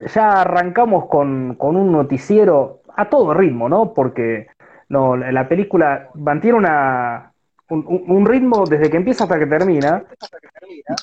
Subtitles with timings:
[0.00, 3.92] ya arrancamos con, con un noticiero a todo ritmo, ¿no?
[3.94, 4.48] Porque
[4.88, 7.32] no, la película mantiene una,
[7.68, 10.04] un, un ritmo desde que empieza hasta que termina.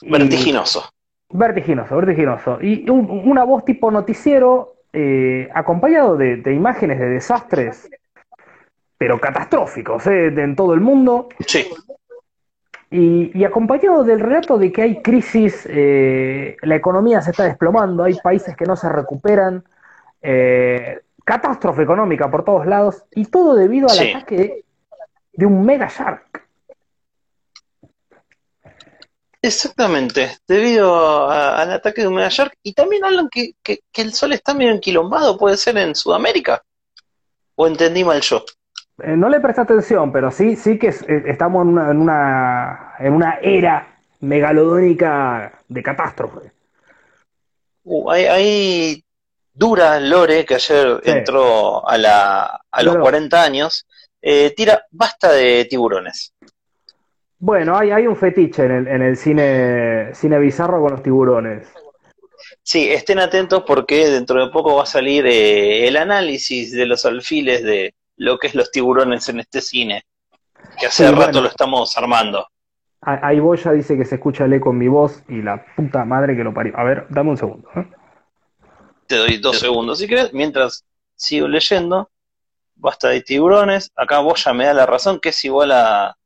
[0.01, 0.83] Vertiginoso.
[1.29, 2.57] Vertiginoso, vertiginoso.
[2.61, 7.89] Y un- una voz tipo noticiero, eh, acompañado de, de imágenes de desastres,
[8.97, 10.27] pero catastróficos, ¿eh?
[10.27, 11.29] en todo el mundo.
[11.45, 11.65] Sí.
[12.91, 18.03] Y, y acompañado del relato de que hay crisis, eh, la economía se está desplomando,
[18.03, 19.63] hay países que no se recuperan,
[20.21, 24.09] eh, catástrofe económica por todos lados, y todo debido al Sí.
[24.11, 24.65] ataque de,
[25.33, 26.43] de un mega shark.
[29.41, 32.57] Exactamente, debido a- al ataque de un Mega Shark.
[32.63, 36.63] Y también hablan que, que, que el sol está medio enquilombado, puede ser en Sudamérica.
[37.53, 38.43] ¿O entendí mal yo?
[39.03, 41.97] Eh, no le presté atención, pero sí, sí que es- eh, estamos en una, en
[41.97, 43.87] una, en una era
[44.21, 46.51] megalodónica de catástrofe.
[47.83, 49.03] Uh, hay, hay
[49.53, 51.11] dura Lore, que ayer Sí.
[51.11, 53.03] entró a, la, a los Claro.
[53.03, 53.85] 40 años,
[54.21, 56.33] eh, tira basta de tiburones.
[57.37, 61.67] Bueno, hay, hay un fetiche en el, en el cine, cine bizarro con los tiburones.
[62.63, 67.05] Sí, estén atentos porque dentro de poco va a salir eh, el análisis de los
[67.05, 70.03] alfiles de lo que es los tiburones en este cine,
[70.79, 71.41] que hace Sí, rato bueno.
[71.41, 72.47] lo estamos armando.
[73.01, 76.35] Ahí Boya dice que se escucha el eco en mi voz y la puta madre
[76.35, 76.73] que lo parió.
[76.77, 77.69] A ver, dame un segundo.
[77.75, 77.87] ¿eh?
[79.05, 80.83] Te doy dos segundos si querés, mientras
[81.15, 82.09] sigo leyendo.
[82.75, 83.91] Basta de tiburones.
[83.95, 86.17] Acá vos ya me da la razón que es igual a,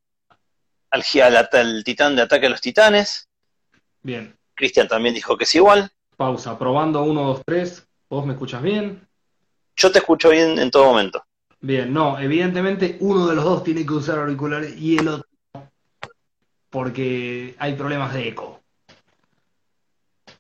[0.90, 3.28] al, al, al titán de ataque a los titanes.
[4.02, 5.92] Bien, Cristian también dijo que es igual.
[6.16, 7.88] pausa, probando 1, 2, 3.
[8.10, 9.06] ¿Vos me escuchas bien?
[9.76, 11.24] Yo te escucho bien en todo momento.
[11.62, 15.70] Bien, no, evidentemente uno de los dos tiene que usar auriculares y el otro no,
[16.70, 18.62] porque hay problemas de eco.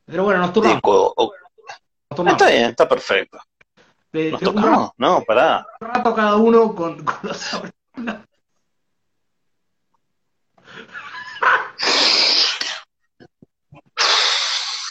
[0.06, 0.78] Pero bueno, nos turnamos.
[0.80, 1.34] Eco- o-
[2.10, 2.42] nos turnamos.
[2.42, 3.38] está bien, está perfecto.
[4.14, 4.92] De- ¿Nos de un tocamos?
[4.98, 5.66] No, pará.
[5.82, 8.26] rato cada uno con, con los auriculares.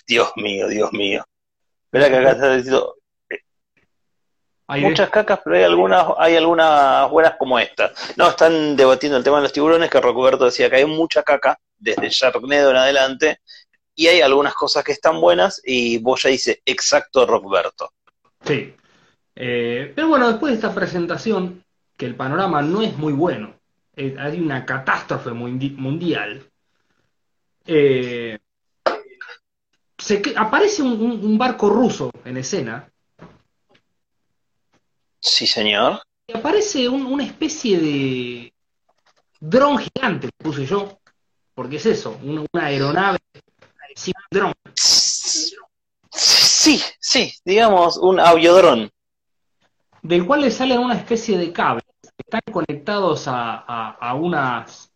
[0.06, 1.24] Dios mío, Dios mío.
[1.84, 2.94] Espera que acá está diciendo
[4.68, 4.88] Aire.
[4.88, 7.90] muchas cacas, pero hay algunas, hay algunas buenas como esta.
[8.16, 11.58] No, están debatiendo el tema de los tiburones, que Roberto decía que hay mucha caca
[11.78, 13.40] desde Sharknado en adelante,
[13.94, 17.92] y hay algunas cosas que están buenas, y vos ya dice exacto Roberto.
[18.44, 18.74] Sí.
[19.34, 21.64] Eh, pero bueno, después de esta presentación,
[21.96, 23.54] que el panorama no es muy bueno,
[23.96, 26.42] eh, hay una catástrofe mundi- mundial,
[27.66, 28.38] eh,
[29.96, 32.88] se aparece un, un- un barco ruso en escena
[35.20, 36.00] Sí, señor.
[36.26, 38.52] y aparece un- una especie de
[39.40, 40.98] dron gigante, puse yo,
[41.54, 43.18] porque es eso, una, una aeronave
[43.96, 44.52] sin dron.
[46.10, 48.90] Sí, sí, digamos un aviodrón.
[50.02, 54.90] del cual le salen una especie de cables que están conectados a, a, a unas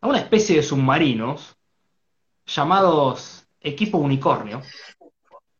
[0.00, 1.54] a una especie de submarinos
[2.46, 4.62] llamados equipo unicornio.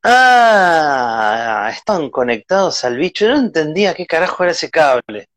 [0.05, 3.27] Ah, están conectados al bicho.
[3.27, 5.29] Yo no entendía qué carajo era ese cable.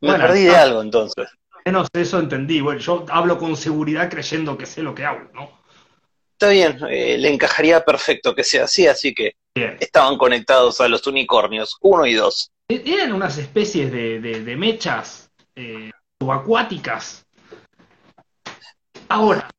[0.00, 0.62] Me Bueno, perdí de ah.
[0.62, 1.28] algo entonces.
[1.64, 2.60] Menos eso entendí.
[2.60, 5.50] Bueno, yo hablo con seguridad creyendo que sé lo que hablo, ¿no?
[6.32, 9.76] Está bien, eh, le encajaría perfecto que sea así, así que Bien.
[9.80, 12.52] estaban conectados a los unicornios, uno y dos.
[12.68, 15.90] Eran unas especies de, de- de mechas eh,
[16.20, 17.24] subacuáticas.
[19.08, 19.50] Ahora,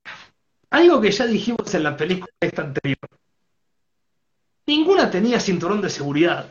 [0.69, 2.98] algo que ya dijimos en la película esta anterior.
[4.69, 6.46] Ninguna tenía cinturón de seguridad,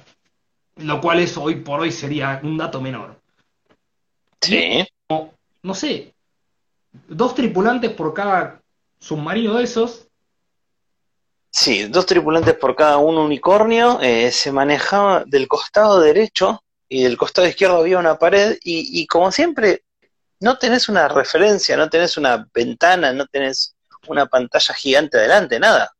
[0.74, 3.14] lo cual eso hoy por hoy sería un dato menor.
[4.40, 4.84] Sí.
[5.06, 6.12] Como, no sé,
[7.06, 8.60] dos tripulantes por cada
[8.98, 10.08] submarino de esos.
[11.52, 17.16] Sí, dos tripulantes por cada un unicornio, eh, se manejaba del costado derecho y del
[17.16, 19.84] costado izquierdo había una pared y, y como siempre
[20.40, 23.76] no tenés una referencia, no tenés una ventana, no tenés
[24.08, 25.94] una pantalla gigante adelante, nada.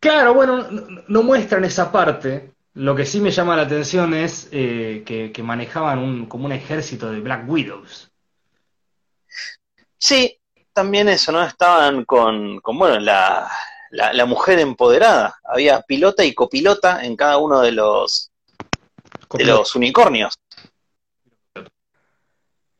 [0.00, 2.52] Claro, bueno, no, no muestran esa parte.
[2.74, 6.52] Lo que sí me llama la atención es eh, que, que manejaban un, como un
[6.52, 8.12] ejército de Black Widows.
[9.98, 10.38] Sí,
[10.72, 11.42] también eso, ¿no?
[11.42, 13.50] Estaban con, con bueno, la,
[13.90, 15.40] la, la mujer empoderada.
[15.42, 18.30] Había pilota y copilota en cada uno de los,
[19.32, 20.38] de los unicornios.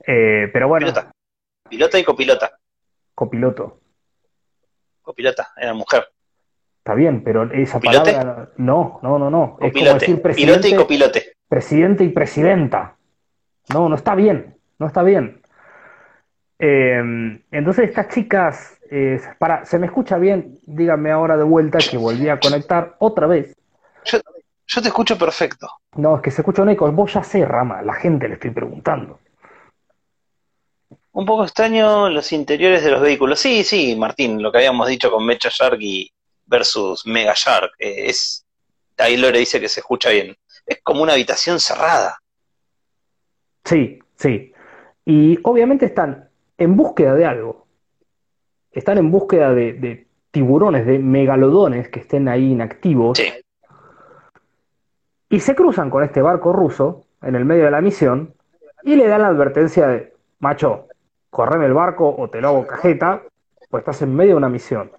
[0.06, 1.10] Eh, pero bueno, Pilota.
[1.68, 2.58] Pilota y copilota.
[3.14, 3.80] copiloto.
[5.02, 6.08] Copilota, era mujer.
[6.88, 8.14] Está bien, pero esa ¿Pilote?
[8.14, 9.58] palabra no, no, no, no.
[9.60, 11.32] Es como decir Pilote y presidente, copilote.
[11.46, 12.96] presidente y presidenta.
[13.74, 15.42] No, no está bien, no está bien.
[16.58, 20.60] Eh, entonces estas chicas, eh, para, ¿se me escucha bien?
[20.62, 23.54] Díganme ahora de vuelta que volví a conectar otra vez.
[24.06, 24.20] Yo,
[24.66, 25.68] yo te escucho perfecto.
[25.96, 26.90] No, es que se escucha un eco.
[26.90, 29.18] Vos ya sé, Rama, la gente le estoy preguntando.
[31.12, 33.38] Un poco extraño los interiores de los vehículos.
[33.38, 36.10] Sí, sí, Martín, lo que habíamos dicho con Mecha Shark y
[36.48, 37.70] versus Mega Shark.
[37.78, 38.44] eh, es,
[38.96, 40.36] ahí Lore dice que se escucha bien.
[40.66, 42.18] Es como una habitación cerrada.
[43.64, 44.52] Sí, sí.
[45.04, 47.66] Y obviamente están en búsqueda de algo.
[48.72, 53.18] Están en búsqueda de, de tiburones, de megalodones que estén ahí inactivos.
[53.18, 53.32] Sí.
[55.30, 58.34] Y se cruzan con este barco ruso en el medio de la misión
[58.82, 60.86] y le dan la advertencia de, macho,
[61.30, 63.22] correme el barco o te lo hago cajeta,
[63.70, 64.90] pues estás en medio de una misión.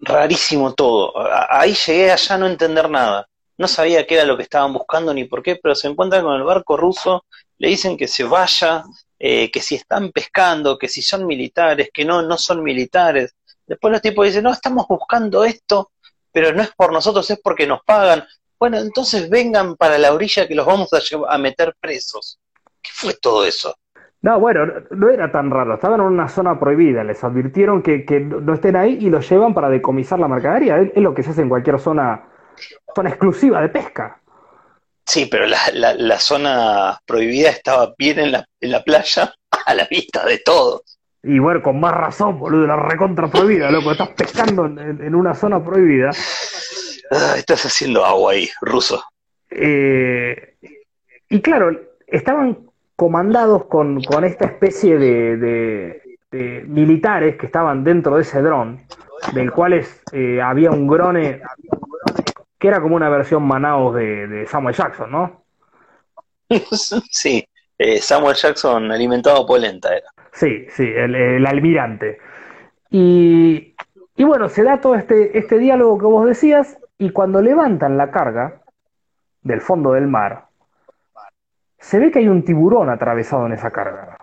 [0.00, 1.12] Rarísimo todo.
[1.50, 3.26] Ahí llegué allá no entender nada.
[3.56, 6.34] No sabía qué era lo que estaban buscando ni por qué, pero se encuentran con
[6.34, 7.24] el barco ruso,
[7.58, 8.82] le dicen que se vaya,
[9.18, 13.34] eh, que si están pescando, que si son militares, que no, no son militares.
[13.66, 15.92] Después los tipos dicen, no, estamos buscando esto,
[16.32, 18.26] pero no es por nosotros, es porque nos pagan.
[18.58, 22.38] Bueno, entonces vengan para la orilla que los vamos a, llevar- a meter presos.
[22.82, 23.74] ¿Qué fue todo eso?
[24.24, 28.20] No, bueno, no era tan raro, estaban en una zona prohibida, les advirtieron que, que
[28.20, 30.78] no estén ahí y los llevan para decomisar la mercadería.
[30.78, 32.22] Es, es lo que se hace en cualquier zona,
[32.94, 34.18] zona exclusiva de pesca.
[35.04, 39.30] Sí, pero la, la, la zona prohibida estaba bien en la, en la playa,
[39.66, 40.98] a la vista de todos.
[41.22, 45.14] Y bueno, con más razón, boludo, la recontra prohibida, loco, estás pescando en, en- en
[45.14, 46.12] una zona prohibida.
[47.10, 49.04] Ah, estás haciendo agua ahí, ruso.
[49.50, 50.54] Eh,
[51.28, 52.63] y claro, estaban
[52.96, 58.80] comandados con, con esta especie de, de- de militares que estaban dentro de ese dron,
[59.34, 61.40] del cual es, eh, había un grone
[62.58, 65.44] que era como una versión Manaus de, de Samuel Jackson, ¿no?
[67.10, 67.44] Sí,
[67.78, 70.08] eh, Samuel Jackson alimentado polenta era.
[70.32, 72.18] Sí, sí, el, el almirante.
[72.90, 73.74] Y,
[74.16, 78.10] y bueno, se da todo este, este diálogo que vos decías, y cuando levantan la
[78.10, 78.62] carga
[79.42, 80.46] del fondo del mar,
[81.84, 84.16] se ve que hay un tiburón atravesado en esa carga.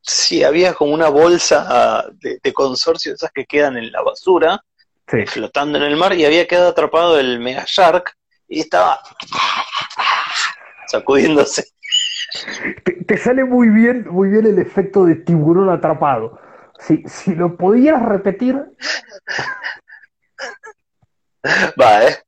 [0.00, 4.64] Sí, había como una bolsa ah, de, de consorcio, esas que quedan en la basura,
[5.06, 5.26] Sí.
[5.26, 8.16] flotando en el mar, y había quedado atrapado el Mega Shark
[8.48, 9.00] y estaba
[10.86, 11.66] sacudiéndose.
[12.84, 16.40] Te, te sale muy bien, muy bien el efecto de tiburón atrapado.
[16.78, 18.56] Si, si lo pudieras repetir,
[21.80, 22.18] Va, ¿eh?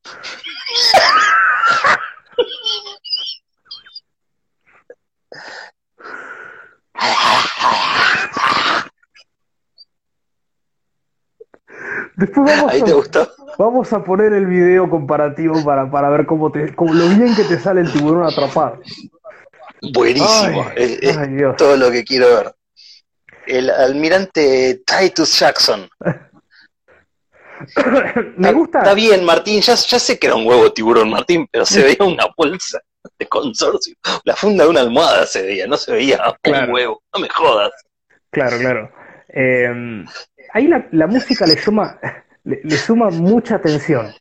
[12.15, 13.31] Después vamos ¿Ahí te a, gustó?
[13.57, 17.43] vamos a poner el video comparativo para, para ver cómo te, cómo, lo bien que
[17.43, 18.79] te sale el tiburón atrapado.
[19.93, 20.65] Buenísimo.
[20.69, 21.55] Ay, es, es ay, Dios.
[21.57, 22.55] todo lo que quiero ver.
[23.45, 25.87] El almirante Titus Jackson.
[28.37, 28.79] Me gusta.
[28.79, 31.97] Está bien, Martín, ya, ya sé que era un huevo tiburón, Martín, pero se veía
[32.05, 32.79] una bolsa
[33.19, 33.95] de consorcio.
[34.23, 36.67] La funda de una almohada se veía, no se veía Claro.
[36.67, 37.03] un huevo.
[37.13, 37.71] No me jodas.
[38.31, 38.91] Claro, claro.
[39.29, 40.03] Eh,
[40.53, 41.99] ahí la, la música le suma,
[42.43, 44.13] le, le suma mucha tensión.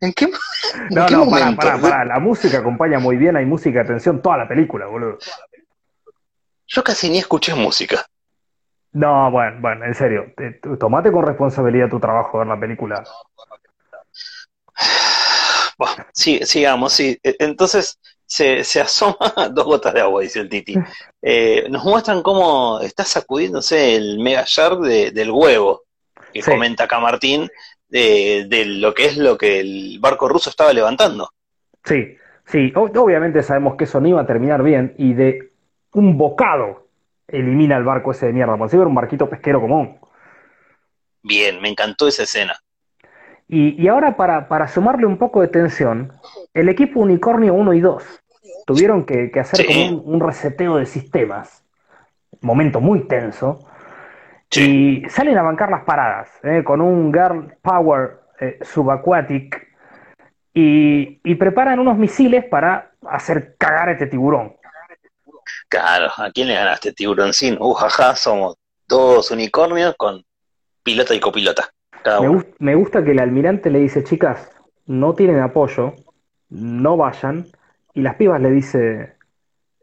[0.00, 0.30] ¿En qué, en
[0.90, 1.56] No, qué no, pará, momento?
[1.66, 2.04] pará, pará.
[2.04, 5.18] La música acompaña muy bien, hay música de tensión toda la película, boludo.
[6.66, 8.04] Yo casi ni escuché música.
[8.92, 10.32] No, bueno, bueno, en serio.
[10.36, 13.04] te- tomate con responsabilidad tu trabajo ver la película.
[15.78, 17.18] Bueno, sí, sigamos, sí.
[17.22, 19.16] E- Entonces se, se asoma
[19.52, 20.74] dos gotas de agua, dice el Titi.
[21.22, 25.82] Eh, nos muestran cómo está sacudiéndose el Mega Shark de- del huevo,
[26.32, 26.50] que Sí.
[26.50, 27.48] comenta acá Martín,
[27.88, 31.30] de, de lo que es lo que el barco ruso estaba levantando.
[31.84, 32.16] Sí,
[32.46, 32.72] sí.
[32.76, 35.52] o- obviamente sabemos que eso no iba a terminar bien y de
[35.94, 36.88] un bocado
[37.32, 39.98] elimina el barco ese de mierda, como si fuera un barquito pesquero común.
[41.22, 42.54] Bien, me encantó esa escena.
[43.48, 46.12] Y, y ahora para, para sumarle un poco de tensión,
[46.54, 48.04] el equipo Unicornio 1 y 2
[48.66, 49.66] tuvieron que, que hacer Sí.
[49.66, 51.64] como un, un reseteo de sistemas.
[52.40, 53.66] Momento muy tenso.
[54.50, 55.02] Sí.
[55.04, 56.62] Y salen a bancar las paradas, ¿eh?
[56.64, 59.68] con un Girl Power eh, subaquatic
[60.54, 64.54] y, y preparan unos misiles para hacer cagar a este tiburón.
[65.70, 67.56] Claro, ¿a quién le ganaste, tiburoncín?
[67.60, 68.56] Uh, jaja, somos
[68.88, 70.22] dos unicornios con
[70.82, 71.70] pilota y copilota.
[72.02, 72.38] Cada Me, uno.
[72.40, 74.50] gust- me gusta que el almirante le dice, chicas,
[74.86, 75.94] no tienen apoyo,
[76.48, 77.46] no vayan,
[77.94, 79.14] y las pibas le dice,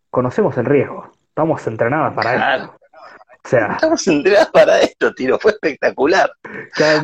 [0.09, 2.63] conocemos el riesgo, estamos entrenadas para Claro.
[2.63, 2.77] esto.
[3.45, 6.29] O sea, Estamos entrenados para esto, tiro, fue espectacular.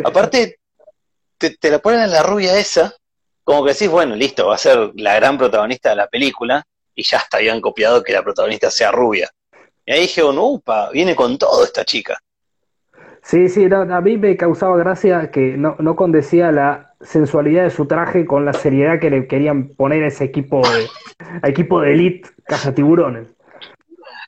[0.04, 0.60] Aparte,
[1.38, 2.94] te, te la ponen a la rubia esa,
[3.46, 7.04] como que decís, bueno, listo, va a ser la gran protagonista de la película, y
[7.04, 9.30] ya hasta habían copiado que la protagonista sea rubia.
[9.86, 12.18] Y ahí dije, oh, upa, viene con todo esta chica.
[13.22, 17.70] Sí, sí, no, a mí me causaba gracia que no, no condecía la sensualidad de
[17.70, 20.88] su traje con la seriedad que le querían poner a ese equipo de,
[21.42, 22.30] a equipo de elite
[22.76, 23.28] tiburones.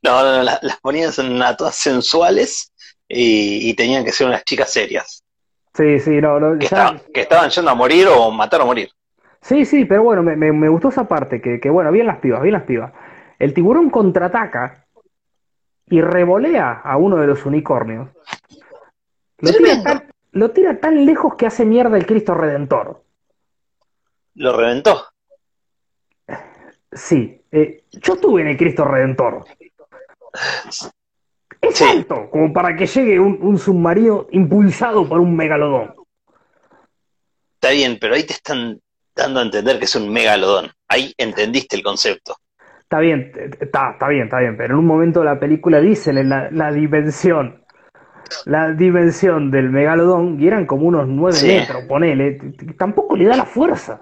[0.01, 2.71] No, no, no las, las ponían a todas sensuales
[3.07, 5.23] y, y tenían que ser unas chicas serias.
[5.73, 8.65] Sí, sí, no, no, Que, ya- estaban, que estaban yendo a morir o matar o
[8.65, 8.89] morir.
[9.45, 12.17] Sí, sí, pero bueno, me, me, me gustó esa parte, que, que bueno, bien las
[12.17, 12.91] pibas, bien las pibas.
[13.37, 14.87] El tiburón contraataca
[15.85, 18.09] y revolea a uno de los unicornios.
[19.37, 23.03] Lo tira tan, lo tira tan lejos que hace mierda el Cristo Redentor.
[24.33, 25.09] Lo reventó.
[26.91, 29.45] Sí, eh, yo estuve en el Cristo Redentor.
[31.61, 31.83] Es Sí.
[31.83, 35.93] alto, como para que llegue un, un submarino impulsado por un megalodón.
[37.55, 38.81] Está bien, pero ahí te están
[39.15, 40.71] dando a entender que es un megalodón.
[40.87, 42.35] Ahí entendiste el concepto.
[42.81, 46.17] Está bien, está, está bien, está bien, pero en un momento de la película dicen
[46.17, 47.63] en la, la dimensión,
[48.45, 51.47] la dimensión del megalodón y eran como unos 9 Sí.
[51.47, 52.39] metros, ponele,
[52.77, 54.01] tampoco le da la fuerza.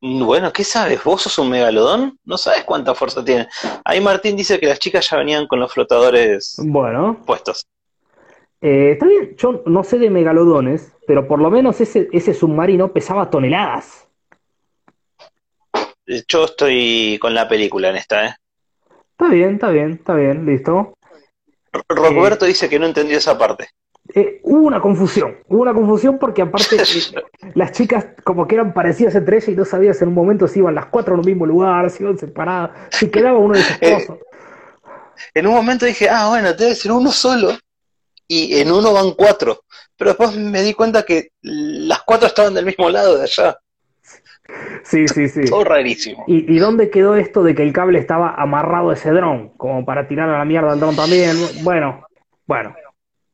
[0.00, 1.02] Bueno, ¿qué sabes?
[1.02, 2.18] ¿Vos sos un megalodón?
[2.24, 3.48] No sabes cuánta fuerza tiene.
[3.84, 7.66] Ahí Martín dice que las chicas ya venían con los flotadores Bueno, puestos.
[8.62, 12.92] Eh, está bien, yo no sé de megalodones, pero por lo menos ese, ese submarino
[12.92, 14.06] pesaba toneladas.
[16.06, 18.34] Eh, Yo estoy con la película en esta, ¿eh?
[19.10, 20.94] Está bien, está bien, está bien, listo.
[21.88, 23.68] Roberto dice que no entendió esa parte.
[24.14, 27.22] Eh, hubo una confusión, hubo una confusión porque aparte eh,
[27.54, 30.58] las chicas como que eran parecidas entre ellas y no sabías en un momento si
[30.58, 33.78] iban las cuatro en un mismo lugar, si iban separadas, si quedaba uno de esos
[33.80, 34.18] Eh, cosos.
[35.34, 37.56] En un momento dije, ah, bueno, debe ser uno solo.
[38.34, 39.64] Y en uno van cuatro.
[39.96, 43.58] Pero después me di cuenta que las cuatro estaban del mismo lado de allá.
[44.84, 45.44] Sí, sí, sí.
[45.50, 46.24] Todo rarísimo.
[46.26, 49.50] ¿Y, y dónde quedó esto de que el cable estaba amarrado a ese dron?
[49.50, 51.36] Como para tirar a la mierda al dron también.
[51.62, 52.06] Bueno,
[52.46, 52.74] bueno.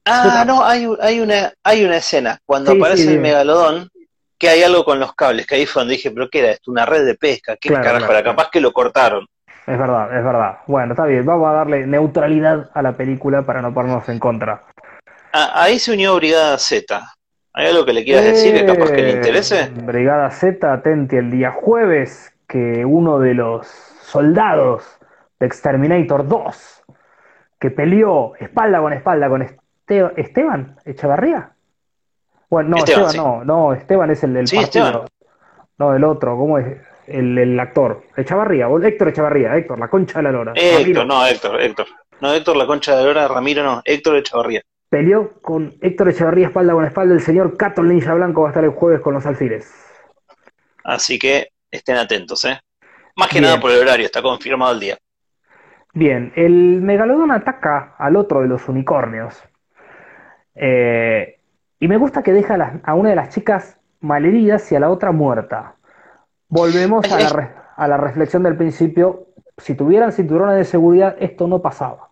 [0.05, 3.89] Ah, no, hay, hay, una, hay una escena cuando Sí, aparece sí, el megalodón
[4.37, 6.71] que hay algo con los cables, que ahí fue donde dije, pero ¿qué era esto?
[6.71, 7.57] ¿Una red de pesca?
[7.57, 8.25] ¿Qué Claro, carajo claro.
[8.25, 9.27] Capaz que lo cortaron.
[9.67, 10.59] Es verdad, es verdad.
[10.67, 11.27] Bueno, está bien.
[11.27, 14.63] Vamos a darle neutralidad a la película para no ponernos en contra.
[15.33, 17.01] Ah, ahí se unió Brigada Z.
[17.53, 19.71] ¿Hay algo que le quieras decir que capaz que le Eh, interese?
[19.75, 24.85] Brigada Z, atente el día jueves que uno de los soldados
[25.41, 26.83] de Exterminator 2
[27.61, 31.51] que peleó espalda con espalda con Este- Esteban Echevarría.
[32.49, 33.19] Bueno, no, Esteban, Esteban, sí.
[33.19, 34.87] no, no, Esteban es el del Sí, partido.
[34.87, 35.09] Esteban.
[35.79, 36.79] No, el otro, ¿cómo es?
[37.07, 38.03] El, el actor.
[38.17, 40.53] Echavarría, Héctor Echavarría, Héctor, la concha de la lora.
[40.55, 40.79] Ramiro.
[40.91, 41.87] Héctor, no, Héctor, Héctor.
[42.21, 44.63] No, Héctor, la concha de Lora, Ramiro no, Héctor Echavarría.
[44.89, 47.15] Peleó con Héctor Echevarría espalda con espalda.
[47.15, 49.71] El señor Cato Ninja Blanco va a estar el jueves con los alfiles.
[50.85, 52.59] Así que estén atentos, ¿eh?
[53.17, 53.45] Más que Bien.
[53.45, 54.99] nada por el horario, está confirmado el día.
[55.93, 59.43] Bien, el megalodón ataca al otro de los unicornios.
[60.55, 61.39] Eh,
[61.81, 64.81] y me gusta que deja a, las- a una de las chicas malheridas y a
[64.81, 65.75] la otra muerta.
[66.49, 69.27] Volvemos a la, re- a la reflexión del principio.
[69.59, 72.08] Si tuvieran cinturones de seguridad, esto no pasaba.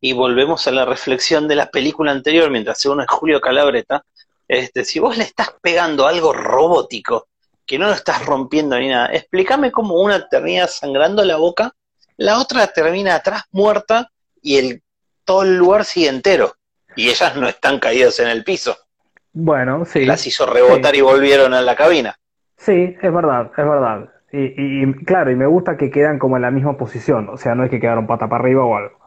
[0.00, 4.04] Y volvemos a la reflexión de la película anterior, mientras uno es Julio Calabreta.
[4.46, 7.28] Este, si vos le estás pegando algo robótico,
[7.66, 11.72] que no lo estás rompiendo ni nada, explícame cómo una termina sangrando la boca,
[12.18, 14.10] la otra termina atrás muerta
[14.42, 14.82] y el,
[15.24, 16.52] todo el lugar sigue entero.
[16.96, 18.76] Y ellas no están caídas en el piso.
[19.32, 20.04] Bueno, sí.
[20.04, 20.98] Las hizo rebotar Sí.
[20.98, 22.16] y volvieron a la cabina.
[22.56, 24.10] Sí, es verdad, es verdad.
[24.30, 27.28] Y, y- y, claro, y me gusta que quedan como en la misma posición.
[27.30, 28.98] O sea, no es que quedaron pata para arriba o algo.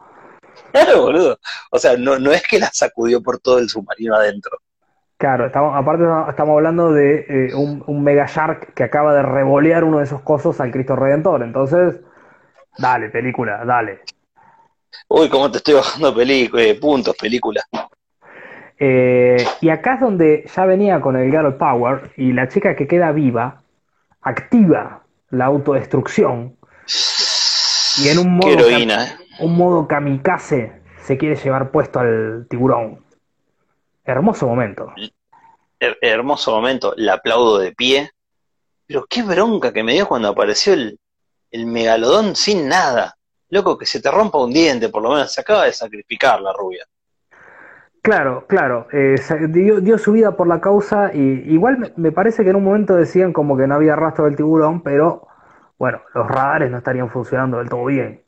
[0.72, 1.38] Claro, boludo.
[1.70, 4.58] O sea, no, no es que la sacudió por todo el submarino adentro.
[5.16, 9.82] Claro, estamos, aparte estamos hablando de eh, un, un Mega Shark que acaba de revolear
[9.82, 11.42] uno de esos cosos al Cristo Redentor.
[11.42, 12.00] Entonces,
[12.78, 14.00] dale, película, dale.
[15.08, 17.62] Uy, cómo te estoy bajando eh, puntos, película.
[18.78, 22.86] Eh, y acá es donde ya venía con el Girl Power y la chica que
[22.86, 23.62] queda viva
[24.22, 26.56] activa la autodestrucción
[27.98, 29.12] y en un modo, Qué heroína, ¿eh?
[29.40, 33.04] Un modo kamikaze se quiere llevar puesto al tiburón.
[34.04, 34.92] Hermoso momento.
[35.80, 38.10] Her- hermoso momento, le aplaudo de pie.
[38.86, 40.98] Pero qué bronca que me dio cuando apareció el,
[41.50, 43.14] el megalodón sin nada.
[43.50, 46.52] Loco, que se te rompa un diente, por lo menos se acaba de sacrificar la
[46.52, 46.84] rubia.
[48.02, 49.16] Claro, claro, eh,
[49.50, 51.20] dio, dio su vida por la causa y
[51.52, 54.36] igual me, me parece que en un momento decían como que no había rastro del
[54.36, 55.26] tiburón, pero
[55.78, 58.22] bueno, los radares no estarían funcionando del todo bien.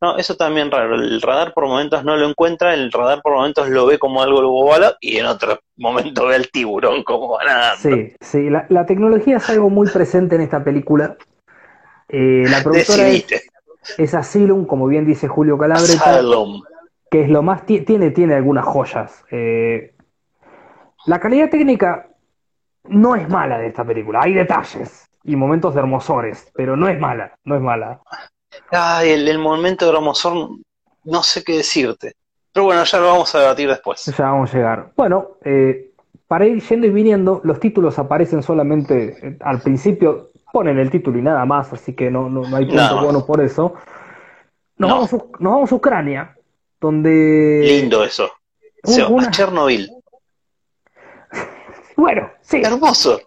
[0.00, 0.94] No, eso también raro.
[0.94, 4.42] El radar por momentos no lo encuentra, el radar por momentos lo ve como algo
[4.42, 7.96] bobala y en otro momento ve al tiburón como nadando.
[7.96, 11.16] Sí, sí, la, la tecnología es algo muy presente en esta película
[12.08, 13.26] Eh, la productora es,
[13.98, 16.62] es, Asylum, como bien dice Julio Calabreta, Asylum.
[17.10, 19.24] que es lo más, tiene, tiene algunas joyas.
[19.30, 19.94] Eh,
[21.06, 22.08] la calidad técnica
[22.84, 26.98] no es mala de esta película, hay detalles y momentos de hermosores, pero no es
[26.98, 28.00] mala, no es mala.
[28.70, 30.50] Ay, el, momento de hermosor,
[31.04, 32.14] no sé qué decirte.
[32.52, 34.04] Pero bueno, ya lo vamos a debatir después.
[34.04, 34.92] Ya vamos a llegar.
[34.96, 35.92] Bueno, eh,
[36.26, 41.18] para ir yendo y viniendo, los títulos aparecen solamente eh, al principio, ponen el título
[41.18, 43.74] y nada más, así que no, no, hay punto bueno por eso.
[44.76, 46.36] Nos, vamos, nos vamos a Ucrania,
[46.80, 47.62] donde...
[47.64, 48.30] Lindo eso.
[48.84, 49.90] a Chernobyl.
[51.96, 52.62] bueno, sí.
[52.62, 53.20] Hermoso.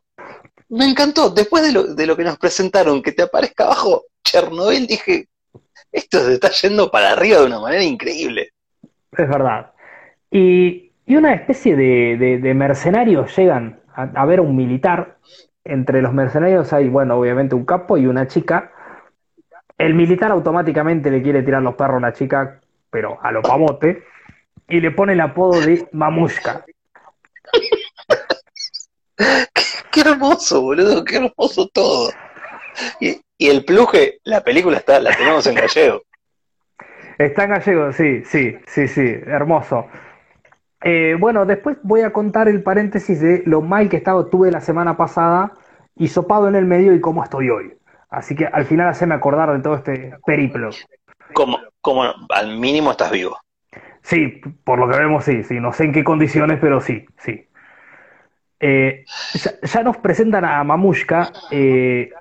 [0.69, 1.29] Me encantó.
[1.29, 5.27] Después de lo, de lo que nos presentaron, que te aparezca abajo Chernobyl, dije,
[5.91, 8.53] esto se está yendo para arriba de una manera increíble.
[9.11, 9.73] Es verdad.
[10.29, 15.17] Y, y una especie de, de, mercenarios llegan a, ver a un militar.
[15.63, 18.71] Entre los mercenarios hay, bueno, obviamente un capo y una chica.
[19.77, 24.03] El militar automáticamente le quiere tirar los perros a la chica, pero a lo pamote,
[24.69, 26.65] y le pone el apodo de Mamushka.
[29.91, 32.11] qué, hermoso, boludo, qué hermoso todo.
[32.99, 36.03] Y, y el pluje, la película está, la tenemos en gallego.
[37.17, 39.87] Está en gallego, sí, sí, sí, sí, hermoso.
[40.83, 44.61] Eh, bueno, después voy a contar el paréntesis de lo mal que estaba, tuve la
[44.61, 45.53] semana pasada
[45.95, 47.73] y sopado en el medio y cómo estoy hoy.
[48.11, 50.69] Así que al final haceme acordar de todo este periplo.
[51.33, 53.39] Como, como al mínimo estás vivo.
[54.03, 55.59] Sí, por lo que vemos, sí, sí.
[55.59, 57.47] No sé en qué condiciones, pero sí, sí.
[58.59, 59.03] Eh,
[59.63, 61.31] ya, nos presentan a Mamushka.
[61.49, 62.11] Eh,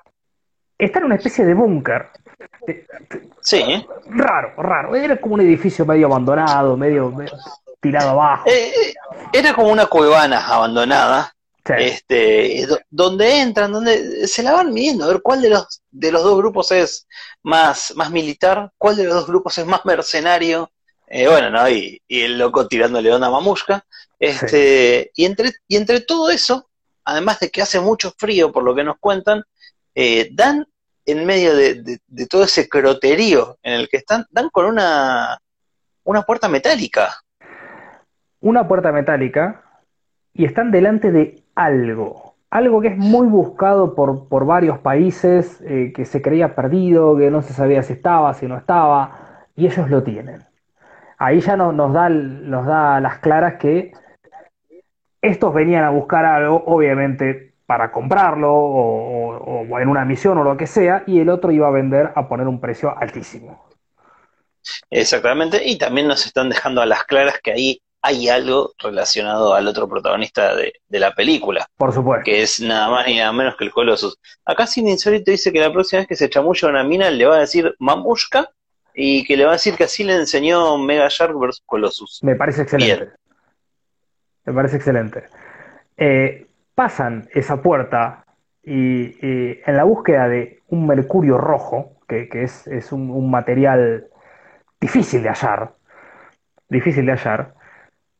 [0.80, 2.08] está en una especie de búnker.
[3.42, 3.86] Sí.
[4.06, 4.94] Raro, raro.
[4.94, 7.12] Era como un edificio medio abandonado, medio,
[7.80, 8.48] tirado abajo.
[8.48, 8.94] Eh, eh,
[9.32, 11.34] era como una cuevana abandonada.
[11.62, 16.24] Este, donde entran, donde se la van midiendo, a ver cuál de los de los
[16.24, 17.06] dos grupos es
[17.44, 20.72] más, más militar, cuál de los dos grupos es más mercenario,
[21.06, 21.70] eh, bueno, ¿no?
[21.70, 23.84] Y, el loco tirándole onda a Mamushka.
[24.18, 26.68] Este, y entre, y entre todo eso,
[27.04, 29.44] además de que hace mucho frío, por lo que nos cuentan,
[30.32, 30.66] dan
[31.10, 35.38] en medio de, todo ese croterío en el que están, dan con una,
[36.04, 37.10] una puerta metálica.
[38.40, 39.62] Una puerta metálica
[40.32, 42.34] y están delante de algo.
[42.50, 47.30] Algo que es muy buscado por, por varios países, eh, que se creía perdido, que
[47.30, 50.44] no se sabía si estaba, si no estaba, y ellos lo tienen.
[51.18, 53.92] Ahí ya no, nos, da, nos da las claras que
[55.20, 60.66] estos venían a buscar algo, obviamente para comprarlo o, en una misión o lo que
[60.66, 63.64] sea, y el otro iba a vender a poner un precio altísimo.
[64.90, 69.68] Exactamente, y también nos están dejando a las claras que ahí hay algo relacionado al
[69.68, 71.64] otro protagonista de, la película.
[71.76, 72.24] Por supuesto.
[72.24, 74.18] Que es nada más ni nada menos que el Colossus.
[74.44, 77.36] Acá Sin Insólito dice que la próxima vez que se chamulla una mina le va
[77.36, 78.50] a decir Mamushka
[78.96, 82.18] y que le va a decir que así le enseñó Mega Shark vs Colossus.
[82.24, 83.10] Me parece excelente.
[84.44, 85.28] Me parece excelente.
[85.96, 86.48] Eh,
[86.80, 88.24] pasan esa puerta
[88.62, 94.06] y, en la búsqueda de un mercurio rojo, que, es, un, material
[94.80, 95.74] difícil de hallar,
[96.70, 97.52] difícil de hallar,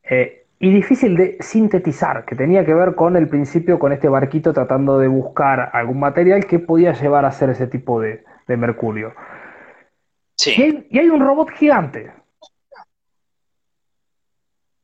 [0.03, 4.53] eh, y difícil de sintetizar, que tenía que ver con el principio, con este barquito
[4.53, 9.15] tratando de buscar algún material que podía llevar a hacer ese tipo de, mercurio.
[10.35, 10.85] Sí.
[10.87, 12.11] y hay un robot gigante.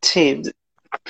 [0.01, 0.41] Sí,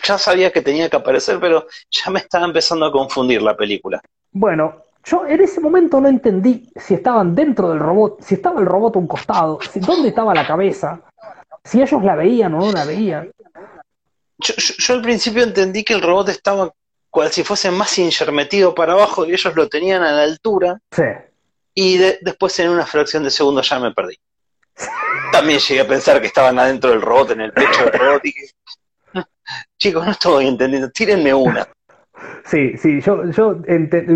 [0.03, 4.01] ya sabía que tenía que aparecer, pero ya me estaba empezando a confundir la película.
[4.31, 8.65] Bueno, yo en ese momento no entendí si estaban dentro del robot, si estaba el
[8.65, 10.99] robot a un costado, si, dónde estaba la cabeza,
[11.63, 13.31] si ellos la veían o no la veían.
[14.39, 16.71] Yo, al principio entendí que el robot estaba
[17.09, 20.79] cual si fuese más injermetido para abajo y ellos lo tenían a la altura.
[20.91, 21.03] Sí.
[21.73, 24.19] Y después en una fracción de segundo ya me perdí.
[25.31, 28.33] También llegué a pensar que estaban adentro del robot, en el pecho del robot, y
[29.77, 31.67] Chicos, no estoy entendiendo, tírenme una.
[32.45, 33.61] Sí, sí, yo, yo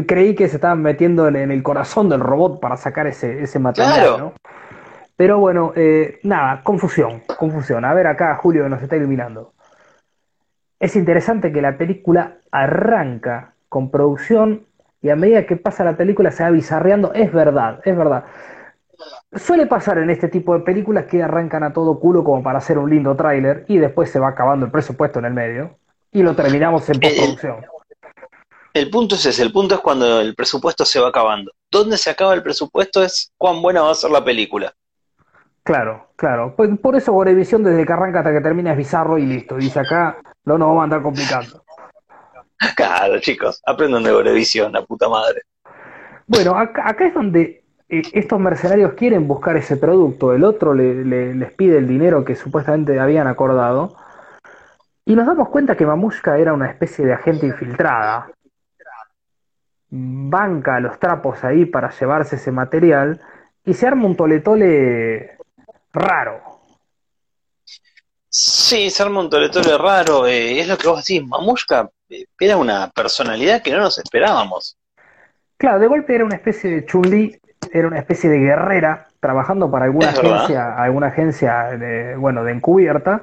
[0.08, 4.18] creí que se estaban metiendo en, el corazón del robot para sacar ese, ese material,
[4.18, 4.34] ¿no?
[5.16, 7.86] Pero bueno, eh, nada, confusión, confusión.
[7.86, 9.54] A ver acá, Julio, nos está iluminando.
[10.80, 14.66] Es interesante que la película arranca con producción
[15.02, 17.14] y a medida que pasa la película se va bizarreando.
[17.14, 18.26] Es verdad, es verdad.
[19.34, 22.78] Suele pasar en este tipo de películas que arrancan a todo culo como para hacer
[22.78, 25.78] un lindo tráiler y después se va acabando el presupuesto en el medio
[26.12, 27.66] y lo terminamos en postproducción.
[28.74, 31.54] El, punto es ese, el punto es cuando el presupuesto se va acabando.
[31.70, 34.74] ¿Dónde se acaba el presupuesto es cuán buena va a ser la película?
[35.64, 36.54] Claro, claro.
[36.56, 39.56] Por, por eso Gorevisión desde que arranca hasta que termina es bizarro y listo.
[39.56, 41.64] Dice acá, no nos vamos a andar complicando.
[42.76, 45.42] Claro, chicos, aprendan de Gorevisión, la puta madre.
[46.28, 47.61] Bueno, acá, acá es donde
[47.92, 52.26] eh, estos mercenarios quieren buscar ese producto, el otro le- le- les pide el dinero
[52.26, 53.96] que supuestamente habían acordado,
[55.06, 58.32] y nos damos cuenta que Mamushka era una especie de agente infiltrada.
[59.90, 63.20] Banca los trapos ahí para llevarse ese material
[63.66, 65.38] y se arma un toletole
[65.92, 66.40] raro.
[68.30, 70.26] Sí, se arma un toletole raro.
[70.28, 71.28] eh, es lo que vos decís.
[71.28, 74.78] Mamushka eh, era una personalidad que no nos esperábamos.
[75.58, 77.38] Claro, de golpe era una especie de Chun-Li,
[77.72, 80.20] era una especie de guerrera trabajando para alguna Es verdad.
[80.20, 83.22] agencia, alguna agencia de, bueno, de encubierta.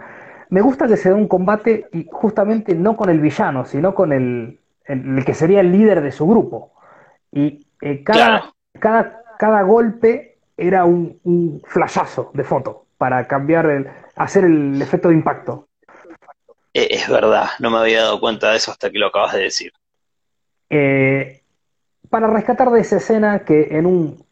[0.50, 4.12] Me gusta que se dé un combate y justamente no con el villano, sino con
[4.12, 6.72] el, el, el que sería el líder de su grupo.
[7.32, 8.54] Y eh, cada, Claro.
[8.78, 15.08] cada, cada golpe era un, un flashazo de foto para cambiar el, hacer el efecto
[15.08, 15.68] de impacto.
[16.72, 19.42] Eh, es verdad, no me había dado cuenta de eso hasta que lo acabas de
[19.42, 19.70] decir.
[20.70, 21.42] eh,
[22.10, 24.24] para rescatar de esa escena que en un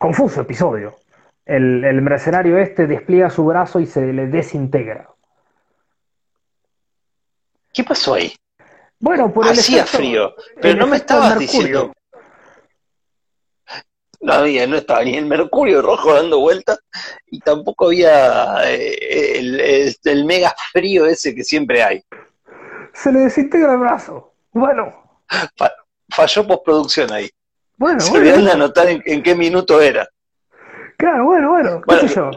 [0.00, 0.96] confuso episodio,
[1.44, 5.10] el, el mercenario este despliega su brazo y se le desintegra.
[7.72, 8.32] ¿Qué pasó ahí?
[8.98, 11.92] Bueno, por el Hacía efecto- frío, pero no me estabas diciendo.
[14.22, 16.78] No había, no estaba ni el mercurio rojo dando vueltas
[17.26, 22.02] y tampoco había eh, el, el- el mega frío ese que siempre hay.
[22.94, 24.32] Se le desintegra el brazo.
[24.52, 25.20] Bueno,
[25.56, 25.72] Fa-
[26.10, 27.30] falló postproducción ahí.
[27.80, 30.06] Bueno, Se olvidaron de anotar en, en qué minuto era.
[30.98, 32.30] Claro, bueno, bueno, qué sé yo.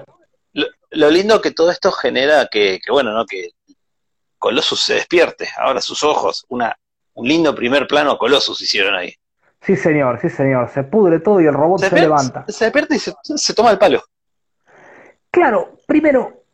[0.53, 3.25] Lo, lo lindo que todo esto genera que, que, bueno, ¿no?
[3.25, 3.49] Que
[4.39, 6.45] Colossus se despierte, abra sus ojos.
[6.47, 6.73] Una,
[7.15, 9.13] un lindo primer plano a Colossus hicieron ahí.
[9.59, 10.69] Sí, señor, sí, señor.
[10.69, 12.45] Se pudre todo y el robot se, levanta.
[12.47, 14.01] se despierta y se, se toma el palo.
[15.29, 16.45] Claro, primero,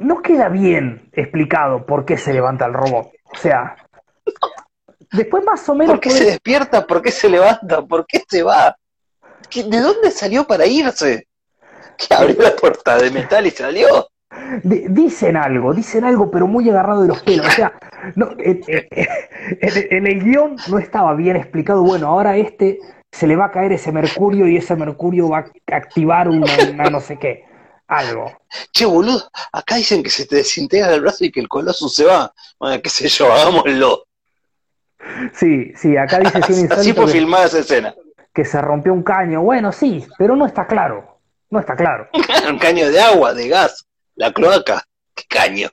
[0.00, 3.12] no queda bien explicado por qué se levanta el robot.
[3.32, 3.76] O sea,
[5.16, 6.86] después más o menos ¿Por qué se despierta?
[6.86, 7.82] ¿Por qué se levanta?
[7.82, 8.76] ¿Por qué se va?
[9.50, 11.26] ¿Qué- ¿De dónde salió para irse?
[11.96, 14.08] ¿Qué abrió la puerta de metal y salió?
[14.62, 17.46] Di- dicen algo, dicen algo, pero muy agarrado de los pelos.
[17.46, 17.72] O sea,
[18.16, 18.86] no, en, en-
[19.60, 21.82] en- en el guion no estaba bien explicado.
[21.82, 22.78] Bueno, ahora este
[23.10, 26.90] se le va a caer ese mercurio y ese mercurio va a activar una, una
[26.90, 27.44] no sé qué.
[27.88, 28.32] Algo.
[28.72, 32.04] Che, boludo, acá dicen que se te desintegra el brazo y que el Colossus se
[32.04, 32.32] va.
[32.58, 34.05] Bueno, qué sé yo, hagámoslo.
[35.32, 36.38] Sí, sí, acá dice
[36.72, 37.94] Así fue que, filmada esa escena.
[38.32, 39.42] que se rompió un caño.
[39.42, 41.18] Bueno, sí, pero no está claro.
[41.50, 42.08] No está claro.
[42.50, 44.82] Un caño de agua, de gas, la cloaca.
[45.14, 45.68] ¿Qué caño?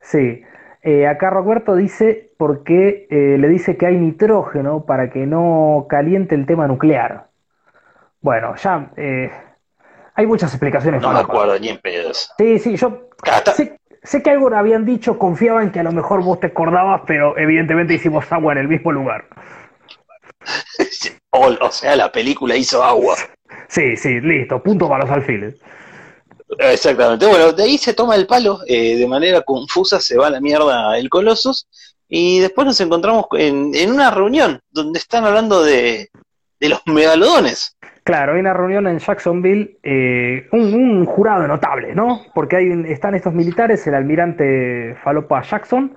[0.00, 0.42] Sí.
[0.82, 6.36] Eh, acá Roberto dice porque eh, le dice que hay nitrógeno para que no caliente
[6.36, 7.28] el tema nuclear.
[8.20, 9.30] Bueno, ya eh,
[10.14, 12.30] hay muchas explicaciones No me acuerdo ni en pedos.
[12.38, 13.08] Sí, sí, yo
[14.08, 17.36] sé, que algo habían dicho, confiaba en que a lo mejor vos te acordabas, pero
[17.38, 19.26] evidentemente hicimos agua en el mismo lugar.
[21.30, 23.14] O, o sea, la película hizo agua.
[23.68, 25.56] Sí, sí, listo, punto para los alfiles.
[26.58, 27.26] Exactamente.
[27.26, 30.40] Bueno, de ahí se toma el palo, eh, de manera confusa se va a la
[30.40, 31.68] mierda el Colossus,
[32.08, 36.08] y después nos encontramos en, en una reunión donde están hablando de,
[36.58, 37.76] de los megalodones.
[38.08, 42.22] Claro, hay una reunión en Jacksonville, eh, un, un jurado notable, ¿no?
[42.34, 45.94] Porque hay, están estos militares, el almirante Falopa Jackson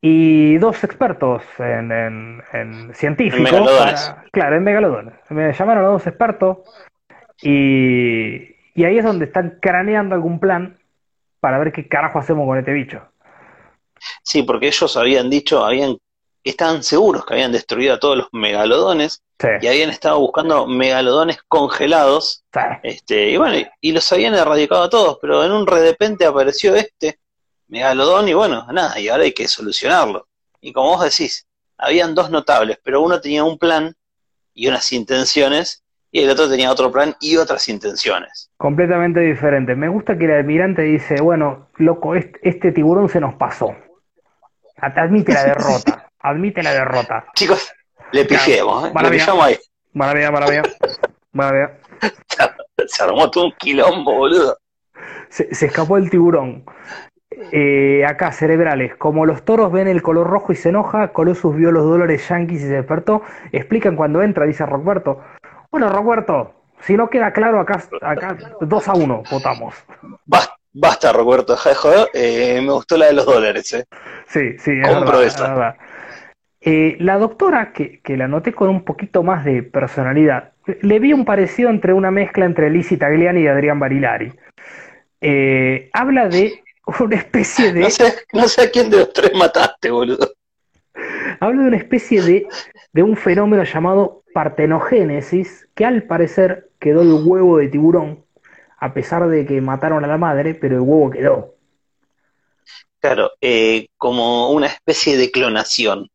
[0.00, 3.38] y dos expertos en, en- en científicos.
[3.38, 4.08] En megalodones.
[4.08, 5.14] para- claro, en megalodones.
[5.30, 6.58] Me llamaron a dos expertos
[7.40, 10.78] y, y ahí es donde están craneando algún plan
[11.38, 13.02] para ver qué carajo hacemos con este bicho.
[14.24, 15.96] Sí, porque ellos habían dicho, habían,
[16.50, 21.38] estaban seguros que habían destruido a todos los megalodones Sí, y habían estado buscando megalodones
[21.46, 22.60] congelados, sí.
[22.82, 27.18] este, y bueno, y, los habían erradicado a todos, pero en un repente apareció este
[27.68, 30.26] megalodón y bueno, nada, y ahora hay que solucionarlo.
[30.62, 33.94] Y como vos decís, habían dos notables, pero uno tenía un plan
[34.54, 38.50] y unas intenciones, y el otro tenía otro plan y otras intenciones.
[38.56, 39.74] Completamente diferente.
[39.76, 43.76] Me gusta que el almirante dice, bueno, loco, este, este tiburón se nos pasó.
[44.78, 47.24] Ad- Admite la derrota, admite la derrota.
[47.34, 47.72] Chicos,
[48.12, 48.88] le pifiemos, ¿eh?
[48.88, 49.24] le Maravilla.
[49.24, 49.58] pillamos ahí.
[49.92, 50.62] Maravilla, maravilla,
[51.32, 51.78] maravilla.
[52.86, 54.58] Se armó todo un quilombo, boludo.
[55.28, 56.64] Se, se escapó el tiburón.
[57.52, 58.96] Eh, acá, cerebrales.
[58.96, 62.60] Como los toros ven el color rojo y se enoja, Colossus vio los dólares yanquis
[62.62, 63.22] y se despertó.
[63.52, 65.20] Explican cuando entra, dice Roberto.
[65.70, 69.74] Bueno, Roberto, si no queda claro, acá, acá 2 a 1 votamos.
[70.24, 72.08] Basta, basta Roberto, deja de joder.
[72.14, 73.84] Eh, me gustó la de los dólares, ¿eh?
[74.28, 75.48] Sí, sí, es Compro verdad, es esa.
[75.48, 75.76] verdad.
[76.68, 80.52] Eh, la doctora, que, que la noté con un poquito más de personalidad,
[80.82, 84.32] le vi un parecido entre una mezcla entre Lizzie Tagliani y Adrián Barilari.
[85.20, 86.64] Eh, habla de
[86.98, 90.32] una especie de, No sé, no sé a quién de los tres mataste, boludo.
[91.38, 92.48] habla de una especie de,
[92.92, 98.24] de un fenómeno llamado partenogénesis, que al parecer, quedó el huevo de tiburón,
[98.78, 101.54] a pesar de que mataron a la madre, pero el huevo quedó.
[102.98, 106.10] Claro, eh, como una especie de clonación.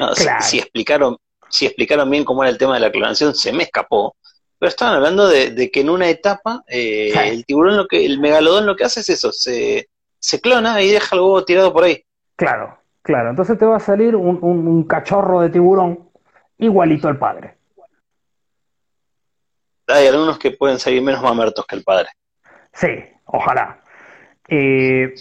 [0.00, 1.16] No, si- explicaron,
[1.48, 4.16] si explicaron bien cómo era el tema de la clonación, se me escapó.
[4.58, 7.18] Pero estaban hablando de, de que en una etapa eh, Sí.
[7.28, 10.90] el tiburón, lo que, el megalodón lo que hace es eso, se, se clona y
[10.90, 12.02] deja el huevo tirado por ahí.
[12.36, 13.30] Claro, claro.
[13.30, 16.08] Entonces te va a salir un, un- un cachorro de tiburón
[16.58, 17.56] igualito al padre.
[19.86, 22.08] Hay algunos que pueden salir menos mamertos que el padre.
[22.72, 22.88] Sí,
[23.26, 23.82] ojalá.
[24.48, 25.14] Eh,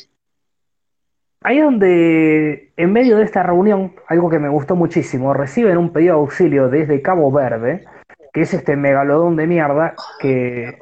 [1.43, 5.91] ahí es donde, en medio de esta reunión, algo que me gustó muchísimo, reciben un
[5.93, 7.85] pedido de auxilio desde Cabo Verde,
[8.33, 10.77] que es este megalodón de mierda que,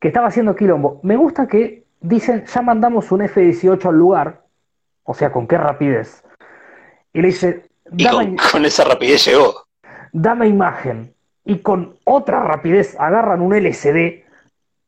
[0.00, 1.00] que estaba haciendo quilombo.
[1.02, 4.42] Me gusta que dicen, ya mandamos un F-18 al lugar,
[5.04, 6.24] o sea, con qué rapidez.
[7.12, 7.64] Y le dice,
[7.96, 9.66] Y dame, con, con esa rapidez llegó.
[10.12, 11.12] dame imagen.
[11.44, 14.24] Y con otra rapidez agarran un LCD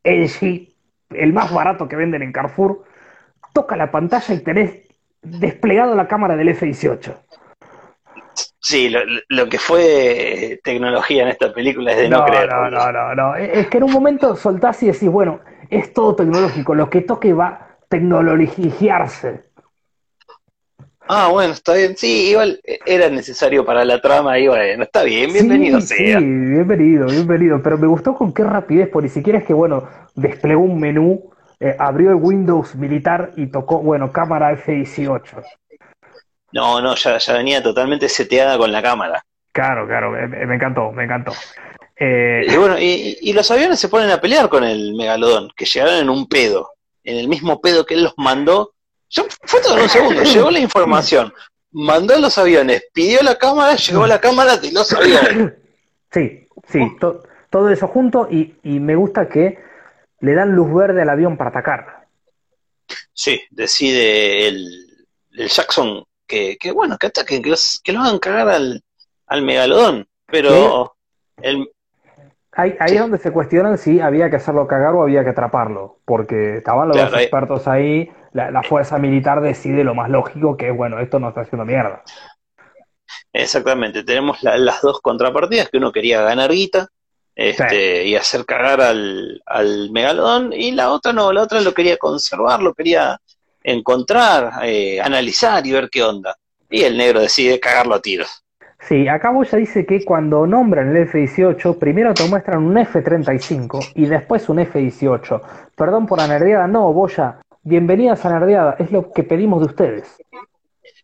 [0.02, 0.68] LG,
[1.10, 2.82] el más barato que venden en Carrefour,
[3.52, 4.88] toca la pantalla y tenés
[5.22, 7.14] desplegado la cámara del F-18.
[8.60, 12.48] Sí, lo, lo que fue tecnología en esta película es de no, No, creer.
[12.48, 13.36] no, no, no, no.
[13.36, 17.32] Es que en un momento soltás y decís, bueno, es todo tecnológico, lo que toque
[17.32, 19.44] va a tecnologiarse.
[21.10, 21.96] Ah, bueno, está bien.
[21.96, 26.18] Sí, igual era necesario para la trama y bueno, está bien, bienvenido Sí, sea.
[26.18, 27.62] sí, bienvenido, bienvenido.
[27.62, 31.30] Pero me gustó con qué rapidez, por ni siquiera es que, bueno, desplegó un menú,
[31.60, 35.42] eh, abrió el Windows militar y tocó, bueno, cámara F-18.
[36.52, 39.22] No, no, ya, ya venía totalmente seteada con la cámara.
[39.52, 41.32] Claro, claro, me, me encantó, me encantó.
[41.96, 45.64] Eh, Y bueno, y, y los aviones se ponen a pelear con el megalodón, que
[45.66, 46.70] llegaron en un pedo,
[47.04, 48.72] en el mismo pedo que él los mandó.
[49.10, 51.32] Yo, fue todo en un segundo, llegó la información,
[51.72, 55.54] mandó los aviones, pidió la cámara, llegó la cámara de los aviones.
[56.12, 59.58] sí, sí, to- todo eso junto y, y me gusta que
[60.20, 62.06] le dan luz verde al avión para atacar.
[63.12, 68.18] Sí, decide el, el Jackson que, que bueno, que ataquen, que los, que los hagan
[68.18, 68.82] cagar al,
[69.26, 70.06] al megalodón.
[70.26, 70.96] Pero
[71.42, 71.70] el,
[72.52, 72.94] Ahí, ahí Sí.
[72.96, 76.88] es donde se cuestionan si había que hacerlo cagar o había que atraparlo, porque estaban
[76.88, 80.76] los Claro, dos expertos ahí, la, la fuerza militar decide lo más lógico, que es,
[80.76, 82.02] bueno, esto no está haciendo mierda.
[83.32, 86.88] Exactamente, tenemos la- las dos contrapartidas, que uno quería ganar guita
[87.38, 91.96] este, y hacer cagar al, al megalodón, y la otra no, la otra lo quería
[91.96, 93.20] conservar, lo quería
[93.62, 96.34] encontrar, eh, analizar y ver qué onda.
[96.68, 98.44] Y el negro decide cagarlo a tiros.
[98.80, 104.06] Sí, acá Boya dice que cuando nombran el F-18, primero te muestran un F-35 y
[104.06, 105.40] después un F-18.
[105.76, 110.16] Perdón por la nerdeada, no, Boya, bienvenidas a Nerdeada, es lo que pedimos de ustedes.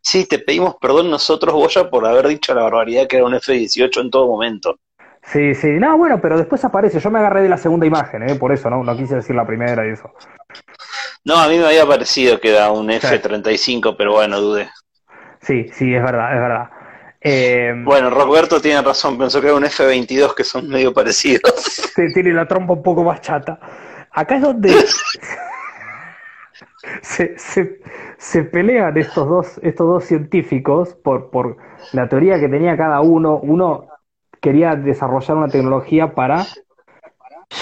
[0.00, 4.00] Sí, te pedimos perdón nosotros, Boya, por haber dicho la barbaridad que era un F-18
[4.00, 4.78] en todo momento.
[5.26, 8.34] Sí, sí, no, bueno, pero después aparece, yo me agarré de la segunda imagen, ¿eh?
[8.36, 8.84] por eso, ¿no?
[8.84, 10.12] No quise decir la primera y eso.
[11.24, 14.68] No, a mí me había parecido que era un F-35, pero bueno, dudé.
[15.40, 16.70] Sí, sí, es verdad, es verdad.
[17.20, 21.42] Eh, Bueno, Roberto tiene razón, pensó que era un F-22 que son medio parecidos.
[22.14, 23.58] tiene la trompa un poco más chata.
[24.12, 24.72] Acá es donde
[27.02, 27.80] se, se-
[28.18, 31.56] se pelean estos dos, estos dos científicos por, por
[31.92, 33.38] la teoría que tenía cada uno.
[33.38, 33.86] Uno
[34.44, 36.44] quería desarrollar una tecnología para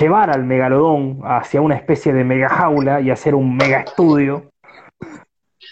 [0.01, 4.51] llevar al megalodón hacia una especie de mega jaula y hacer un mega estudio.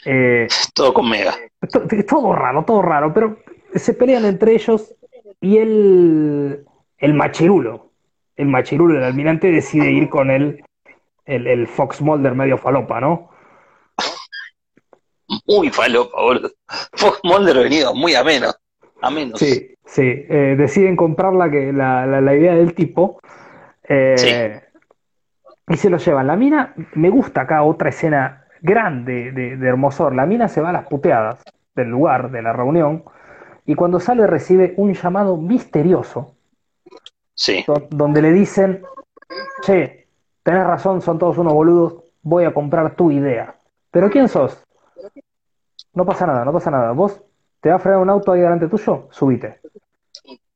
[0.05, 1.35] Eh, Todo con Mega.
[1.73, 3.39] To- Todo raro, todo raro, pero
[3.75, 4.95] se pelean entre ellos
[5.41, 6.65] y el,
[6.99, 7.91] el machirulo,
[8.37, 10.63] el machirulo del almirante decide ir con el,
[11.25, 13.31] el, el Fox Mulder medio falopa, ¿no?
[15.47, 16.51] Muy falopa, boludo.
[16.93, 18.57] Fox Mulder venido muy a menos.
[19.03, 19.39] A menos.
[19.41, 23.21] Sí, sí, eh, deciden comprar la, que, la, la, la idea del tipo
[23.89, 24.61] eh,
[25.69, 26.27] y se lo llevan.
[26.29, 30.71] La mina, me gusta acá otra escena grande de, de Hermosor, la mina se va
[30.71, 31.43] a las puteadas
[31.75, 33.05] del lugar, de la reunión,
[33.67, 36.35] y cuando sale recibe un llamado misterioso
[37.35, 37.65] Sí.
[37.67, 38.83] do- donde le dicen,
[39.63, 40.07] che,
[40.43, 43.55] tenés razón, son todos unos boludos, voy a comprar tu idea.
[43.91, 44.63] ¿Pero quién sos?
[45.95, 46.93] No pasa nada, no pasa nada.
[46.93, 47.23] ¿Vos
[47.61, 49.09] te va a frenar un auto ahí delante tuyo?
[49.11, 49.61] Subite.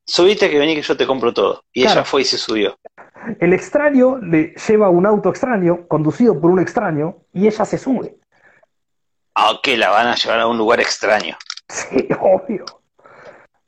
[0.07, 1.64] Subiste que vení que yo te compro todo.
[1.73, 2.01] Y Claro.
[2.01, 2.79] ella fue y se subió.
[3.40, 8.17] El extraño le lleva un auto extraño, conducido por un extraño, y ella se sube.
[9.35, 11.37] Ah, que la van a llevar a un lugar extraño.
[11.69, 12.64] Sí, obvio.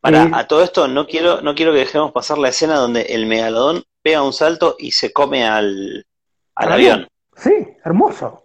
[0.00, 3.02] Para, Eh, a todo esto no quiero, no quiero que dejemos pasar la escena donde
[3.02, 6.06] el megalodón pega un salto y se come al,
[6.54, 7.08] al avión.
[7.36, 7.50] Sí,
[7.84, 8.44] hermoso.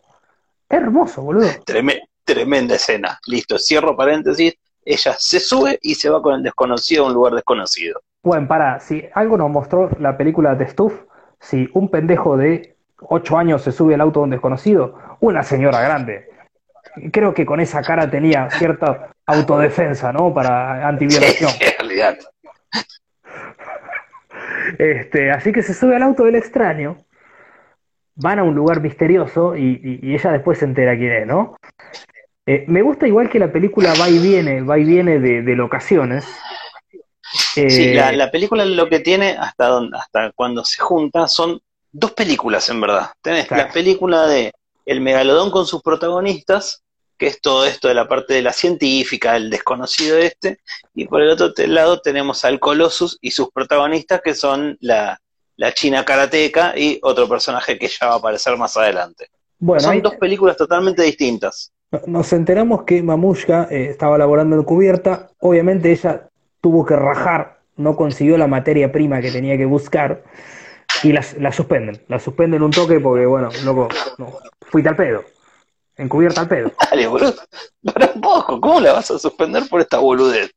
[0.69, 1.47] Hermoso, boludo.
[1.65, 3.19] Treme- tremenda escena.
[3.27, 4.53] Listo, cierro paréntesis.
[4.83, 8.01] Ella se sube y se va con el desconocido a un lugar desconocido.
[8.23, 10.93] Bueno, para, si algo nos mostró la película de Stuff,
[11.39, 15.81] si un pendejo de 8 años se sube al auto de un desconocido, una señora
[15.81, 16.29] grande.
[17.11, 20.33] Creo que con esa cara tenía cierta autodefensa, ¿no?
[20.33, 21.51] Para antiviolación.
[24.77, 26.97] Este, así que se sube al auto del extraño,
[28.15, 31.57] van a un lugar misterioso y, ella después se entera quién es, ¿no?
[32.45, 36.25] Eh, me gusta igual que la película va y viene, va y viene de, locaciones.
[37.53, 42.11] sí, eh, la, película lo que tiene hasta, donde, hasta cuando se junta son dos
[42.11, 43.11] películas en verdad.
[43.21, 44.53] Tenés la película de
[44.85, 46.83] El Megalodón con sus protagonistas,
[47.17, 50.59] que es todo esto de la parte de la científica, el desconocido este,
[50.95, 55.19] y por el otro lado tenemos al Colossus y sus protagonistas, que son la,
[55.75, 59.29] China karateca y otro personaje que ya va a aparecer más adelante.
[59.59, 61.71] Bueno, son dos películas totalmente distintas.
[62.07, 66.29] Nos enteramos que Mamushka eh, estaba laborando en cubierta, obviamente ella
[66.61, 70.23] tuvo que rajar, no consiguió la materia prima que tenía que buscar,
[71.03, 75.23] y la, suspenden, la suspenden un toque porque, bueno, loco, no, fuiste al pedo
[76.01, 76.71] encubierta al pedo.
[76.89, 77.35] Dale, boludo.
[77.83, 80.51] Para un poco, ¿cómo la vas a suspender por esta boludez?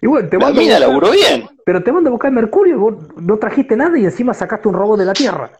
[0.00, 1.48] Y bueno, te la mina laburó bien.
[1.64, 4.98] Pero te mando a buscar Mercurio, vos no trajiste nada y encima sacaste un robot
[4.98, 5.50] de la Tierra.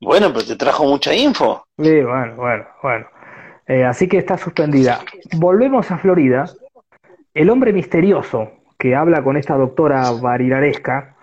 [0.00, 1.66] Bueno, pero te trajo mucha info.
[1.78, 3.06] Sí, bueno, bueno, bueno.
[3.66, 5.00] Eh, así que está suspendida.
[5.36, 6.44] Volvemos a Florida.
[7.32, 11.16] El hombre misterioso que habla con esta doctora variraresca.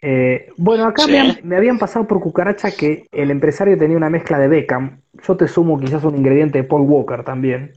[0.00, 4.38] Eh, bueno, acá me, me, habían pasado por cucaracha que el empresario tenía una mezcla
[4.38, 7.72] de Beckham yo te sumo quizás un ingrediente de Paul Walker también.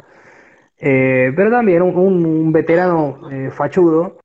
[0.78, 3.20] Eh, pero también un, veterano
[3.52, 4.20] fachudo.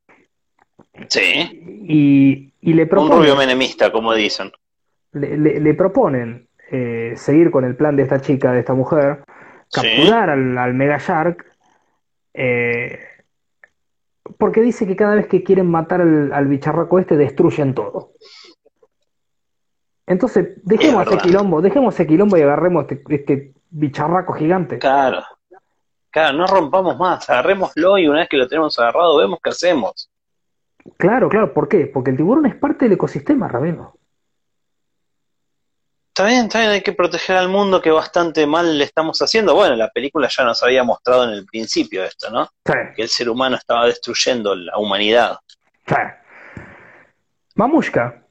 [1.09, 2.53] Sí.
[2.61, 3.13] Y, le proponen.
[3.13, 4.53] Un rubio menemista, como dicen.
[5.13, 6.47] Le, proponen
[7.15, 9.25] seguir con el plan de esta chica, de esta mujer,
[9.73, 11.45] capturar al, al, Mega Shark.
[14.39, 18.13] porque dice que cada vez que quieren matar al, al bicharraco este, destruyen todo.
[20.07, 24.79] Entonces, dejemos ese quilombo, dejemos ese quilombo y agarremos este, este, bicharraco gigante.
[24.79, 25.23] Claro.
[26.11, 30.09] Claro, no rompamos más, agarrémoslo y una vez que lo tenemos agarrado, vemos qué hacemos.
[30.97, 31.87] Claro, claro, ¿por qué?
[31.87, 33.97] Porque el tiburón es parte del ecosistema, Raveno.
[36.17, 39.55] Está bien, está bien, hay que proteger al mundo que bastante mal le estamos haciendo.
[39.55, 42.49] Bueno, la película ya nos había mostrado en el principio esto, ¿no?
[42.65, 45.37] Que el ser humano estaba destruyendo la humanidad.
[47.55, 48.23] Mamushka,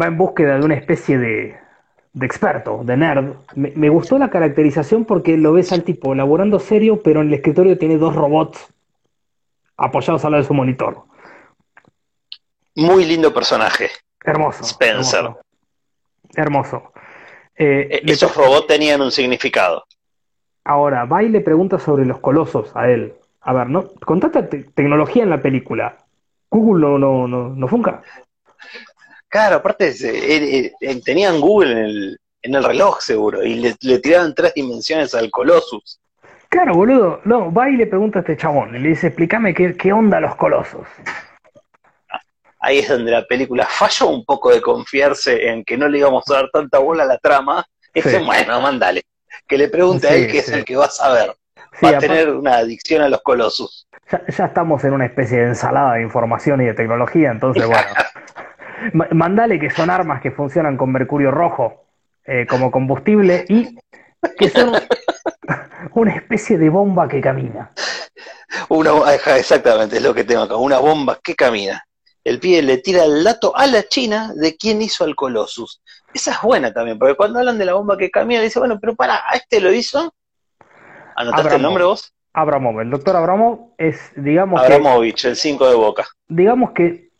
[0.00, 1.58] va en búsqueda de una especie de,
[2.18, 3.34] experto, de nerd.
[3.54, 7.76] Me, gustó la caracterización porque lo ves al tipo laborando serio, pero en el escritorio
[7.76, 8.68] tiene dos robots
[9.76, 11.04] apoyados al lado de su monitor.
[12.74, 13.90] Muy lindo personaje.
[14.24, 14.64] Hermoso.
[14.64, 15.18] Spencer.
[15.18, 15.45] Hermoso.
[17.56, 19.84] Eh, e-, esos robots tenían un significado.
[20.64, 23.14] Ahora, va y le pregunta sobre los colosos a él.
[23.40, 23.94] A ver, ¿no?
[24.04, 25.96] Con tanta tecnología en la película,
[26.50, 28.02] ¿Google no, no, no, no funca?
[29.28, 34.34] Claro, aparte eh, eh, tenían Google en el, en el reloj seguro y le, tiraban
[34.34, 36.00] tres dimensiones al Colossus.
[36.48, 37.20] Claro, boludo.
[37.24, 40.20] No, va y le pregunta a este chabón y le dice, explícame qué, qué onda
[40.20, 40.86] los colosos.
[42.66, 46.28] Ahí es donde la película falló un poco de confiarse en que no le íbamos
[46.28, 47.64] a dar tanta bola a la trama.
[47.94, 49.04] Y bueno, mándale.
[49.46, 51.32] Que le pregunte a él que es el que va a saber.
[51.84, 53.86] va a tener una adicción a los colosos.
[54.10, 57.64] Ya, ya, estamos en una especie de ensalada de información y de tecnología, entonces
[58.92, 59.06] bueno.
[59.12, 61.84] Mandale que son armas que funcionan con mercurio rojo
[62.24, 63.78] eh, como combustible y
[64.36, 64.72] que son
[65.94, 67.70] una especie de bomba que camina.
[68.70, 68.90] Una,
[69.36, 71.86] exactamente, es lo que tengo acá, una bomba que camina.
[72.26, 75.80] El pie le tira el dato a la China de quién hizo al Colossus.
[76.12, 78.96] Esa es buena también, porque cuando hablan de la bomba que camina, dice, bueno, pero
[78.96, 80.12] para, ¿a este lo hizo?
[81.14, 82.12] ¿Anotaste el nombre vos?
[82.32, 86.04] Abramov, el doctor Abramov es, digamos Abramovich, el 5 de Boca.
[86.26, 87.10] Digamos que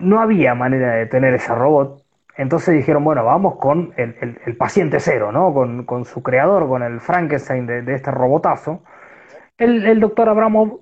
[0.00, 2.02] no había manera de tener ese robot.
[2.36, 5.54] Entonces dijeron, bueno, vamos con el, paciente cero, ¿no?
[5.86, 8.82] Con, su creador, con el Frankenstein de, este robotazo.
[9.56, 10.80] El, doctor Abramov,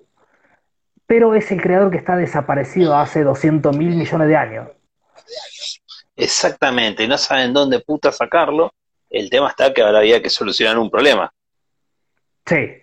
[1.07, 4.69] pero es el creador que está desaparecido hace 200 mil millones de años.
[6.17, 8.73] Exactamente, no saben dónde puta sacarlo.
[9.11, 11.33] El tema está que ahora había que solucionar un problema.
[12.45, 12.79] Sí,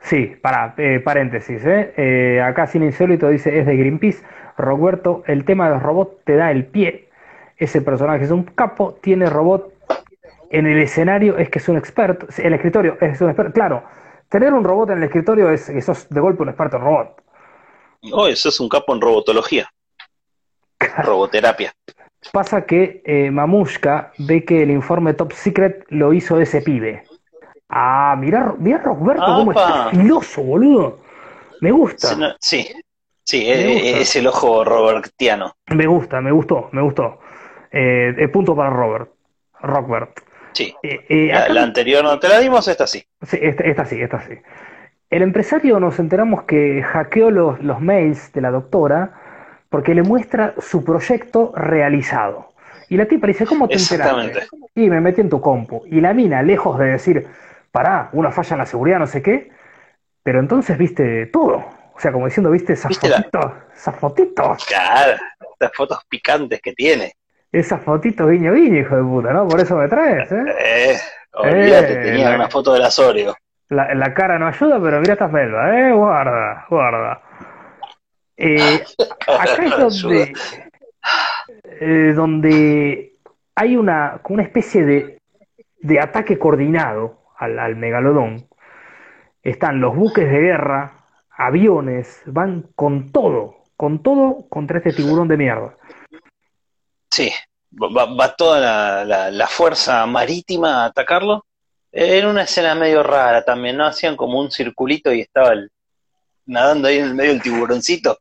[0.00, 1.94] sí, para, eh, paréntesis, ¿eh?
[1.96, 2.42] ¿eh?
[2.42, 4.24] Acá Sin Insólito dice, es de Greenpeace.
[4.58, 7.08] Roberto, el tema de los robots te da el pie.
[7.56, 9.72] Ese personaje es un capo, tiene robot
[10.50, 12.26] en el escenario, es que es un experto.
[12.38, 13.52] El escritorio es un experto.
[13.52, 13.84] Claro,
[14.28, 17.22] tener un robot en el escritorio es que sos de golpe un experto en robot.
[18.12, 19.68] Oh, eso es un capo en robotología.
[20.98, 21.72] Roboterapia.
[22.32, 27.04] Pasa que eh, Mamushka ve que el informe Top Secret lo hizo ese pibe.
[27.68, 31.00] Ah, mira, mira Roberto cómo está filoso, boludo.
[31.60, 32.36] Me gusta.
[32.40, 32.68] Sí,
[33.26, 35.56] Sí, es, el ojo robertiano.
[35.66, 37.18] Me gusta, me gustó, me gustó.
[37.72, 39.10] Eh, eh, punto para Robert.
[39.60, 40.20] Rockbert.
[40.52, 40.72] Sí.
[40.80, 43.04] Eh, eh, La, la anterior no te la dimos, esta sí.
[43.22, 44.34] Sí, esta, esta sí, esta sí.
[45.10, 49.12] El empresario nos enteramos que hackeó los, los mails de la doctora
[49.68, 52.48] porque le muestra su proyecto realizado.
[52.88, 54.46] Y la tipa dice, ¿cómo te enteraste?
[54.74, 55.82] Y me metí en tu compu.
[55.86, 57.26] Y la mina, lejos de decir,
[57.72, 59.50] pará, una falla en la seguridad, no sé qué,
[60.22, 61.64] pero entonces viste todo.
[61.94, 65.16] O sea, como diciendo, viste esas ¿Viste la- fotitos, esas fotitos, Claro,
[65.52, 67.14] estas fotos picantes que tiene.
[67.50, 69.48] esas fotitos guiño guiño, hijo de puta, ¿no?
[69.48, 70.44] Por eso me traes, ¿eh?
[70.60, 70.96] Eh,
[71.34, 73.34] olvídate, Eh, tenía una foto de las Oreo.
[73.68, 75.92] La, la cara no ayuda, pero mira esta melva, ¿eh?
[75.92, 77.22] Guarda, guarda.
[78.36, 78.84] Eh,
[79.26, 80.32] acá es donde,
[81.64, 83.14] eh, donde
[83.54, 85.20] hay una, una especie de,
[85.80, 88.46] de ataque coordinado al, al megalodón.
[89.42, 90.92] Están los buques de guerra,
[91.30, 95.74] aviones, van con todo, con todo contra este tiburón de mierda.
[97.10, 97.30] Sí,
[97.72, 101.44] va, va toda la, la- la fuerza marítima a atacarlo.
[101.98, 103.86] Era una escena medio rara también, ¿no?
[103.86, 105.70] Hacían como un circulito y estaba el-
[106.46, 108.18] nadando ahí en el medio el tiburoncito.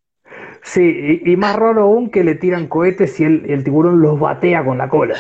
[0.64, 4.20] Sí, y, y más raro aún que le tiran cohetes y el, el tiburón los
[4.20, 5.16] batea con la cola.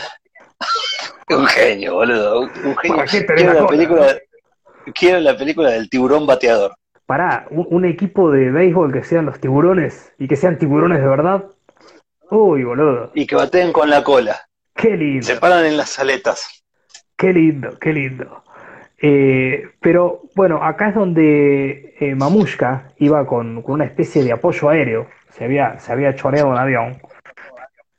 [1.29, 2.41] Un genio, boludo.
[2.41, 2.97] Un, un genio.
[2.97, 3.69] ¿Para qué tenés Quiero la cola?
[3.69, 4.15] película,
[4.93, 6.75] quiero la película del tiburón bateador.
[7.05, 11.07] Pará, un, un equipo de béisbol que sean los tiburones y que sean tiburones de
[11.07, 11.45] verdad.
[12.31, 13.11] Uy, boludo.
[13.13, 14.39] Y que bateen con la cola.
[14.75, 16.63] Qué lindo, Se paran en las aletas.
[17.15, 18.43] Qué lindo, qué lindo.
[18.97, 24.69] Eh, pero bueno, acá es donde eh, Mamushka iba con, con una especie de apoyo
[24.69, 25.07] aéreo.
[25.31, 27.01] Se había, se había choreado un avión.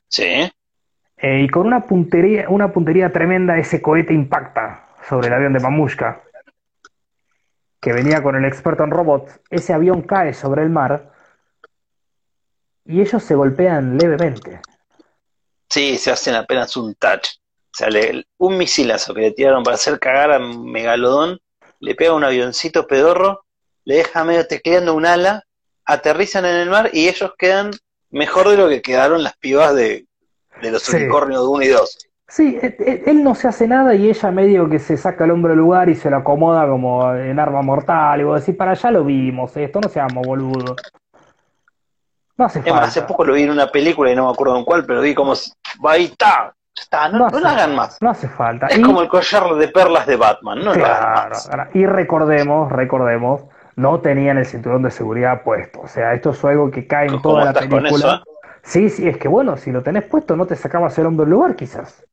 [0.07, 0.51] Sí.
[1.17, 5.59] Eh, y con una puntería, una puntería tremenda, ese cohete impacta sobre el avión de
[5.59, 6.21] Mamushka,
[7.79, 9.39] que venía con el experto en robots.
[9.49, 11.11] Ese avión cae sobre el mar
[12.85, 14.61] y ellos se golpean levemente.
[15.69, 17.27] Sí, se hacen apenas un touch.
[17.77, 21.37] Sea, le- un misilazo que le tiraron para hacer cagar a Megalodón,
[21.79, 23.43] le pega un avioncito pedorro,
[23.85, 25.43] le deja medio tecleando un ala,
[25.85, 27.69] aterrizan en el mar y ellos quedan
[28.09, 30.07] mejor de lo que quedaron las pibas de,
[30.59, 30.95] de los Sí.
[30.97, 31.99] unicornios 1 y 2.
[32.27, 35.31] Sí, e- e- él no se hace nada y ella medio que se saca el
[35.31, 38.19] hombro del lugar y se lo acomoda como en arma mortal.
[38.19, 40.75] Y vos decís, para allá lo vimos, esto no seamos boludo.
[42.37, 43.07] No hace Es más, hace falta.
[43.13, 45.33] poco lo vi en una película y no me acuerdo en cuál, pero vi como
[45.33, 45.53] está,
[46.19, 47.97] ya está, no, No no hace lo hagan más.
[48.01, 48.67] No hace falta.
[48.67, 51.47] Es Y- como el collar de perlas de Batman, no lo hagan Claro, más.
[51.47, 51.69] claro.
[51.73, 53.41] Y recordemos, recordemos,
[53.75, 55.81] no tenían el cinturón de seguridad puesto.
[55.81, 57.87] O sea, esto es algo que cae en ¿Cómo toda la película.
[57.89, 58.19] eso, eh?
[58.63, 61.31] Sí, sí, es que bueno, si lo tenés puesto no te sacabas el hombro del
[61.33, 62.03] lugar, quizás.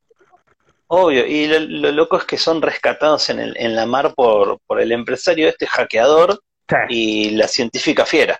[0.86, 4.58] Obvio, y lo, lo loco es que son rescatados en, el, en la mar por,
[4.66, 6.76] por el empresario este hackeador Sí.
[6.88, 8.38] y la científica fiera.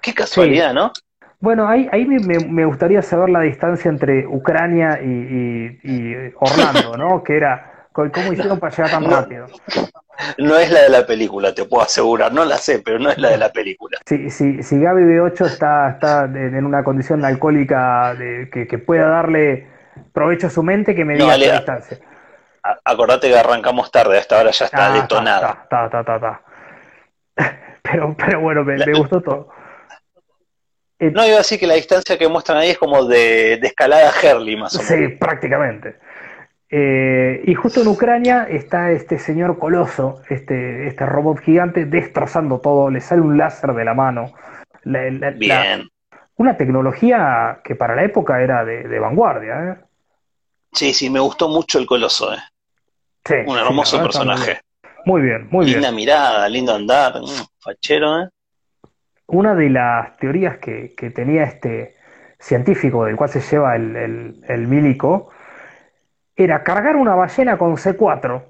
[0.00, 0.92] Qué casualidad, ¿no?
[1.44, 7.22] Bueno, ahí, ahí me, gustaría saber la distancia entre Ucrania y, y- y Orlando, ¿no?
[7.22, 9.10] Que era, ¿cómo hicieron para llegar tan No.
[9.10, 9.46] rápido?
[10.38, 13.18] No es la de la película, te puedo asegurar, no la sé, pero no es
[13.18, 13.98] la de la película.
[14.06, 19.06] Si, si, si Gaby B8 está, está en una condición alcohólica de, que, que pueda
[19.08, 19.66] darle
[20.14, 21.98] provecho a su mente, que me diga la distancia.
[22.62, 25.64] A- acordate que arrancamos tarde, hasta ahora ya está Ah, detonada.
[25.64, 26.40] Está, está, está, está, está.
[27.82, 29.48] Pero, pero bueno, me, me gustó todo.
[30.98, 33.66] Eh, No, iba a decir que la distancia que muestran ahí es como de, de
[33.66, 35.10] escalada Herley, más o menos.
[35.10, 35.96] Sí, prácticamente.
[36.70, 42.90] Eh, y justo en Ucrania está este señor coloso, este, este robot gigante, destrozando todo,
[42.90, 44.32] le sale un láser de la mano.
[44.84, 45.88] La- la- la- Bien.
[46.36, 49.84] una tecnología que para la época era de, de vanguardia, ¿eh?
[50.72, 52.38] Sí, sí, me gustó mucho el coloso, eh.
[53.24, 54.46] Sí, Un hermoso muy personaje.
[54.46, 54.60] bien.
[55.06, 55.76] Muy bien, muy bien.
[55.78, 57.26] Linda mirada, lindo andar, mm,
[57.60, 58.28] fachero, eh.
[59.26, 61.96] Una de las teorías que, que tenía este
[62.38, 65.30] científico del cual se lleva el, el, el milico
[66.36, 68.44] era cargar una ballena con C4,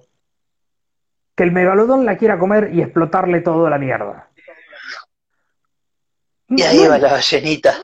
[1.36, 4.30] que el megalodón la quiera comer y explotarle todo a la mierda.
[6.48, 7.80] Y ahí No, va la ballenita.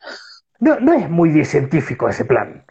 [0.61, 2.65] no- no es muy de científico ese plan.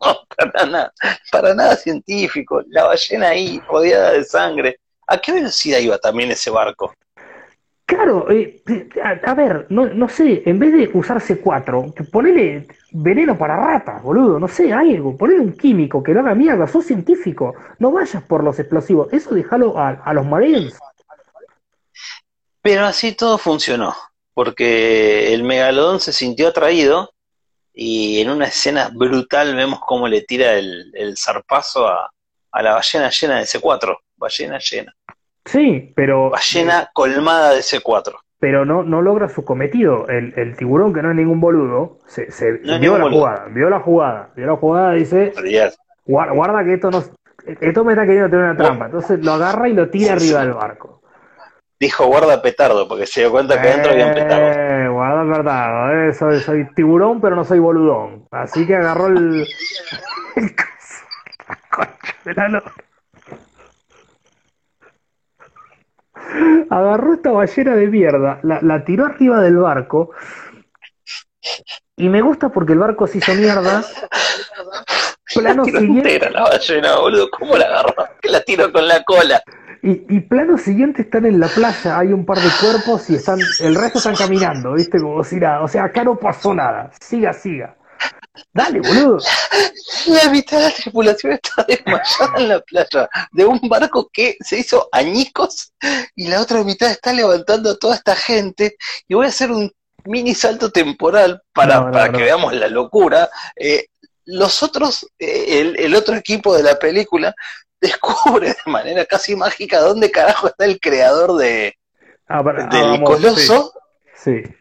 [0.00, 0.92] No, para nada,
[1.32, 2.62] para nada científico.
[2.68, 4.80] La ballena ahí, rodeada de sangre.
[5.06, 6.92] ¿A qué velocidad iba también ese barco?
[7.86, 8.62] Claro, eh,
[9.24, 14.02] a, ver, no, no sé, en vez de usar C4, que ponele veneno para ratas,
[14.02, 18.24] boludo, no sé, algo, ponele un químico que lo haga mierda, sos científico, no vayas
[18.24, 20.76] por los explosivos, eso déjalo a, a los marines.
[22.60, 23.94] Pero así todo funcionó,
[24.34, 27.12] porque el megalodón se sintió atraído
[27.72, 32.10] y en una escena brutal vemos cómo le tira el, el zarpazo a,
[32.50, 33.96] a la ballena llena de C4.
[34.16, 34.92] Ballena llena.
[35.46, 38.12] Sí, pero Ballena colmada de C4.
[38.38, 40.06] pero no, no logra su cometido.
[40.08, 43.18] El, el tiburón, que no es ningún boludo, se, se No vio la boludo.
[43.20, 45.76] jugada, vio la jugada, vio la jugada, dice, Olvidate.
[46.04, 47.02] guarda, guarda que esto no,
[47.46, 48.86] esto me está queriendo tener una trampa.
[48.86, 51.00] Entonces lo agarra y lo tira arriba del barco.
[51.78, 54.46] Dijo guarda petardo, porque se dio cuenta que adentro había un petardo.
[54.60, 58.26] Eh, guarda petardo, eh, soy, soy tiburón, pero no soy boludón.
[58.30, 59.46] Así que agarró el,
[60.36, 61.04] el coso,
[61.48, 62.72] la concha de la lora.
[66.70, 70.10] Agarró esta ballena de mierda, la, la tiró arriba del barco.
[71.96, 73.84] Y me gusta porque el barco se hizo mierda.
[75.34, 77.30] Plano Tiró siguiente, entera la ballena, boludo.
[77.30, 77.94] ¿Cómo la agarró?
[78.20, 79.42] Que la tiró con la cola.
[79.82, 83.38] Y, y plano siguiente están en la playa, hay un par de cuerpos y están,
[83.60, 85.00] el resto están caminando, ¿viste?
[85.00, 85.62] Como si nada.
[85.62, 86.90] O sea, acá no pasó nada.
[87.00, 87.76] Siga, siga.
[88.52, 89.18] Dale, boludo.
[90.06, 94.58] La mitad de la tripulación está desmayada en la playa de un barco que se
[94.58, 95.72] hizo añicos
[96.14, 98.76] y la otra mitad está levantando a toda esta gente.
[99.08, 99.70] Y voy a hacer un
[100.04, 102.18] mini salto temporal para, No, no, para no.
[102.18, 103.28] que veamos la locura.
[103.56, 103.86] Eh,
[104.24, 107.34] los otros, eh, el, el otro equipo de la película
[107.80, 111.74] descubre de manera casi mágica dónde carajo está el creador de,
[112.28, 113.72] Ah, para- ah, del vamos, coloso.
[114.16, 114.42] Sí.
[114.44, 114.54] sí.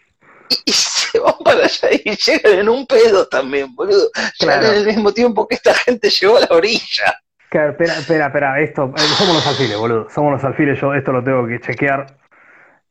[0.65, 0.71] Y
[1.16, 4.09] se van para allá y llegan en un pedo también, boludo.
[4.39, 4.68] Llegan Claro.
[4.74, 7.20] en el mismo tiempo que esta gente llegó a la orilla.
[7.49, 10.07] Claro, espera, espera, espera, esto, eh, somos los alfiles, boludo.
[10.09, 12.18] Somos los alfiles, yo esto lo tengo que chequear.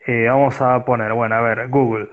[0.06, 2.08] Eh, vamos a poner, bueno, a ver, Google.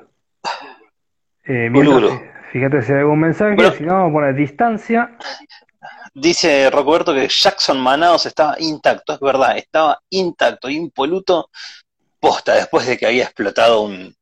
[1.44, 2.20] Eh, mientras-
[2.52, 5.18] fíjate si hay algún mensaje, si no, vamos a poner distancia.
[6.14, 11.50] Dice Roberto que Jackson Manaos estaba intacto, es verdad, estaba intacto, impoluto,
[12.20, 14.14] posta, después de que había explotado un...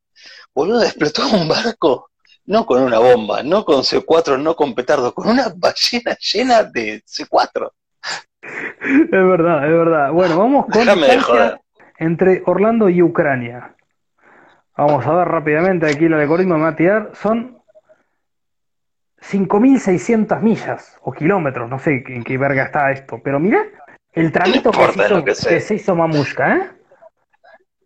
[0.53, 2.09] Boludo, explotó un barco,
[2.45, 7.03] no con una bomba, no con C4, no con petardo, con una ballena llena de
[7.03, 7.71] C4.
[8.41, 10.11] Es verdad, es verdad.
[10.11, 11.59] Bueno, vamos con joder.
[11.97, 13.75] entre Orlando y Ucrania.
[14.75, 17.59] Vamos a ver rápidamente, aquí el algoritmo me va a tirar, son
[19.21, 23.65] 5.600 millas o kilómetros, no sé en qué verga está esto, pero mirá
[24.13, 25.51] el tramito No importa que, se hizo, lo que sea.
[25.51, 26.69] que se hizo Mamushka, ¿eh?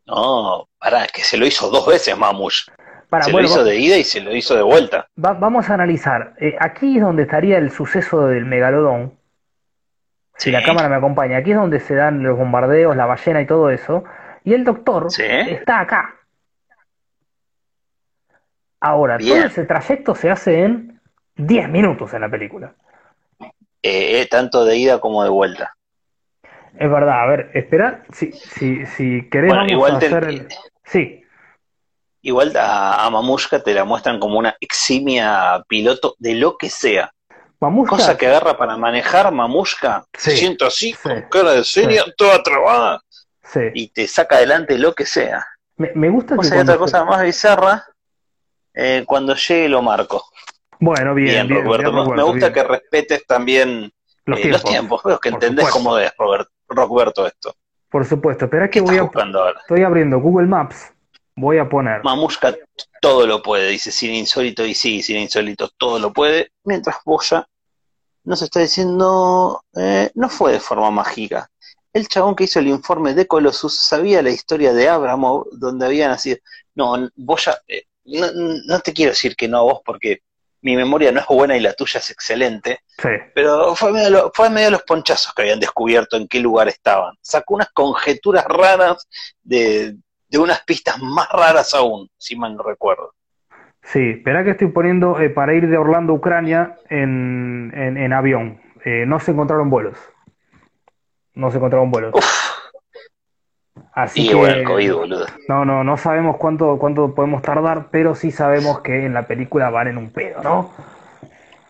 [0.06, 2.68] No, pará, que se lo hizo dos veces Mamush.
[3.10, 5.08] Para, se bueno, lo hizo de ida y se lo hizo de vuelta.
[5.24, 6.34] va- vamos a analizar.
[6.40, 9.14] Eh, aquí es donde estaría el suceso del megalodón.
[10.36, 13.46] Si la cámara me acompaña, aquí es donde se dan los bombardeos, la ballena y
[13.46, 14.04] todo eso.
[14.44, 15.22] Y el doctor Sí.
[15.24, 16.16] está acá.
[18.82, 21.00] Ahora, todo ese trayecto se hace en
[21.36, 22.74] 10 minutos en la película.
[23.82, 25.76] Eh, eh, tanto de ida como de vuelta.
[26.80, 30.48] Es verdad, a ver, espera, si, si, si querés Bueno, vamos igual a hacer el...
[30.86, 31.24] Sí,
[32.22, 37.12] Igual a, a Mamushka te la muestran como una eximia piloto de lo que sea.
[37.60, 41.64] Mamushka, Cosa que agarra para manejar Mamushka, se Sí, sienta así, sí, con cara de
[41.66, 43.02] seria, toda trabada,
[43.44, 43.60] sí.
[43.74, 45.46] y te saca adelante lo que sea.
[45.78, 47.86] Me, me gusta que cuando otra se- cosa más bizarra,
[48.74, 50.24] eh, cuando llegue lo marco.
[50.80, 51.92] Bueno, bien, Bien, Roberto.
[51.92, 53.92] bien, Me- me Roberto, gusta que respetes también
[54.26, 55.04] Los eh, los tiempos, tiempos.
[55.04, 57.56] Veo que entendés cómo es, Robert, Roberto, esto.
[57.90, 58.46] por supuesto.
[58.46, 59.02] Espera ¿Qué que voy a...
[59.02, 59.60] ahora?
[59.62, 60.94] Estoy abriendo Google Maps.
[61.36, 62.04] Voy a poner...
[62.04, 62.56] Mamushka
[63.02, 67.48] todo lo puede, dice sin insólito, y sí, sin insólito todo lo puede, mientras Boya
[68.24, 71.50] nos está diciendo, eh, no fue de forma mágica.
[71.92, 76.08] El chabón que hizo el informe de Colossus sabía la historia de Abramov, donde había
[76.08, 76.38] nacido.
[76.76, 78.28] No, Boya, eh, no,
[78.66, 80.22] no te quiero decir que no a vos, porque
[80.64, 83.10] mi memoria no es buena y la tuya es excelente, Sí.
[83.36, 87.14] pero fue medio, lo- fue medio los ponchazos que habían descubierto en qué lugar estaban.
[87.22, 89.08] Sacó unas conjeturas raras
[89.44, 89.96] de,
[90.28, 93.14] de unas pistas más raras aún, si mal no recuerdo.
[93.84, 98.14] Sí, espera que estoy poniendo eh, para ir de Orlando a Ucrania en, en, en
[98.14, 98.62] avión.
[98.86, 99.98] Eh, no se encontraron vuelos.
[101.34, 102.14] No se encontraron vuelos.
[102.16, 102.43] Uf,
[103.96, 105.26] Así y que bueno, el COVID, boludo.
[105.48, 109.70] no, no, no sabemos cuánto, cuánto podemos tardar, pero sí sabemos que en la película
[109.70, 110.72] van en un pedo, ¿no?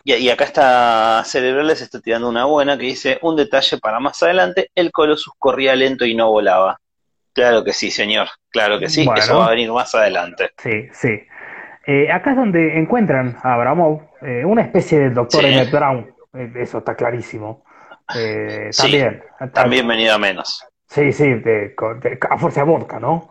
[0.05, 4.21] Y, y acá está Cerebrales está tirando una buena que dice, un detalle para más
[4.23, 6.77] adelante, el Colossus corría lento y no volaba.
[7.33, 9.19] Claro que sí, señor, claro que sí, Bueno.
[9.21, 10.51] eso va a venir más adelante.
[10.57, 11.19] Sí, sí.
[11.85, 15.47] Eh, acá es donde encuentran a Abramov, eh, una especie de doctor Sí.
[15.47, 16.13] Emmett Brown.
[16.33, 17.65] Eh, eso está clarísimo.
[18.15, 19.23] Eh, Sí, también.
[19.53, 20.65] También venido a menos.
[20.93, 23.29] Sí, sí, de- de- a fuerza de vodka, ¿no?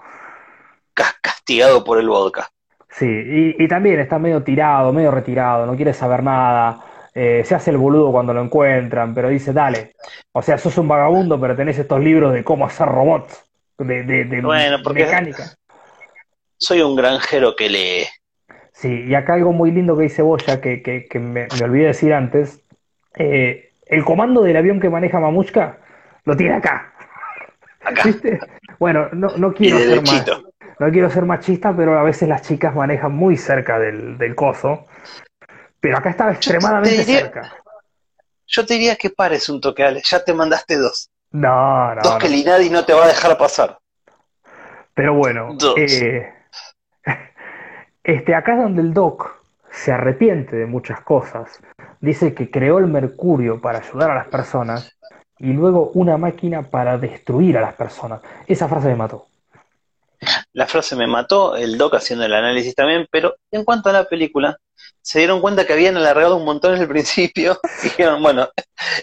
[0.95, 2.49] Cas- Castigado por el vodka.
[2.91, 6.81] Sí, y, y también está medio tirado, medio retirado, no quiere saber nada,
[7.15, 9.93] eh, se hace el boludo cuando lo encuentran, pero dice, dale,
[10.33, 13.45] o sea, sos un vagabundo, pero tenés estos libros de cómo hacer robots,
[13.79, 15.45] de, de, de Bueno, porque- mecánica.
[16.59, 18.07] Soy un granjero que lee.
[18.73, 21.87] Sí, y acá algo muy lindo que dice Boya, que, que, que me, me olvidé
[21.87, 22.61] decir antes,
[23.17, 25.79] eh, el comando del avión que maneja Mamushka
[26.25, 26.92] lo tiene acá,
[27.85, 28.03] Acá.
[28.05, 28.39] ¿viste?
[28.79, 30.43] Bueno, no, no quiero más, derechito.
[30.79, 34.87] no quiero ser machista, pero a veces las chicas manejan muy cerca del, del coso.
[35.81, 37.53] Pero acá estaba extremadamente diría- cerca.
[38.47, 40.03] Yo te diría que pares un toque, Ale.
[40.05, 41.09] Ya te mandaste dos.
[41.31, 42.19] No, no, dos no.
[42.19, 43.79] que Linadi no te va a dejar pasar.
[44.95, 45.75] Pero bueno, Dos.
[45.79, 46.31] eh,
[48.05, 51.61] este, acá es donde el Doc se arrepiente de muchas cosas.
[52.01, 54.99] Dice que creó el mercurio para ayudar a las personas
[55.43, 58.21] y luego una máquina para destruir a las personas.
[58.47, 59.27] Esa frase me mató.
[60.53, 64.05] La frase me mató, el Doc haciendo el análisis también, pero en cuanto a la
[64.05, 64.57] película,
[65.01, 68.49] se dieron cuenta que habían alargado un montón en el principio y dijeron, bueno,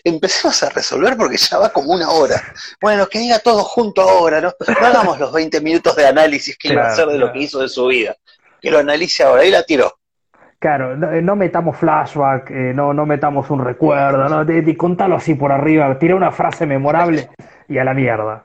[0.03, 2.41] empecemos a resolver porque ya va como una hora.
[2.81, 4.53] Bueno, que diga todo junto ahora, ¿no?
[4.79, 7.33] No hagamos los 20 minutos de análisis que iba a Claro, hacer de lo claro.
[7.33, 8.15] que hizo de su vida.
[8.61, 9.43] Que lo analice ahora.
[9.45, 9.98] Y la tiró.
[10.59, 15.15] Claro, no, no metamos flashback, eh, no, no metamos un recuerdo, no, de, de- contalo
[15.15, 17.29] así por arriba, tira una frase memorable
[17.69, 18.43] y a la mierda.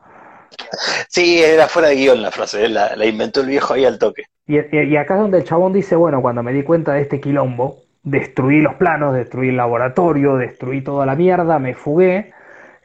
[1.08, 2.68] Sí, era fuera de guion la frase, ¿eh?
[2.68, 4.24] la, la inventó el viejo ahí al toque.
[4.46, 7.00] Y, y- y acá es donde el chabón dice, bueno, cuando me di cuenta de
[7.02, 12.32] este quilombo, destruí los planos, destruí el laboratorio, destruí toda la mierda, me fugué,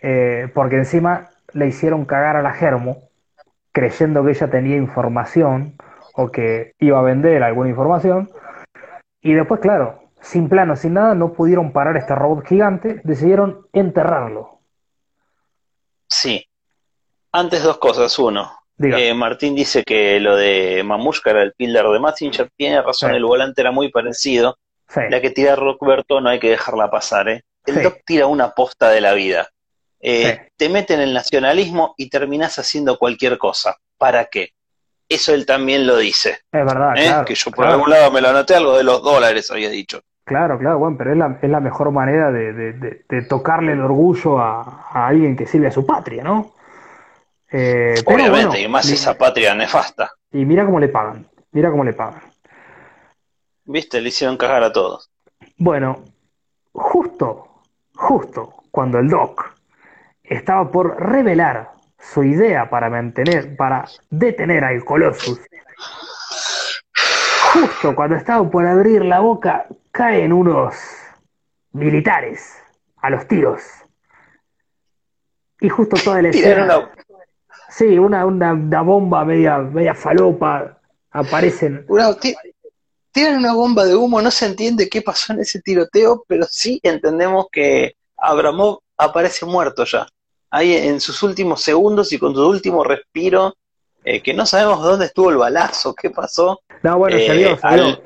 [0.01, 2.97] eh, porque encima le hicieron cagar a la Germo,
[3.71, 5.73] creyendo que ella tenía información
[6.15, 8.29] o que iba a vender alguna información.
[9.21, 14.59] Y después, claro, sin plano, sin nada, no pudieron parar este robot gigante, decidieron enterrarlo.
[16.07, 16.45] Sí.
[17.31, 18.17] Antes dos cosas.
[18.19, 22.49] Uno, eh, Martín dice que lo de Mamushka era el pillar de Massinger.
[22.55, 23.17] Tiene razón, Sí.
[23.17, 24.57] el volante era muy parecido.
[24.87, 27.43] Sí, La que tira Rockberto no hay que dejarla pasar, ¿eh?
[27.65, 27.81] El Sí.
[27.81, 29.49] Doc tira una posta de la vida.
[30.01, 30.47] Eh.
[30.57, 33.77] Te mete en el nacionalismo y terminás haciendo cualquier cosa.
[33.97, 34.53] ¿Para qué?
[35.09, 36.29] Eso él también lo dice.
[36.51, 37.05] es verdad, ¿eh?
[37.07, 37.73] claro, que yo por claro.
[37.73, 40.01] algún lado me lo anoté, algo de los dólares había dicho.
[40.23, 43.71] Claro, claro, bueno, pero es la, es la mejor manera de, de- de- de tocarle
[43.73, 46.51] el orgullo a, a alguien que sirve a su patria, ¿no?
[47.51, 50.11] Eh, pero Obviamente, bueno, y más esa patria nefasta.
[50.31, 52.21] y mira cómo le pagan, mira cómo le pagan.
[53.65, 54.01] ¿Viste?
[54.01, 55.09] Le hicieron cagar a todos.
[55.57, 56.03] Bueno,
[56.71, 57.47] justo,
[57.95, 59.55] justo cuando el Doc
[60.23, 65.39] estaba por revelar su idea para mantener, para detener al Colossus,
[67.53, 70.75] justo cuando estaba por abrir la boca, caen unos
[71.73, 72.55] militares
[72.97, 73.61] a los tiros.
[75.61, 76.91] Y justo toda la escena, una,
[77.69, 80.79] sí, una, una, una bomba media, media falopa,
[81.11, 81.85] aparecen.
[81.89, 82.35] una- ti-
[83.11, 86.79] tiran una bomba de humo, no se entiende qué pasó en ese tiroteo, pero sí
[86.81, 90.07] entendemos que Abramov aparece muerto ya.
[90.51, 93.53] Ahí en sus últimos segundos y con su último respiro,
[94.03, 96.61] eh, que no sabemos dónde estuvo el balazo, qué pasó.
[96.83, 98.01] No, bueno, se Eh, vio, se al- vio.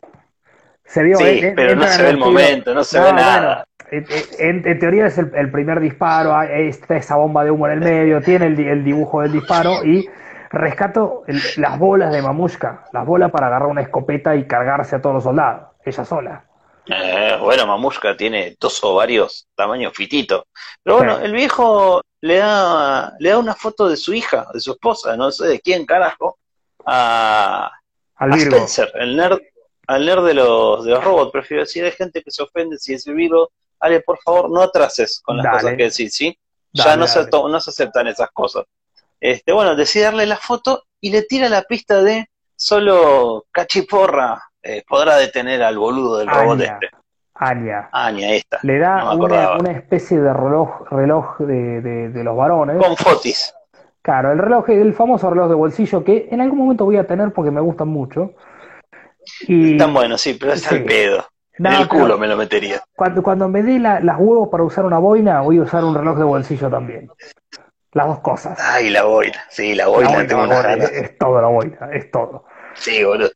[0.86, 3.14] Se vio, Sí, eh, eh, pero no se ve el momento, no se No, ve
[3.14, 3.64] nada.
[3.92, 4.06] en,
[4.40, 7.80] en- en teoría es el, el primer disparo, está esa bomba de humo en el
[7.80, 10.08] medio, tiene el, di- el dibujo del disparo y
[10.50, 15.02] rescato el- las bolas de Mamushka, las bolas para agarrar una escopeta y cargarse a
[15.02, 16.44] todos los soldados, ella sola.
[16.88, 20.46] Eh, bueno, Mamushka tiene dos ovarios tamaño fitito.
[20.84, 21.26] Pero bueno, Sí.
[21.26, 25.30] el viejo le da, le da una foto de su hija, de su esposa, no
[25.30, 26.38] sé de quién carajo,
[26.86, 27.70] a,
[28.16, 28.38] Al a.
[28.38, 29.40] Spencer, el nerd,
[29.88, 31.34] al nerd de los, de los robots.
[31.34, 33.52] Prefiero decir, hay gente que se ofende si es Virgo.
[33.78, 35.58] Ale, por favor, no atrases con las Dale.
[35.58, 36.40] cosas que decís, ¿sí?
[36.72, 38.64] ya no se, no se aceptan esas cosas.
[39.20, 44.82] Este, bueno, decide darle la foto y le tira la pista de solo Cachiporra eh,
[44.88, 47.03] podrá detener al boludo del robot Anya, este.
[47.36, 47.90] Aña
[48.32, 48.60] esta.
[48.64, 52.78] Le da No una, una especie de reloj, reloj de, de- de los varones.
[52.78, 53.54] Con Fotis.
[54.02, 57.32] Claro, el reloj, el famoso reloj de bolsillo que en algún momento voy a tener
[57.32, 58.34] porque me gustan mucho.
[59.48, 60.76] Y Tan bueno, sí, pero está Sí.
[60.76, 61.26] el pedo.
[61.60, 62.82] No, en el culo me lo metería.
[62.96, 65.96] Cuando, cuando me dé la- las huevos para usar una boina, voy a usar un
[65.96, 67.10] reloj de bolsillo también.
[67.94, 68.60] Las dos cosas.
[68.60, 69.38] Ay, la boina.
[69.50, 70.92] Sí, la La boina, tengo la boina, ganas.
[70.92, 72.46] es, es todo la boina, es todo.
[72.74, 73.30] Sí, boludo.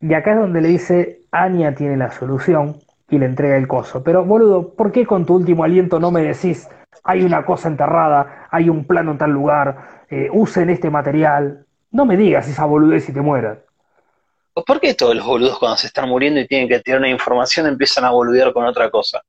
[0.00, 2.76] Y acá es donde le dice, Anya tiene la solución
[3.10, 4.02] y le entrega el coso.
[4.02, 6.68] Pero, boludo, ¿por qué con tu último aliento no me decís,
[7.04, 11.66] hay una cosa enterrada, hay un plano en tal lugar, eh, usen este material?
[11.90, 13.58] No me digas esa boludez y te mueras.
[14.66, 17.66] ¿Por qué todos los boludos cuando se están muriendo y tienen que tirar una información
[17.66, 19.20] empiezan a boludear con otra cosa?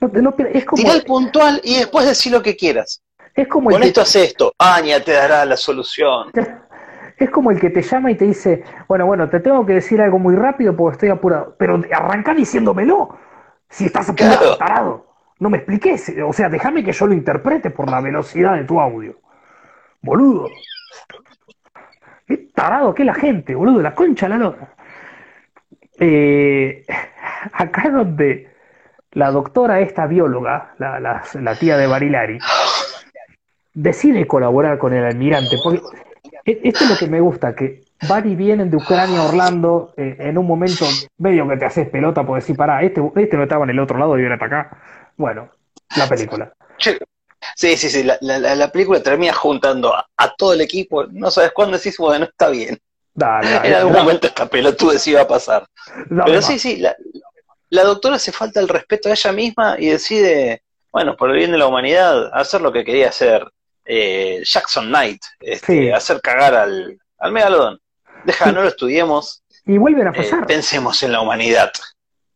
[0.00, 3.02] No, te- no, es como, Tirá el puntual y después decir lo que quieras.
[3.34, 4.52] es como Con esto hace esto.
[4.58, 6.30] Aña te dará la solución.
[7.18, 10.00] Es como el que te llama y te dice, bueno, bueno, te tengo que decir
[10.00, 11.56] algo muy rápido porque estoy apurado.
[11.58, 13.16] Pero arranca diciéndomelo.
[13.68, 14.56] Si estás apurado, Claro.
[14.56, 15.06] tarado.
[15.40, 16.14] No me expliques.
[16.24, 19.16] O sea, déjame que yo lo interprete por la velocidad de tu audio.
[20.00, 20.50] Boludo.
[22.26, 23.82] Qué tarado que es la gente, boludo.
[23.82, 24.74] La concha la lora.
[25.98, 26.84] Eh,
[27.52, 28.52] acá es donde
[29.12, 32.38] la doctora, esta bióloga, la, la- la tía de Barilari,
[33.74, 35.58] decide colaborar con el almirante.
[35.62, 35.82] Porque
[36.52, 40.16] Esto es lo que me gusta, que van y vienen de Ucrania a Orlando eh,
[40.20, 43.64] en un momento medio que te haces pelota por decir, pará, este, este no estaba
[43.64, 44.78] en el otro lado y viene para acá.
[45.16, 45.50] Bueno,
[45.94, 46.52] la película.
[47.56, 51.30] Sí, sí, sí, la, la- la película termina juntando a, a todo el equipo, no
[51.30, 52.78] sabes cuándo decís, bueno, está bien.
[53.14, 55.66] Dale, dale, En algún momento esta pelotudez iba a pasar.
[56.10, 56.44] dame Pero más.
[56.46, 56.96] sí, sí, la,
[57.70, 61.52] la doctora hace falta el respeto a ella misma y decide, bueno, por el bien
[61.52, 63.46] de la humanidad, hacer lo que quería hacer
[63.90, 65.90] eh, Jackson Knight, este, Sí.
[65.90, 67.80] hacer cagar al, al megalodón.
[68.24, 70.46] Deja, no lo estudiemos, Y vuelven a eh, fallar.
[70.46, 71.72] pensemos en la humanidad.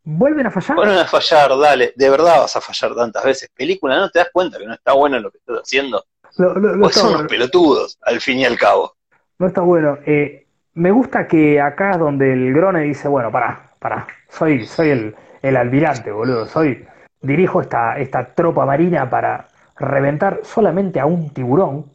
[0.03, 0.75] Vuelven a fallar.
[0.75, 3.49] Vuelven a fallar, dale, de verdad vas a fallar tantas veces.
[3.55, 6.03] Película, ¿no te das cuenta que no está bueno lo que estás haciendo?
[6.37, 7.19] Lo- lo- lo Pues son bueno.
[7.19, 8.95] unos pelotudos, al fin y al cabo.
[9.37, 9.99] No está bueno.
[10.05, 14.89] Eh, me gusta que acá es donde el Grone dice, bueno, pará, pará, soy, soy
[14.89, 16.85] el, el almirante, boludo, soy,
[17.21, 21.91] dirijo esta, esta tropa marina para reventar solamente a un tiburón.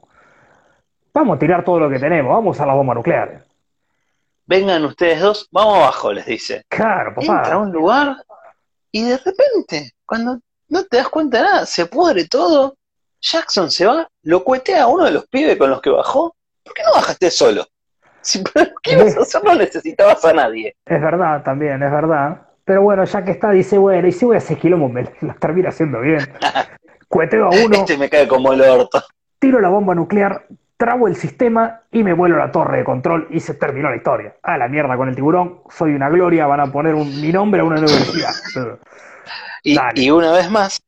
[1.14, 3.44] Vamos a tirar todo lo que tenemos, vamos a usar la bomba nuclear.
[4.46, 6.62] Vengan ustedes dos, vamos abajo, les dice.
[6.68, 7.56] Claro, Entra a papá.
[7.58, 8.16] un lugar
[8.90, 12.74] y de repente, cuando no te das cuenta de nada, se pudre todo.
[13.20, 16.34] Jackson se va, lo cuetea a uno de los pibes con los que bajó.
[16.62, 17.66] ¿Por qué no bajaste solo?
[18.20, 18.42] Si,
[18.82, 19.44] ¿Qué ibas a hacer?
[19.44, 20.76] No necesitabas a nadie.
[20.86, 22.42] Es verdad también, es verdad.
[22.64, 25.34] Pero bueno, ya que está, dice, bueno, y si voy a hacer quilombo, me la
[25.34, 26.20] termina haciendo bien.
[27.08, 29.02] Cueteo a uno, Este me cae como el orto.
[29.38, 30.46] tiro la bomba nuclear,
[30.76, 33.96] trabo el sistema y me vuelo a la torre de control y se terminó la
[33.96, 34.36] historia.
[34.42, 37.60] A la mierda con el tiburón, soy una gloria, van a poner un- mi nombre
[37.60, 38.32] a una universidad.
[39.94, 40.80] Y una vez más,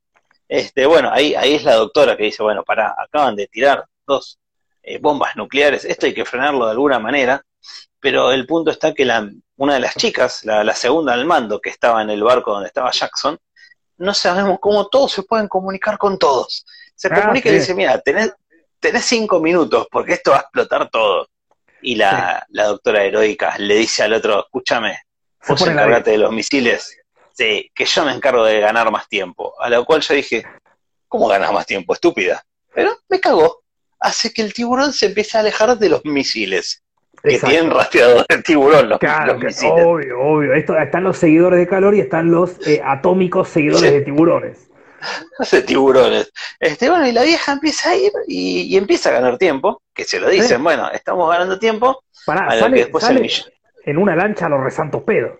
[0.48, 4.38] este, bueno, ahí, ahí es la doctora que dice, bueno, pará, acaban de tirar dos
[4.82, 7.42] eh, bombas nucleares, esto hay que frenarlo de alguna manera,
[8.00, 11.60] pero el punto está que la, una de las chicas, la, la segunda al mando
[11.60, 13.36] que estaba en el barco donde estaba Jackson,
[14.00, 16.64] no sabemos cómo todos se pueden comunicar con todos.
[16.94, 17.58] Se Ah, comunica y sí.
[17.60, 18.32] dice, mira, tenés,
[18.80, 21.28] tenés cinco minutos porque esto va a explotar todo.
[21.82, 24.98] Y la, la doctora heroica le dice al otro, escúchame,
[25.46, 26.98] vos encárgate de los misiles,
[27.32, 29.54] sí, que yo me encargo de ganar más tiempo.
[29.60, 30.44] A lo cual yo dije,
[31.08, 32.42] ¿cómo ganas más tiempo, estúpida?
[32.74, 33.62] Pero me cagó.
[33.98, 36.82] Hace que el tiburón se empiece a alejar de los misiles,
[37.22, 37.50] que Exacto.
[37.54, 40.54] tienen rastreador de tiburón los, Claro, los que- obvio, obvio.
[40.54, 43.96] Esto, están los seguidores de calor y están los eh, atómicos seguidores Sí.
[43.96, 44.70] de tiburones.
[45.52, 46.32] de tiburones.
[46.58, 50.04] Este, bueno, y la vieja empieza a ir y, y empieza a ganar tiempo, que
[50.04, 50.62] se lo dicen, Sí.
[50.62, 53.30] bueno, estamos ganando tiempo, Pará, a lo sale, que después sale el
[53.86, 55.38] en una lancha a los resantos pedos.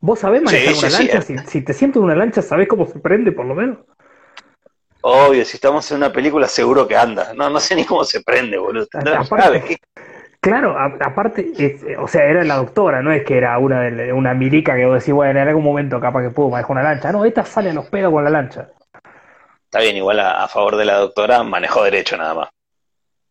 [0.00, 1.22] ¿Vos sabés manejar Sí, una lancha?
[1.22, 3.78] Si, si te siento en una lancha, ¿sabés cómo se prende por lo menos?
[5.00, 7.32] Obvio, si estamos en una película seguro que anda.
[7.34, 8.86] No, no sé ni cómo se prende, boludo.
[8.92, 9.78] Aparte-.
[10.44, 13.80] Claro, a- aparte, es- eh, o sea, era la doctora, no es que era una,
[13.80, 16.82] de- una milica que vos decís, bueno, en algún momento capaz que puedo manejar una
[16.82, 17.10] lancha.
[17.12, 18.68] No, esta sale a los pedos con la lancha.
[19.64, 22.48] Está bien, igual a, a favor de la doctora, manejó derecho nada más.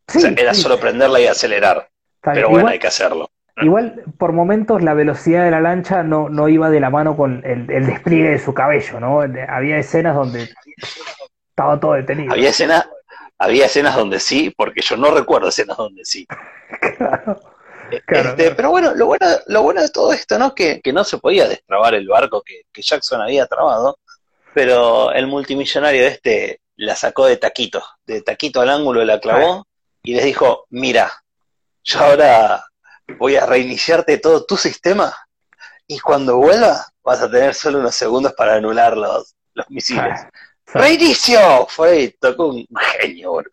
[0.07, 1.87] Sí, o sea, era sí, solo prenderla y acelerar.
[2.15, 2.35] está bien.
[2.35, 3.29] Pero bueno, Igual- hay que hacerlo.
[3.57, 7.43] Igual, por momentos, la velocidad de la lancha no, no iba de la mano con
[7.45, 9.21] el, el despliegue de su cabello, ¿no?
[9.21, 10.49] Había escenas donde
[11.49, 12.33] estaba todo detenido.
[12.33, 12.89] Había escenas,
[13.43, 16.25] había escenas donde sí, porque yo no recuerdo escenas donde sí.
[16.79, 17.41] Claro,
[18.05, 18.29] claro.
[18.29, 20.55] Este, pero bueno, lo bueno, lo bueno de todo esto, ¿no?
[20.55, 23.99] Que, que no se podía destrabar el barco que, que Jackson había trabado,
[24.53, 29.67] pero el multimillonario este la sacó de taquito, de taquito al ángulo la clavó
[30.01, 31.11] y les dijo, mira,
[31.83, 32.65] yo ahora
[33.19, 35.15] voy a reiniciarte todo tu sistema
[35.85, 40.21] y cuando vuelva vas a tener solo unos segundos para anular los, los misiles.
[40.73, 41.39] ¡Reinicio!
[41.69, 42.65] Fue tocó un
[43.01, 43.51] genio, boludo.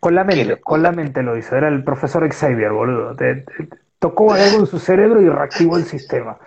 [0.00, 1.56] Con la mente, con la mente lo hizo.
[1.56, 3.14] Era el profesor Xavier, boludo.
[3.16, 6.38] Te- te- tocó algo en su cerebro y reactivó el sistema.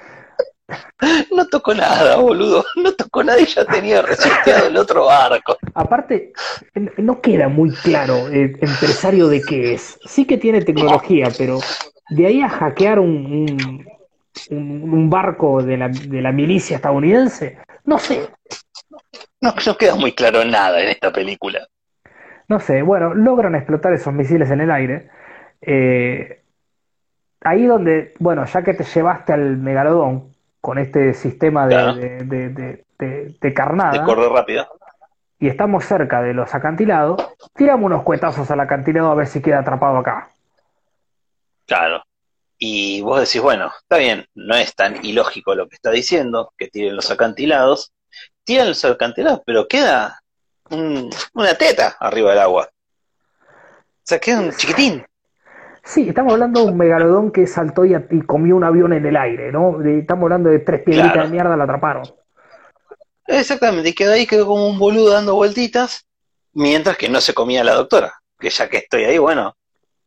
[1.36, 2.64] No tocó nada, boludo.
[2.76, 5.58] No tocó nada y ya tenía reseteado el otro barco.
[5.74, 6.34] Aparte,
[6.98, 9.98] no queda muy claro el empresario de qué es.
[10.06, 11.60] Sí que tiene tecnología, pero
[12.10, 13.10] de ahí a hackear un,
[13.50, 13.86] un,
[14.50, 18.28] un- un barco de la, de la milicia estadounidense, no sé,
[19.42, 21.68] No, no queda muy claro nada en esta película.
[22.48, 22.82] no sé.
[22.82, 25.10] Bueno, logran explotar esos misiles en el aire.
[25.62, 26.44] Eh,
[27.42, 31.96] ahí donde, bueno, ya que te llevaste al megalodón con este sistema de, Claro.
[31.96, 34.04] de, de, de- de- de De carnada.
[34.04, 34.68] correr rápido.
[35.40, 37.22] y estamos cerca de los acantilados,
[37.54, 40.30] tiramos unos cuetazos al acantilado a ver si queda atrapado acá.
[41.68, 42.02] Claro.
[42.58, 46.70] Y vos decís, bueno, está bien, no es tan ilógico lo que está diciendo, que
[46.70, 47.94] tiren los acantilados.
[48.48, 48.82] Tiran los
[49.46, 50.22] pero queda
[50.70, 52.70] un- una teta arriba del agua.
[52.72, 55.06] O sea, queda un chiquitín.
[55.84, 59.18] Sí, estamos hablando de un megalodón que saltó y, y comió un avión en el
[59.18, 59.80] aire, ¿no?
[59.80, 61.28] De- estamos hablando de tres piedritas Claro.
[61.28, 62.04] de mierda, la atraparon.
[63.28, 66.08] Exactamente, y quedó ahí, quedó como un boludo dando vueltitas,
[66.54, 68.14] mientras que no se comía la doctora.
[68.40, 69.58] Que ya que estoy ahí, bueno,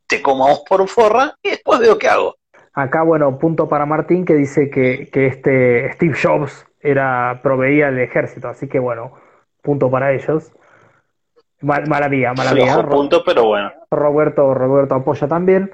[0.07, 2.37] te comamos por forra y después veo qué hago.
[2.73, 7.99] Acá, bueno, punto para Martín que dice que, que este Steve Jobs era proveía el
[7.99, 9.11] ejército, así que bueno,
[9.61, 10.51] punto para ellos.
[11.61, 13.71] Mal, mala mía, mala punto, pero bueno.
[13.91, 15.71] Roberto, Roberto apoya también.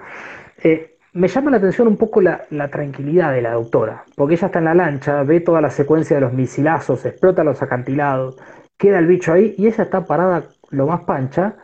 [0.62, 4.48] Eh, me llama la atención un poco la, la tranquilidad de la doctora, porque ella
[4.48, 8.38] está en la lancha, ve toda la secuencia de los misilazos, explota los acantilados,
[8.78, 11.56] queda el bicho ahí y ella está parada lo más pancha.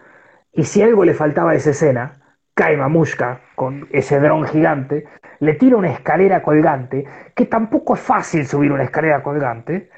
[0.54, 2.23] Y si algo le faltaba a esa escena,
[2.54, 5.06] cae Mamushka con ese dron gigante,
[5.40, 9.90] le tira una escalera colgante, que tampoco es fácil subir una escalera colgante,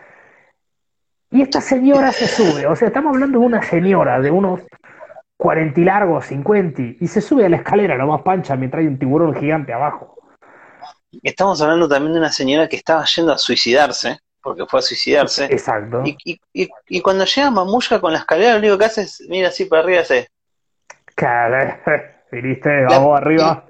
[1.32, 4.62] y esta señora se sube, o sea, estamos hablando de una señora de unos
[5.38, 8.88] 40 y largos, 50, y se sube a la escalera lo más pancha mientras hay
[8.88, 10.16] un tiburón gigante abajo.
[11.24, 15.46] Estamos hablando también de una señora que estaba yendo a suicidarse, porque fue a suicidarse.
[15.46, 16.04] Exacto.
[16.06, 19.24] Y, y, y, y cuando llega Mamushka con la escalera, lo único que hace es
[19.28, 20.30] mira así para arriba y hace.
[21.16, 21.78] Claro,
[22.32, 23.64] viniste, vamos La- arriba.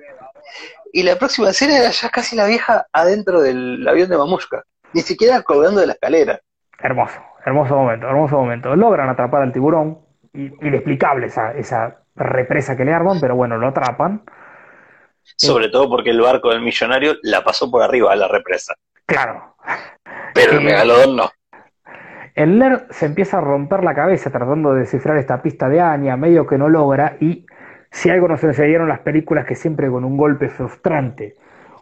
[0.94, 4.64] Y la próxima escena era ya casi la vieja adentro del avión de Mamushka.
[4.94, 6.40] Ni siquiera colgando de la escalera.
[6.80, 8.76] Hermoso, hermoso momento, hermoso momento.
[8.76, 10.00] Logran atrapar al tiburón,
[10.34, 14.24] y- inexplicable esa, esa represa que le arman, pero bueno, lo atrapan.
[15.38, 18.76] Sobre todo porque el barco del millonario la pasó por arriba a la represa.
[19.06, 19.56] Claro,
[20.34, 20.64] Pero el Sí.
[20.66, 21.32] megalodón no.
[22.36, 26.18] El nerd se empieza a romper la cabeza tratando de descifrar esta pista de Anya,
[26.18, 27.46] medio que no logra, y
[27.96, 31.36] si algo nos enseñaron las películas que siempre con un golpe frustrante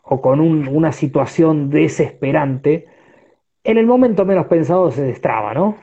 [0.03, 2.88] o con un- una situación desesperante,
[3.64, 5.82] en el momento menos pensado se destraba, ¿no?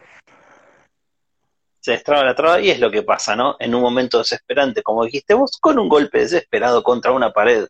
[1.80, 3.56] Se destraba la traba y es lo que pasa, ¿no?
[3.58, 7.66] En un momento desesperante, como dijiste vos, con un golpe desesperado contra una pared,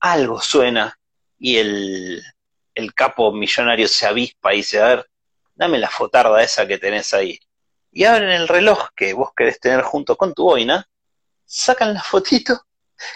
[0.00, 0.98] algo suena
[1.38, 2.22] y el,
[2.74, 5.06] el capo millonario se avispa y dice, a ver,
[5.54, 7.38] dame la fotarda esa que tenés ahí.
[7.92, 10.88] Y abren el reloj que vos querés tener junto con tu boina,
[11.46, 12.60] sacan la fotito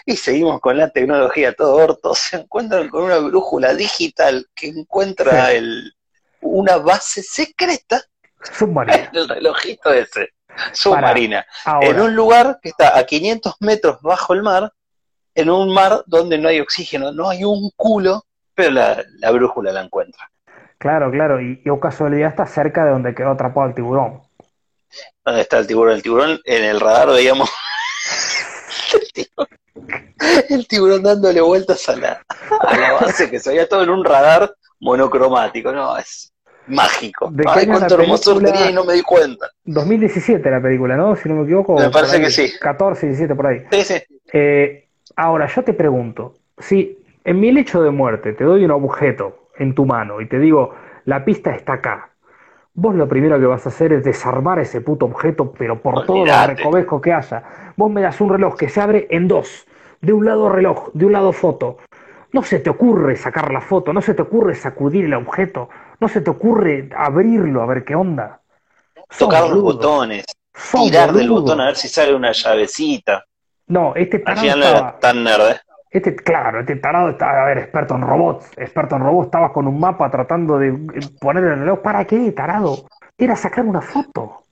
[0.04, 2.14] y seguimos con la tecnología todo orto.
[2.14, 5.56] Se encuentran con una brújula digital que encuentra Sí.
[5.56, 5.94] el,
[6.40, 8.02] una base secreta
[8.52, 9.08] Submarino.
[9.12, 10.28] el relojito ese,
[10.72, 11.44] submarina,
[11.80, 14.72] en un lugar que está a 500 metros bajo el mar,
[15.34, 18.24] en un mar donde no hay oxígeno, no hay un culo,
[18.54, 20.30] pero la, la brújula la encuentra.
[20.78, 24.22] claro, claro, y, y o casualidad está cerca de donde quedó atrapado el tiburón.
[25.24, 25.94] ¿Dónde está el tiburón?
[25.94, 27.50] El tiburón en el radar veíamos
[28.95, 29.49] el tiburón,
[30.49, 32.22] el tiburón dándole vueltas a la,
[32.61, 36.32] a la base, que se veía todo en un radar monocromático, no, es
[36.66, 37.30] mágico.
[37.30, 38.53] ¿De qué Ay, cuánto película?
[38.53, 39.49] tenía y no me di cuenta.
[39.64, 41.16] 2017 la película, ¿no?
[41.16, 41.78] Si no me equivoco.
[41.78, 42.53] Me parece ahí, que sí.
[42.61, 43.62] 14, 17 por ahí.
[43.70, 43.95] Sí, sí.
[44.32, 49.49] Eh, ahora, yo te pregunto, si en mi lecho de muerte te doy un objeto
[49.57, 50.74] en tu mano y te digo,
[51.05, 52.07] la pista está acá,
[52.80, 56.28] vos lo primero que vas a hacer es desarmar ese puto objeto, pero por todos
[56.28, 57.42] los recovecos que haya.
[57.76, 59.66] Vos me das un reloj que se abre en dos,
[60.00, 61.78] de un lado reloj, de un lado foto.
[62.32, 65.68] No se te ocurre sacar la foto, no se te ocurre sacudir el objeto,
[65.98, 68.40] no se te ocurre abrirlo a ver qué onda.
[69.18, 70.24] Tocar los botones,
[70.72, 73.24] tirar del botón a ver si sale una llavecita.
[73.68, 75.60] No, este Al final no estaba- era tan nerd, ¿eh?
[75.91, 79.66] Este, claro, este tarado estaba, a ver, experto en robots, experto en robots, estaba con
[79.66, 81.80] un mapa tratando de eh, poner el reloj.
[81.80, 82.86] ¿Para qué, tarado?
[83.16, 84.43] Era sacar una foto.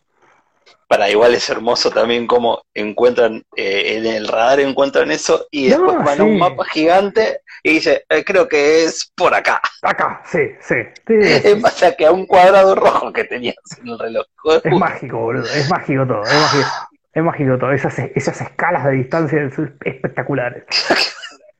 [0.88, 5.78] Para igual es hermoso también cómo encuentran, eh, en el radar encuentran eso y No,
[5.78, 9.60] después van a un mapa gigante y dice, eh, creo que es por acá.
[9.82, 10.76] Acá, sí, sí.
[11.06, 11.14] Sí,
[11.86, 14.26] a que a un cuadrado rojo que tenías en el reloj.
[14.62, 15.44] Es mágico, boludo.
[15.44, 16.22] Es mágico todo.
[16.22, 16.68] Es mágico,
[17.12, 17.72] es mágico todo.
[17.72, 20.64] Esas, esas escalas de distancia son espectaculares.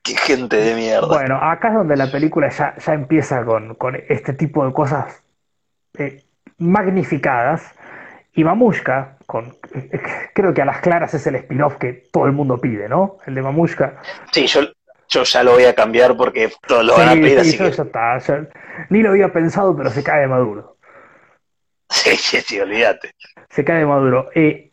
[0.07, 1.07] Qué gente de mierda.
[1.07, 5.21] Bueno, acá es donde la película ya, ya empieza con, con este tipo de cosas
[5.97, 6.23] eh,
[6.57, 7.73] magnificadas.
[8.33, 9.99] Y Mamushka, con, eh,
[10.33, 13.17] creo que a las claras es el spin-off que todo el mundo pide, ¿no?
[13.25, 13.99] El de Mamushka.
[14.31, 14.61] Sí, yo,
[15.09, 17.65] yo ya lo voy a cambiar porque todos lo van a pedir, sí, así yo
[17.65, 18.17] que ya está.
[18.19, 18.47] ya-
[18.89, 20.77] ni lo había pensado, pero se cae de maduro.
[21.89, 23.11] sí, sí, sí, olvídate.
[23.49, 24.29] Se cae de maduro.
[24.35, 24.71] Eh,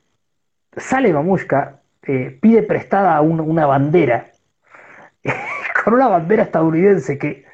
[0.76, 4.26] sale Mamushka, pide prestada un- una bandera,
[5.84, 7.44] con una bandera estadounidense que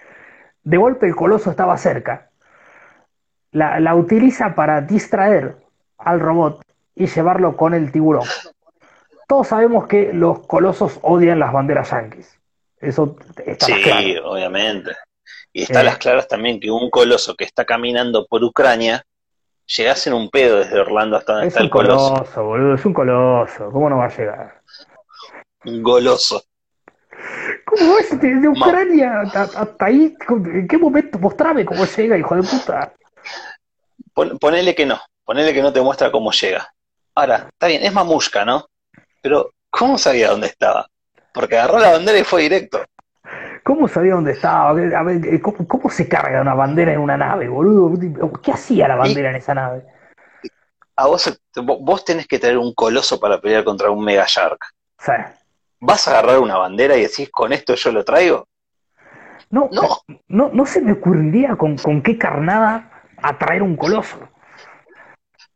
[0.62, 2.31] de golpe el coloso estaba cerca.
[3.53, 5.57] La, la utiliza para distraer
[5.99, 6.62] al robot
[6.95, 8.27] y llevarlo con el tiburón.
[9.27, 12.39] Todos sabemos que los colosos odian las banderas yanquis.
[12.81, 14.31] Eso está Sí, claro.
[14.33, 14.93] obviamente.
[15.53, 15.87] Y está a Eh.
[15.87, 19.05] las claras también que un coloso que está caminando por Ucrania
[19.66, 22.14] llegase en un pedo desde Orlando hasta donde Es está un el coloso.
[22.14, 23.71] coloso, boludo, es un coloso.
[23.71, 24.61] ¿Cómo no va a llegar?
[25.64, 26.43] Un goloso.
[27.71, 30.14] ¿Cómo es de, de Ucrania hasta, ahí?
[30.29, 31.18] ¿En qué momento?
[31.18, 32.93] Mostrame cómo llega, hijo de puta.
[34.12, 36.68] Pon- ponele que no, ponele que no te muestra cómo llega.
[37.14, 38.66] Ahora, está bien, es mamushka, ¿no?
[39.23, 40.87] Pero, ¿cómo sabía dónde estaba?
[41.33, 42.85] porque agarró la bandera y fue directo.
[43.62, 44.71] ¿Cómo sabía dónde estaba?
[44.71, 48.41] A ver, eh, ¿cómo, cómo se carga una bandera en una nave, boludo?
[48.43, 49.85] ¿Qué hacía la bandera en esa nave?
[50.97, 54.59] A vos, vos tenés que tener un coloso para pelear contra un Mega Shark.
[54.99, 55.12] Sí.
[55.81, 58.47] ¿Vas a agarrar una bandera y decís, con esto yo lo traigo?
[59.51, 59.89] No, no,
[60.28, 64.18] no, no se me ocurriría con, con qué carnada atraer un coloso.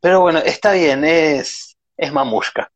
[0.01, 2.70] Pero bueno, está bien, es, es mamushka.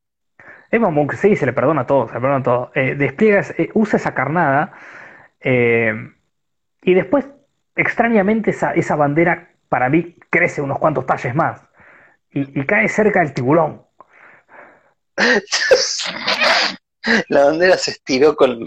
[0.70, 2.70] Es mamushka, sí, se le perdona todo, se le perdona todo.
[2.74, 4.72] Eh, despliegas, eh, usa esa carnada
[5.40, 5.92] eh,
[6.82, 7.26] y después,
[7.74, 11.62] extrañamente, esa, esa bandera para mí crece unos cuantos talles más
[12.30, 13.82] y, y cae cerca del tiburón.
[17.28, 18.66] la bandera se estiró con,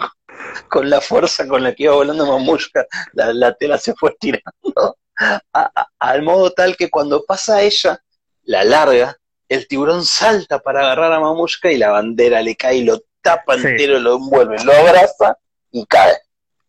[0.67, 4.97] con la fuerza con la que iba volando Mamushka, la, la tela se fue estirando.
[5.99, 7.99] Al modo tal que cuando pasa ella,
[8.43, 9.15] la larga,
[9.49, 13.55] el tiburón salta para agarrar a Mamushka y la bandera le cae y lo tapa
[13.55, 15.37] entero, lo envuelve, lo abraza
[15.71, 16.13] y cae.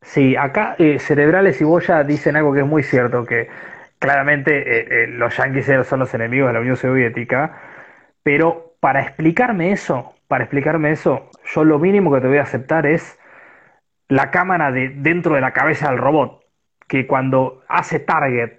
[0.02, 3.48] Sí, acá eh, Cerebrales y Boya dicen algo que es muy cierto, que
[3.98, 7.62] claramente eh, eh, los yanquis son los enemigos de la Unión Soviética,
[8.22, 12.86] pero para explicarme eso, para explicarme eso, yo lo mínimo que te voy a aceptar
[12.86, 13.18] es
[14.08, 16.42] la cámara de dentro de la cabeza del robot,
[16.88, 18.52] que cuando hace target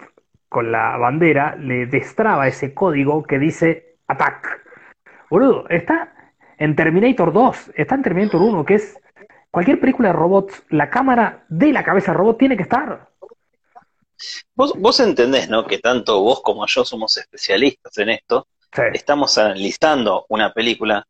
[0.49, 4.63] con la bandera le destraba ese código que dice attack.
[5.31, 6.13] Boludo, está
[6.59, 9.01] en Terminator 2, está en Terminator 1, que es
[9.49, 13.09] cualquier película de robots, la cámara de la cabeza del robot tiene que estar.
[14.53, 15.65] Vos, vos entendés, ¿no?
[15.65, 18.45] Que tanto vos como yo somos especialistas en esto.
[18.93, 21.07] Estamos analizando una película.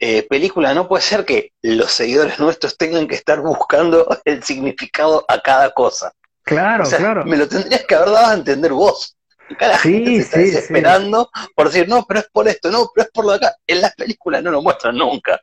[0.00, 5.24] Eh, película no puede ser que los seguidores nuestros tengan que estar buscando el significado
[5.28, 6.12] a cada cosa.
[6.42, 7.24] Claro, claro.
[7.24, 9.16] Me lo tendrías que haber dado a entender vos.
[9.58, 13.06] Cada sí, gente se está desesperando por decir, no, pero es por esto, no, pero
[13.06, 13.54] es por lo de acá.
[13.66, 15.40] En las películas no lo muestran nunca.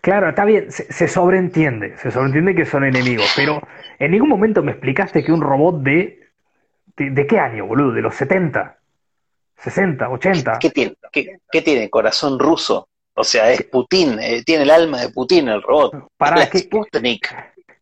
[0.00, 3.60] Claro, está bien, se, sobreentiende, se sobreentiende que son enemigos, pero
[3.98, 6.20] en ningún momento me explicaste que un robot de...
[6.96, 7.92] ¿De, qué año, boludo?
[7.92, 8.76] ¿De los 70?
[9.62, 10.58] ¿60, 80?
[10.58, 10.96] ¿Qué, tiene?
[11.12, 11.88] ¿Qué, tiene?
[11.90, 12.88] ¿Corazón ruso?
[13.18, 16.08] O sea, es Putin, eh, tiene el alma de Putin el robot.
[16.16, 16.68] ¿Para qué,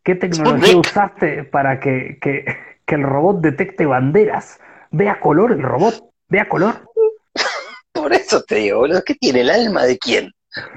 [0.03, 2.43] ¿Qué tecnología usaste para que, que,
[2.85, 4.59] que el robot detecte banderas?
[4.89, 6.89] Vea color el robot, vea color.
[7.91, 10.31] Por eso te digo, boludo, ¿qué tiene el alma de quién?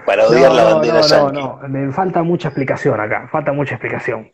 [0.04, 4.30] para odiar la bandera no, no, no, me falta mucha explicación acá, falta mucha explicación.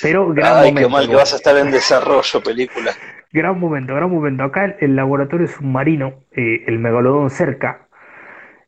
[0.00, 2.92] Pero gran Ay, qué mal que vas a estar en desarrollo, película.
[3.32, 4.44] Gran momento, gran momento.
[4.44, 7.88] Acá el, laboratorio submarino, eh, el megalodón cerca,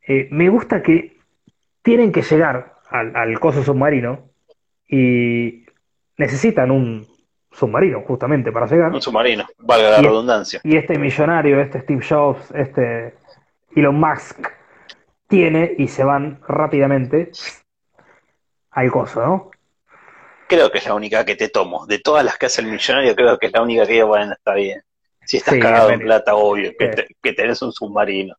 [0.07, 1.19] eh, me gusta que
[1.83, 4.31] tienen que llegar al, al coso submarino
[4.89, 5.65] y
[6.17, 7.07] necesitan un
[7.53, 8.93] submarino justamente para llegar.
[8.93, 10.61] Un submarino, valga la redundancia.
[10.65, 13.15] Y este millonario, este Steve Jobs, este
[13.75, 14.49] Elon Musk,
[15.29, 17.31] tiene y se van rápidamente
[18.71, 19.51] al coso, ¿no?
[20.49, 21.87] Creo que es la única que te tomo.
[21.87, 24.33] De todas las que hace el millonario, creo que es la única que yo, bueno,
[24.33, 24.83] está bien.
[25.25, 28.35] Si estás cagado en plata, obvio, que, tenés un submarino.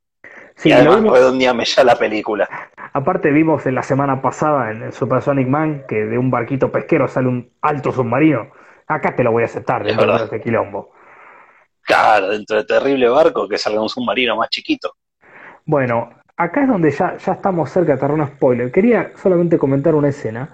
[0.56, 2.48] Sí, y además redondeame ya la película.
[2.94, 7.08] Aparte vimos en la semana pasada en el Supersonic Man que de un barquito pesquero
[7.08, 8.48] sale un alto submarino.
[8.88, 10.92] Acá te lo voy a aceptar dentro de este quilombo.
[11.82, 14.96] Claro, dentro de terrible barco que salga un submarino más chiquito.
[15.66, 18.72] Bueno, acá es donde ya, ya estamos cerca de un spoiler.
[18.72, 20.50] Quería solamente comentar una escena.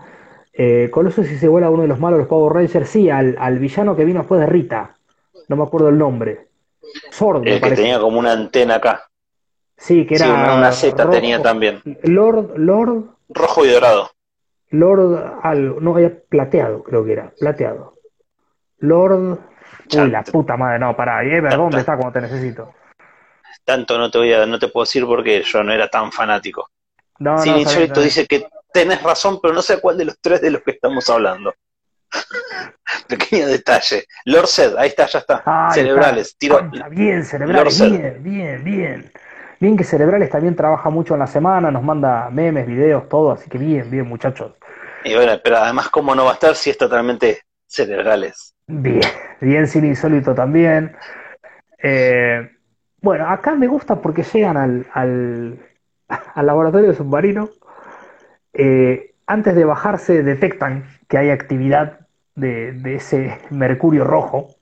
[0.53, 3.59] Eh, Colossus si se vuela uno de los malos, los Power Rangers, sí, al, al
[3.59, 4.95] villano que vino después de Rita.
[5.47, 6.47] No me acuerdo el nombre.
[7.11, 7.43] Sordo.
[7.43, 9.08] El que tenía como una antena acá.
[9.79, 10.55] Sí, que era.
[10.55, 11.81] una Z tenía también.
[12.03, 13.05] Lord, Lord.
[13.29, 14.11] Rojo y dorado.
[14.69, 15.79] Lord algo.
[15.79, 17.33] No, era plateado, creo que era.
[17.39, 17.95] Plateado.
[18.79, 19.39] Lord.
[19.91, 21.23] Uy, la puta madre, no, pará.
[21.23, 22.73] ¿Y dónde está cuando te necesito?
[23.69, 26.71] tanto no te voy a, no te puedo decir porque yo no era tan fanático.
[27.19, 30.63] No, no, dice que tenés razón, pero no sé cuál de los tres de los
[30.63, 31.53] que estamos hablando.
[33.07, 34.05] Pequeño detalle.
[34.25, 35.69] Lord Zed, ahí está, ya está.
[35.71, 36.67] cerebrales, tiro.
[36.89, 39.11] bien, cerebrales, bien, bien, bien.
[39.59, 43.49] Bien que Cerebrales también trabaja mucho en la semana, nos manda memes, videos, todo, así
[43.49, 44.53] que bien, bien, muchachos.
[45.03, 48.55] Y bueno, pero además, ¿cómo no va a estar si es totalmente Cerebrales?
[48.67, 49.01] Bien,
[49.41, 50.95] bien sin insólito también.
[51.81, 52.49] Eh,
[53.01, 55.59] bueno, acá me gusta porque llegan al, al,
[56.07, 57.49] al laboratorio submarino.
[58.53, 61.99] Eh, antes de bajarse detectan que hay actividad
[62.35, 64.55] de, de, ese mercurio rojo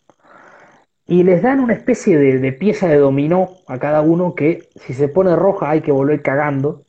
[1.08, 4.94] y les dan una especie de, de, pieza de dominó a cada uno que si
[4.94, 6.84] se pone roja hay que volver cagando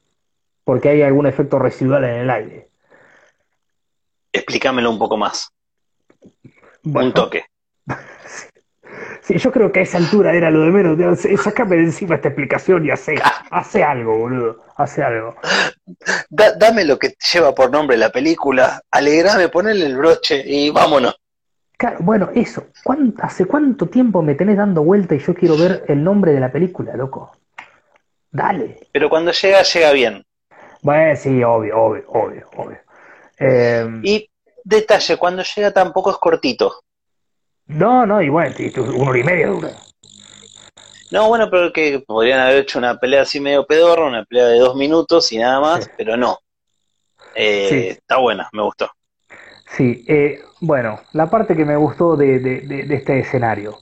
[0.65, 2.69] porque hay algún efecto residual en el aire.
[4.33, 5.53] Explícamelo un poco más.
[6.85, 7.45] un toque.
[9.21, 11.19] Sí, yo creo que a esa altura era lo de menos.
[11.43, 13.17] Sácame de encima esta explicación y hace,
[13.51, 14.65] hace algo, boludo.
[14.77, 15.37] Hace algo.
[16.31, 21.21] dame lo que lleva por nombre la película, alegrame, ponele el broche y vámonos.
[21.79, 22.67] Claro, bueno, eso.
[23.23, 26.51] ¿Hace cuánto tiempo me tenés dando vuelta y yo quiero ver el nombre de la
[26.51, 27.31] película, loco?
[28.33, 28.89] Dale.
[28.91, 30.25] Pero cuando llega, llega bien.
[30.83, 32.79] Bueno, sí, obvio, obvio, obvio, obvio.
[33.39, 34.29] Eh, y
[34.65, 36.83] detalle, cuando llega tampoco es cortito.
[37.67, 39.71] No, no, y bueno, una hora y media dura.
[41.13, 44.59] No, bueno, pero que podrían haber hecho una pelea así medio pedorra, una pelea de
[44.59, 46.39] dos minutos y nada más, pero no.
[47.37, 48.91] Eh, Está buena, me gustó.
[49.71, 53.79] Sí, eh, bueno, la parte que me gustó de, de, este escenario.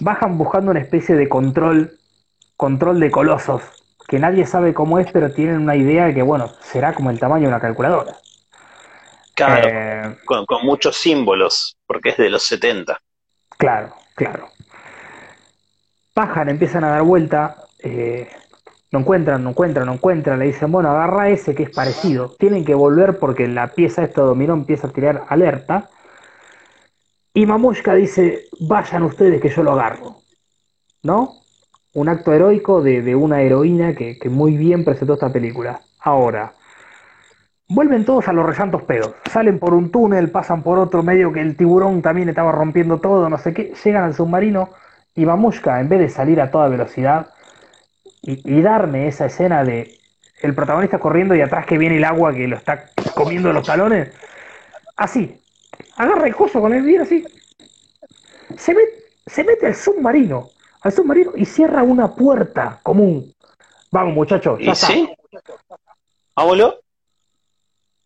[0.00, 1.98] Bajan buscando una especie de control,
[2.56, 3.62] control de colosos,
[4.08, 7.18] que nadie sabe cómo es, pero tienen una idea de que, bueno, será como el
[7.18, 8.16] tamaño de una calculadora.
[9.34, 12.98] Claro, eh, con, muchos símbolos, porque es de los 70.
[13.56, 14.48] Claro, claro.
[16.14, 18.28] Bajan, empiezan a dar vuelta, eh,
[18.92, 22.36] no encuentran, no encuentran, no encuentran, le dicen, bueno, agarra ese que es parecido.
[22.38, 25.88] Tienen que volver porque la pieza esta dominó empieza a tirar alerta.
[27.32, 30.16] Y Mamushka dice, vayan ustedes que yo lo agarro.
[31.02, 31.32] ¿No?
[31.94, 35.80] Un acto heroico de, una heroína que, que, muy bien presentó esta película.
[36.00, 36.52] Ahora,
[37.70, 39.14] vuelven todos a los resantos pedos.
[39.30, 43.30] Salen por un túnel, pasan por otro medio que el tiburón también estaba rompiendo todo,
[43.30, 43.72] no sé qué.
[43.82, 44.68] Llegan al submarino
[45.14, 47.28] y Mamushka, en vez de salir a toda velocidad,
[48.22, 49.98] y, darme esa escena de
[50.42, 54.10] el protagonista corriendo y atrás que viene el agua que lo está comiendo los talones,
[54.96, 55.40] así,
[55.96, 57.24] agarra el coso con el así,
[58.56, 58.74] se,
[59.26, 60.50] se mete al submarino,
[60.82, 63.32] al submarino y cierra una puerta común.
[63.90, 64.86] Vamos muchachos, ya está.
[64.86, 65.08] ¿Sí?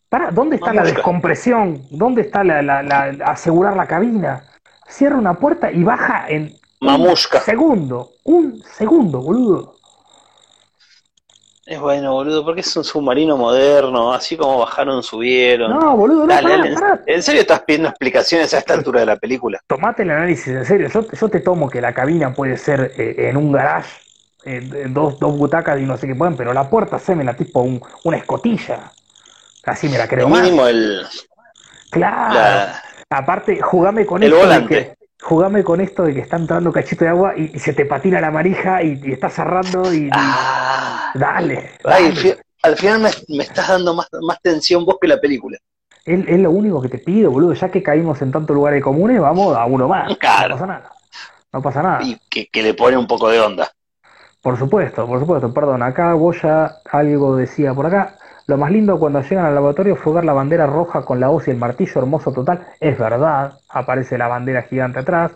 [0.08, 1.82] Para, ¿dónde está la descompresión?
[1.90, 4.44] ¿Dónde está la, la, asegurar la cabina?
[4.88, 7.38] Cierra una puerta y baja en Mamusca.
[7.38, 9.75] un segundo, un segundo, boludo.
[11.66, 15.72] Es bueno, boludo, porque es un submarino moderno, así como bajaron, subieron.
[15.72, 19.60] No, boludo, no, dale, ¿En serio estás pidiendo explicaciones a esta altura de la película?
[19.66, 20.88] Tomate el análisis en serio.
[20.88, 23.90] Yo, yo te tomo que la cabina puede ser eh, en un garage,
[24.44, 27.34] eh, dos, dos butacas y no sé qué pueden, pero la puerta se me la
[27.34, 28.92] tipo un, una escotilla.
[29.64, 30.28] Así me la creo.
[30.28, 31.04] El mínimo el.
[31.90, 32.74] Claro.
[33.10, 34.96] Aparte, jugame con el volante.
[35.22, 38.30] Jugame con esto de que está entrando cachito de agua y, se te patina la
[38.30, 40.08] manija y, y está cerrando y.
[40.12, 41.12] Ah.
[41.14, 41.70] dale.
[42.62, 45.58] al final me, estás dando más, más tensión vos que la película.
[46.04, 47.54] Es, es, lo único que te pido, boludo.
[47.54, 50.08] Ya que caímos en tantos lugares comunes, vamos a uno más.
[50.08, 50.90] No pasa nada.
[51.52, 52.02] No pasa nada.
[52.02, 53.70] Y que, que le pone un poco de onda.
[54.40, 55.52] Por supuesto, por supuesto.
[55.52, 58.15] Perdón, acá Goya algo decía por acá.
[58.46, 61.48] Lo más lindo cuando llegan al laboratorio fue ver la bandera roja con la hoz
[61.48, 62.66] y el martillo hermoso total.
[62.78, 65.32] Es verdad, aparece la bandera gigante atrás.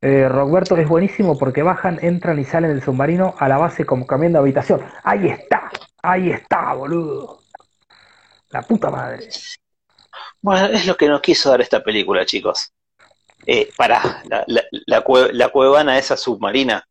[0.00, 4.06] Eh, Roberto es buenísimo porque bajan, entran y salen del submarino a la base como
[4.06, 4.82] cambiando de habitación.
[5.04, 5.70] Ahí está,
[6.02, 7.40] ahí está, boludo.
[8.50, 9.28] La puta madre.
[10.42, 12.72] Bueno, es lo que nos quiso dar esta película, chicos.
[13.46, 14.64] Eh, para la, la,
[15.32, 16.84] la, cuevana esa submarina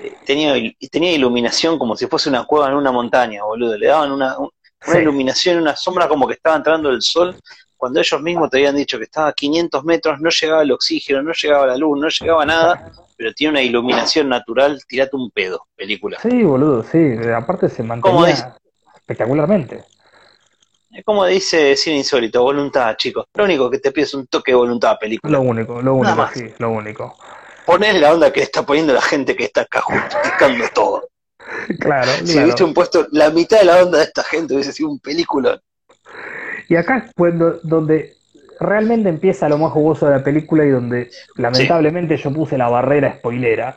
[0.00, 0.54] eh, tenía,
[0.90, 3.78] tenía iluminación como si fuese una cueva en una montaña, boludo.
[3.78, 4.36] Le daban una,
[4.88, 7.36] una iluminación, una sombra como que estaba entrando el sol,
[7.76, 11.22] cuando ellos mismos te habían dicho que estaba a 500 metros, no llegaba el oxígeno,
[11.22, 15.66] no llegaba la luz, no llegaba nada, pero tiene una iluminación natural, tirate un pedo,
[15.76, 16.18] película.
[16.20, 18.56] Sí, boludo, sí, aparte se mantenía
[18.94, 19.84] espectacularmente.
[20.90, 23.26] Es como dice Cine Insólito, voluntad, chicos.
[23.34, 25.30] Lo único que te pido es un toque de voluntad, película.
[25.30, 27.14] Lo único, lo único, sí, lo único.
[27.66, 31.08] Poner la onda que está poniendo la gente que está acá justificando todo.
[31.80, 34.90] Claro, Si hubiese un puesto la mitad de la onda de esta gente, hubiese sido
[34.90, 35.60] un película.
[36.68, 38.14] Y acá es cuando, donde
[38.58, 43.16] realmente empieza lo más jugoso de la película y donde lamentablemente yo puse la barrera
[43.18, 43.76] spoilera.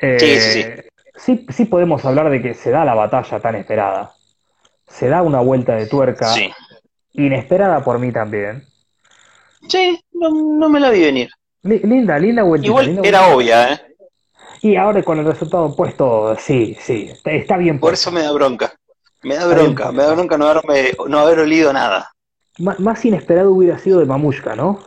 [0.00, 0.64] Eh, sí, sí,
[1.16, 1.46] sí.
[1.48, 4.12] sí, podemos hablar de que se da la batalla tan esperada.
[4.86, 6.32] Se da una vuelta de tuerca.
[7.12, 8.66] Inesperada por mí también.
[9.68, 11.30] Sí, no, me la vi venir.
[11.62, 12.66] linda, linda vuelta.
[12.66, 13.93] Igual era obvia, ¿eh?
[14.64, 17.78] Y ahora con el resultado opuesto, sí, sí, está bien.
[17.78, 18.72] Por eso me da bronca.
[19.22, 22.10] Me da bronca, me da bronca no, haberme, no haber olido nada.
[22.56, 24.82] más inesperado hubiera sido de Mamushka, ¿no?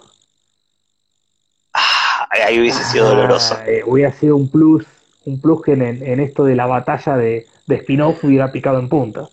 [1.74, 3.56] Ah, ahí hubiese sido ah, doloroso.
[3.68, 4.84] Eh, hubiera sido un plus,
[5.26, 9.30] un plus que en, esto de la batalla de, de spin-off hubiera picado en punta.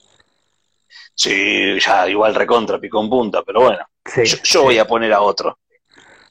[1.14, 3.86] Sí, ya igual recontra picó en punta, pero bueno.
[4.42, 5.56] yo, voy a poner a otro.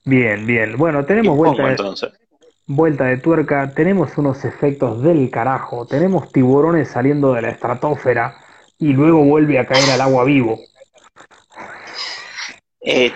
[0.06, 0.77] Bien, bien.
[0.77, 1.68] Bueno, tenemos vuelta.
[1.68, 2.11] entonces?
[2.65, 8.35] Vuelta de tuerca, tenemos unos efectos del carajo, tenemos tiburones saliendo de la estratosfera
[8.77, 10.60] y luego vuelve a caer al agua vivo.
[12.81, 13.14] Eh,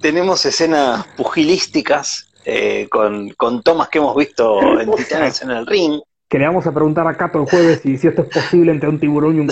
[0.00, 6.00] tenemos escenas pugilísticas eh, con, con tomas que hemos visto en Titanes en el ring.
[6.28, 8.88] Que le vamos a preguntar a Cato el jueves si, si esto es posible entre
[8.88, 9.50] un tiburón y un.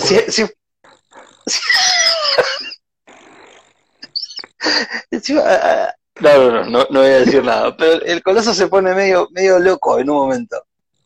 [5.43, 7.75] Ah, ah, No, no, no, no, no voy a decir nada.
[7.75, 10.57] Pero el coloso se pone medio, medio loco en un momento.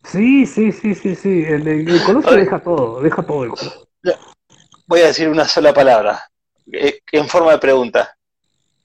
[0.04, 1.44] Sí, sí, sí, sí, sí.
[1.46, 3.88] El, el- el coloso deja todo, deja todo el coloso.
[4.88, 6.20] Voy a decir una sola palabra,
[6.72, 8.16] eh, en forma de pregunta.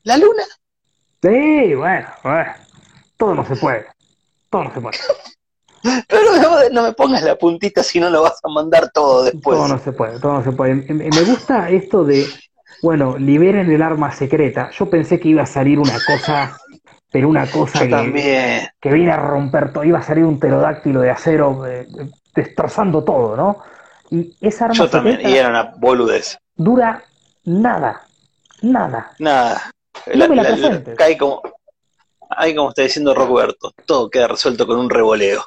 [0.03, 0.43] ¿La luna?
[1.23, 2.53] Sí, bueno, bueno.
[3.17, 3.87] Todo no se puede.
[4.51, 4.99] Todo no se puede.
[6.09, 9.25] Pero no, me- no me pongas la puntita si no lo vas a mandar todo
[9.25, 9.57] después.
[9.59, 10.75] Todo no se puede, todo no se puede.
[10.75, 12.27] Me, me gusta esto de,
[12.85, 14.70] bueno, liberen el arma secreta.
[14.70, 16.55] Yo pensé que iba a salir una cosa,
[17.11, 18.69] pero una cosa Yo que, también.
[18.78, 19.85] que viene a romper todo.
[19.85, 21.86] Iba a salir un pterodáctilo de acero eh,
[22.35, 23.59] destrozando todo, ¿no?
[24.11, 25.16] Y esa arma Yo también.
[25.16, 26.36] secreta Y era una boludez.
[26.55, 27.02] dura
[27.44, 28.02] nada,
[28.61, 29.12] nada.
[29.19, 29.70] Nada.
[30.15, 30.98] No me la presentes.
[30.98, 31.40] cae como,
[32.28, 35.43] ahí como está diciendo Roberto, todo queda resuelto con un revoleo.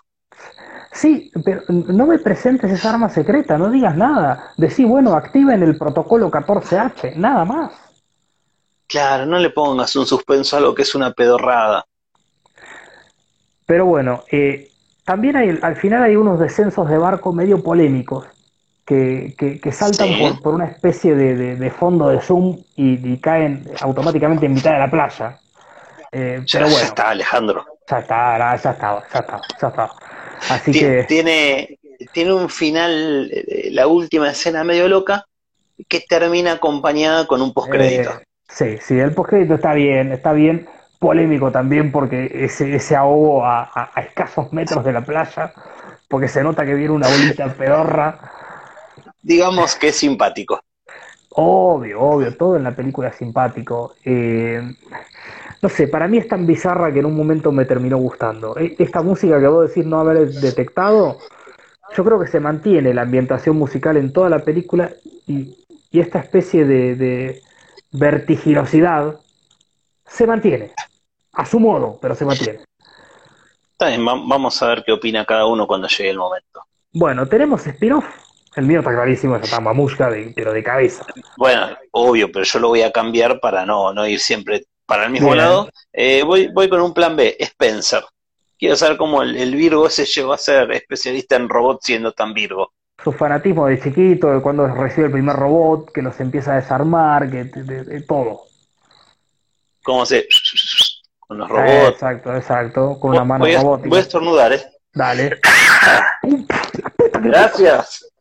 [0.98, 4.52] Sí, pero no me presentes esa arma secreta, no digas nada.
[4.58, 7.72] Decí, bueno, activen el protocolo 14H, nada más.
[8.88, 11.86] Claro, no le pongas un suspenso a algo que es una pedorrada.
[13.68, 14.72] Pero bueno, eh,
[15.06, 18.26] también hay, al final hay unos descensos de barco medio polémicos
[18.86, 20.20] que, que, que saltan Sí.
[20.20, 24.54] por, por una especie de, de- de fondo de zoom y, y caen automáticamente en
[24.54, 25.40] mitad de la playa.
[26.12, 27.66] Eh, Ya, pero ya está, Alejandro.
[27.88, 29.92] ya está, ya está, ya está, ya está.
[30.50, 31.80] Así que Tiene,
[32.14, 35.26] tiene un final, eh, la última escena medio loca,
[35.88, 38.12] que termina acompañada con un postcrédito.
[38.12, 40.68] Eh, sí, sí, el postcrédito está bien, está bien.
[41.00, 45.54] Polémico también porque ese, ese ahogo a, a- a escasos metros de la playa,
[46.10, 48.20] porque se nota que viene una bolita pedorra.
[49.22, 50.60] Digamos que es simpático.
[51.30, 53.94] Obvio, obvio, todo en la película es simpático.
[54.04, 54.60] Eh,
[55.62, 58.58] no sé, para mí es tan bizarra que en un momento me terminó gustando.
[58.58, 61.18] E- Esta música que vos decís no haber detectado,
[61.96, 64.92] yo creo que se mantiene la ambientación musical en toda la película
[65.26, 65.56] y,
[65.92, 67.42] y esta especie de, de
[67.92, 69.20] vertiginosidad
[70.06, 70.72] se mantiene.
[71.34, 72.60] A su modo, pero se mantiene.
[73.72, 76.62] Está bien, va- vamos a ver qué opina cada uno cuando llegue el momento.
[76.94, 78.06] Bueno, tenemos spin-off.
[78.56, 81.06] El mío está clarísimo, esa está mamushka, de- pero de cabeza.
[81.38, 85.12] Bueno, obvio, pero yo lo voy a cambiar para no, no ir siempre para el
[85.12, 85.38] mismo Bien.
[85.40, 85.70] lado.
[85.94, 88.04] Eh, voy, voy con un plan B, Spencer.
[88.58, 92.34] Quiero saber cómo el, el Virgo ese llegó a ser especialista en robots siendo tan
[92.34, 92.74] Virgo.
[93.04, 97.30] su fanatismo de chiquito, de cuando recibe el primer robot, que los empieza a desarmar,
[97.30, 98.42] que de, de- de todo.
[99.84, 100.28] Cómo se...
[101.20, 101.90] con los Eh, robots.
[101.94, 103.90] exacto, exacto, con una mano voy, a, robótica.
[103.90, 104.64] voy a estornudar, ¿eh?
[104.94, 105.40] Dale.
[107.22, 108.12] Gracias.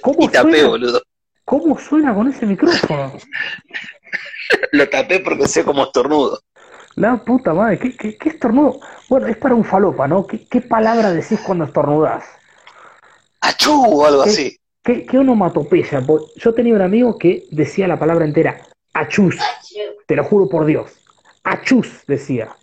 [0.00, 0.68] ¿Cómo Y tapé, suena?
[0.68, 1.02] boludo.
[1.44, 3.12] ¿Cómo suena con ese micrófono?
[4.72, 6.40] Lo tapé porque sé cómo estornudo.
[6.96, 8.78] La puta madre, ¿qué, qué, qué estornudo?
[9.08, 10.26] Bueno, es para un falopa, ¿no?
[10.26, 12.24] ¿Qué, qué palabra decís cuando estornudás?
[13.40, 13.82] ¡Achú!
[13.84, 14.56] o algo así.
[14.82, 16.00] ¿Qué, qué onomatopeya?
[16.02, 18.60] Po- Yo tenía un amigo que decía la palabra entera,
[18.92, 19.36] achus,
[20.06, 20.92] te lo juro por Dios.
[21.42, 22.54] Achus, decía.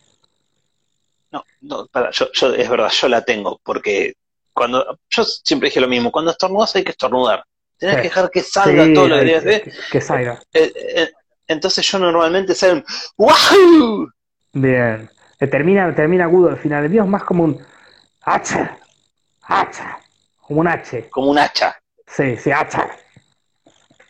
[1.31, 4.13] No, no, para, yo, yo, es verdad, yo la tengo, porque
[4.53, 7.43] cuando, yo siempre dije lo mismo, cuando estornudas hay que estornudar.
[7.77, 8.01] Tenés Sí.
[8.01, 10.41] que dejar que salga Sí, todo lo que querías que, que- que salga.
[10.53, 11.09] Eh, eh,
[11.47, 12.83] entonces yo normalmente salen
[13.17, 14.09] ¡Wahoo!
[14.53, 15.09] Bien.
[15.39, 16.83] Eh, Termina, termina agudo al final.
[16.83, 17.59] El mío es más como un
[18.21, 18.77] hacha.
[19.43, 19.97] Hacha.
[20.39, 21.09] Como un H.
[21.09, 21.75] como un hacha.
[22.07, 22.87] Sí, sí, hacha.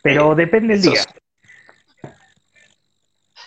[0.01, 1.05] Pero depende del día.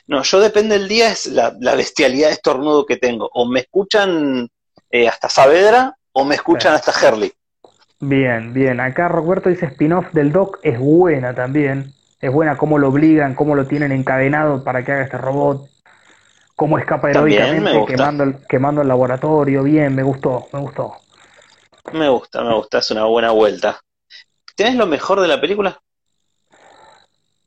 [0.06, 3.31] No, yo depende del día, es la, la bestialidad de estornudo que tengo.
[3.32, 4.48] O me escuchan
[4.90, 6.90] eh, hasta Saavedra o me escuchan Sí.
[6.90, 7.32] hasta Herley.
[8.01, 8.81] Bien, bien.
[8.81, 11.94] Acá Roberto dice spin-off del Doc es buena también.
[12.25, 15.69] Es buena cómo lo obligan, cómo lo tienen encadenado para que haga este robot.
[16.57, 19.63] Cómo escapa heroicamente quemando el, quemando el laboratorio.
[19.63, 20.95] Bien, me gustó, me gustó.
[21.93, 23.79] Me gusta, me gusta, es una buena vuelta.
[24.57, 25.79] ¿Tenés lo mejor de la película?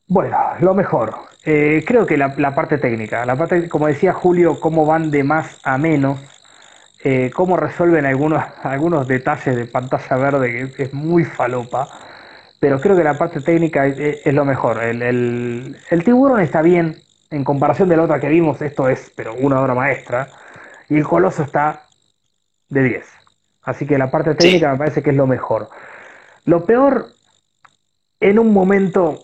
[0.05, 1.15] Bueno, lo mejor.
[1.43, 5.23] Eh, creo que la, la parte técnica, la parte, como decía Julio, cómo van de
[5.23, 6.19] más a menos,
[7.03, 11.89] eh, cómo resuelven algunos, algunos detalles de pantalla verde que es muy falopa,
[12.59, 14.81] pero creo que la parte técnica es, es- es lo mejor.
[14.83, 19.11] El, el- el tiburón está bien, en comparación de la otra que vimos, esto es,
[19.15, 20.29] pero una obra maestra,
[20.89, 21.83] y el coloso está
[22.69, 23.07] de 10.
[23.63, 25.69] Así que la parte técnica me parece que es lo mejor.
[26.45, 27.13] Lo peor,
[28.19, 29.23] en un momento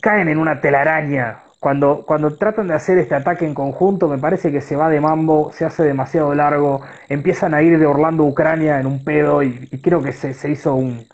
[0.00, 1.44] caen en una telaraña.
[1.60, 5.00] Cuando, cuando tratan de hacer este ataque en conjunto, me parece que se va de
[5.00, 9.42] mambo, se hace demasiado largo, empiezan a ir de Orlando a Ucrania en un pedo
[9.44, 11.06] y, y creo que se, se hizo un...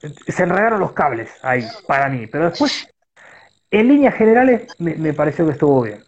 [0.00, 2.26] Se enredaron los cables ahí, para mí.
[2.26, 2.88] Pero después,
[3.70, 6.04] en líneas generales me, me pareció que estuvo bien.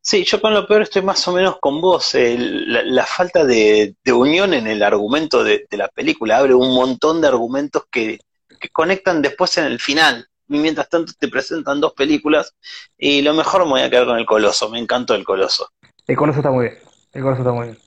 [0.00, 2.14] Sí, yo con lo peor estoy más o menos con vos.
[2.14, 6.72] La, la falta de, de unión en el argumento de, de la película abre un
[6.72, 8.20] montón de argumentos que,
[8.60, 10.28] que conectan después en el final.
[10.48, 12.54] Y mientras tanto te presentan dos películas
[12.96, 14.70] y lo mejor me voy a quedar con el Coloso.
[14.70, 15.70] Me encantó el Coloso.
[16.06, 16.78] El Coloso está muy bien.
[17.12, 17.78] El Coloso está muy bien.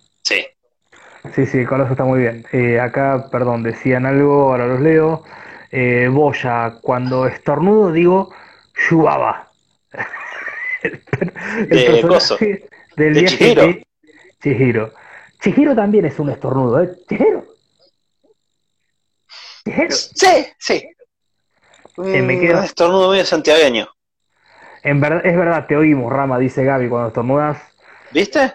[1.36, 1.46] Sí.
[1.46, 2.46] Sí, el Coloso está muy bien.
[2.52, 5.24] Eh, acá, perdón, decían algo, ahora los leo.
[5.72, 8.34] Eh, Boya, cuando estornudo digo
[8.90, 9.50] Yubaba.
[10.82, 11.02] El,
[11.68, 12.38] De personaje Coso.
[12.40, 13.62] del De viaje Chihiro.
[13.64, 13.88] de
[14.41, 14.94] Chihiro.
[15.41, 16.90] Chihiro también es un estornudo, ¿eh?
[17.10, 17.44] Chihiro.
[19.66, 19.91] Chihiro.
[19.91, 20.90] Sí, sí.
[21.98, 23.88] Eh, me quedo- Un estornudo medio santiagueño.
[24.84, 27.62] En verdad, es verdad, te oímos, Rama, dice Gaby, cuando estornudas.
[28.12, 28.54] ¿Viste?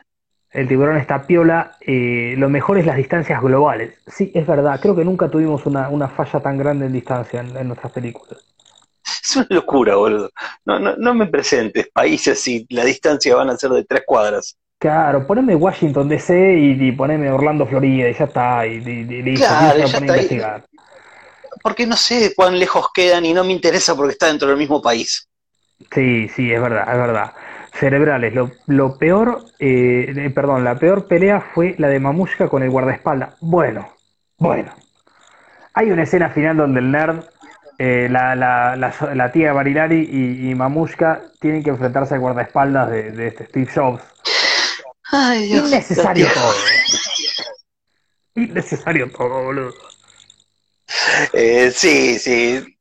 [0.55, 1.77] El tiburón está piola.
[1.81, 3.99] eh, lo mejor es las distancias globales.
[4.07, 4.81] Sí, es verdad.
[4.81, 8.39] Creo que nunca tuvimos una, una falla tan grande en distancia en, en nuestras películas.
[9.23, 10.31] Es una locura, boludo.
[10.65, 14.57] No, no, no me presentes países y la distancia van a ser de tres cuadras.
[14.79, 18.67] Claro, poneme Washington DC y, y poneme Orlando, Florida, y ya está.
[18.67, 20.65] Y, y- y listo, Claro, ¿quién se ya a está investigar?
[21.63, 24.81] Porque no sé cuán lejos quedan y no me interesa porque está dentro del mismo
[24.81, 25.29] país.
[25.93, 27.33] Sí, sí, es verdad, es verdad.
[27.79, 28.33] Cerebrales.
[28.35, 32.71] Lo, lo peor, eh, eh, perdón, la peor pelea fue la de Mamushka con el
[32.71, 33.35] guardaespaldas.
[33.41, 33.93] Bueno,
[34.39, 34.73] bueno.
[35.75, 37.25] Hay una escena final donde el nerd,
[37.79, 42.91] eh, la, la, la, la tía Barilari y, y Mamushka tienen que enfrentarse al guardaespaldas
[42.91, 44.03] de, de este Steve Jobs.
[45.11, 45.69] Ay, Dios.
[45.69, 46.55] Innecesario todo.
[48.37, 49.75] Innecesario todo, boludo.
[51.33, 52.79] Eh, sí, sí.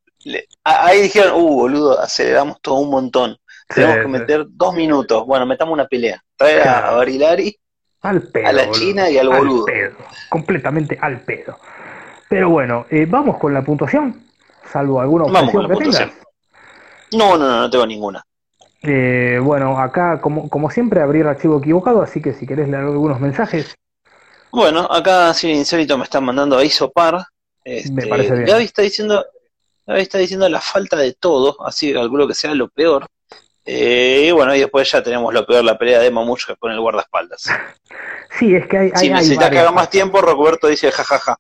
[0.64, 3.38] Ahí dijeron, uh, boludo, aceleramos todo un montón.
[3.68, 5.26] Tenemos que meter dos minutos.
[5.26, 6.22] Bueno, metamos una pelea.
[6.38, 6.92] Trae a.
[6.92, 7.56] Barilari.
[8.02, 8.80] Al pedo, A la boludo.
[8.80, 9.66] China y al boludo.
[9.66, 9.96] pedo.
[10.30, 11.58] Completamente al pedo.
[12.30, 14.24] Pero bueno, eh, vamos con la puntuación.
[14.72, 16.12] Salvo alguna objeción que tengas.
[17.14, 18.24] No, no, no, no tengo ninguna.
[18.82, 22.84] Eh, bueno, acá, como, como siempre, abrí el archivo equivocado, así que si querés leer
[22.84, 23.76] algunos mensajes,
[24.52, 27.24] Bueno, acá Cine Insólito me están mandando a Isopar.
[27.64, 28.46] Este, Me parece bien.
[28.46, 29.26] Gaby está diciendo,
[29.88, 33.06] Gaby está diciendo la falta de todo, así calculo que sea lo peor.
[33.66, 36.80] Eh, y bueno, y después ya tenemos lo peor, la pelea de Mamushka con el
[36.80, 37.50] guardaespaldas.
[38.38, 41.38] sí, es que hay, Si hay necesitas que haga más tiempo, Roberto dice jajaja,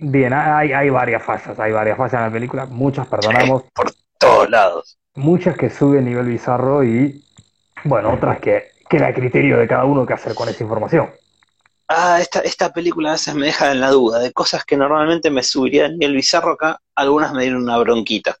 [0.00, 4.48] Bien, hay, hay varias fallas, hay varias fallas en la película, muchas perdonamos, por todos
[4.48, 4.96] lados.
[5.16, 7.24] muchas que suben nivel bizarro y,
[7.82, 11.10] bueno, otras que queda a criterio de cada uno qué hacer con esa información.
[11.88, 15.30] Ah, esta, esta película a veces me deja en la duda de cosas que normalmente
[15.30, 18.36] me subirían ni el bizarro acá, algunas me dieron una bronquita.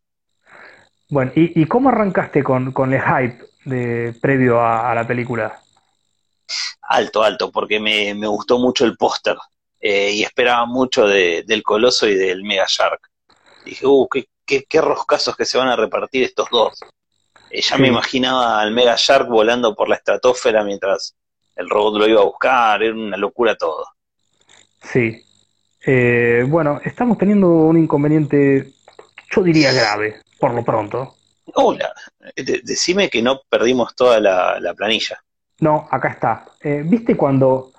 [1.10, 5.60] Bueno, ¿y, y cómo arrancaste con, con el hype de, previo a, a la película?
[6.82, 9.36] Alto, alto, porque me, me gustó mucho el póster
[9.80, 13.00] eh, y esperaba mucho de- del Coloso y del Mega Shark.
[13.64, 16.80] Dije, uh, qué, qué, qué roscazos que se van a repartir estos dos.
[17.50, 17.82] Eh, ya Sí.
[17.82, 21.14] me imaginaba al Mega Shark volando por la estratosfera mientras
[21.56, 23.86] el robot lo iba a buscar, era una locura todo.
[24.82, 25.22] Sí.
[25.84, 28.72] Eh, bueno, estamos teniendo un inconveniente,
[29.30, 31.14] yo diría grave, por lo pronto.
[31.54, 31.92] Hola,
[32.36, 35.22] de- decime que no perdimos toda la, la planilla.
[35.60, 36.44] No, acá está.
[36.60, 37.72] Eh, ¿viste cuando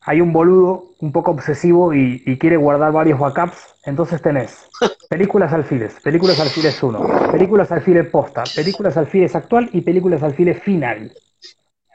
[0.00, 3.76] hay un boludo un poco obsesivo y, y quiere guardar varios backups?
[3.84, 4.68] Entonces tenés
[5.08, 11.12] películas alfiles, películas alfiles 1, películas alfiles posta, películas alfiles actual y películas alfiles final.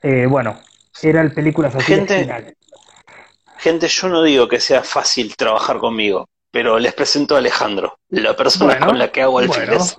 [0.03, 0.59] Eh, bueno,
[1.01, 2.53] era el películas alfiles Gente, final.
[3.57, 6.27] Gente, yo no digo que sea fácil trabajar conmigo,
[6.57, 9.53] pero les presento a Alejandro, la persona Bueno, con la que hago bueno.
[9.53, 9.95] alfiles.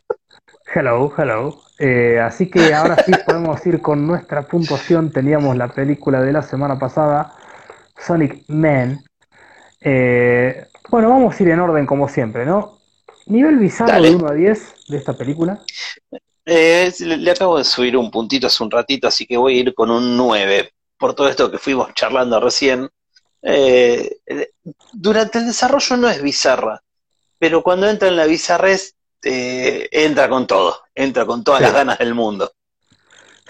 [0.75, 1.57] Hello, hello.
[1.79, 5.13] Eh, así que ahora sí podemos ir con nuestra puntuación.
[5.13, 7.33] Teníamos la película de la semana pasada,
[7.97, 9.05] Sonic Man.
[9.81, 12.81] Eh, bueno, vamos a ir en orden como siempre, ¿no?
[13.27, 14.09] Nivel bizarro Dale.
[14.11, 15.61] de 1 a 10 de esta película.
[16.45, 19.61] Eh, le, le acabo de subir un puntito hace un ratito, así que voy a
[19.61, 20.73] ir con un 9.
[20.99, 22.89] Por todo esto que fuimos charlando recién.
[23.43, 24.19] Eh,
[24.93, 26.83] durante el desarrollo no es bizarra,
[27.39, 31.65] pero cuando entra en la bizarrez, eh, entra con todo, entra con todas Sí.
[31.65, 32.53] las ganas del mundo.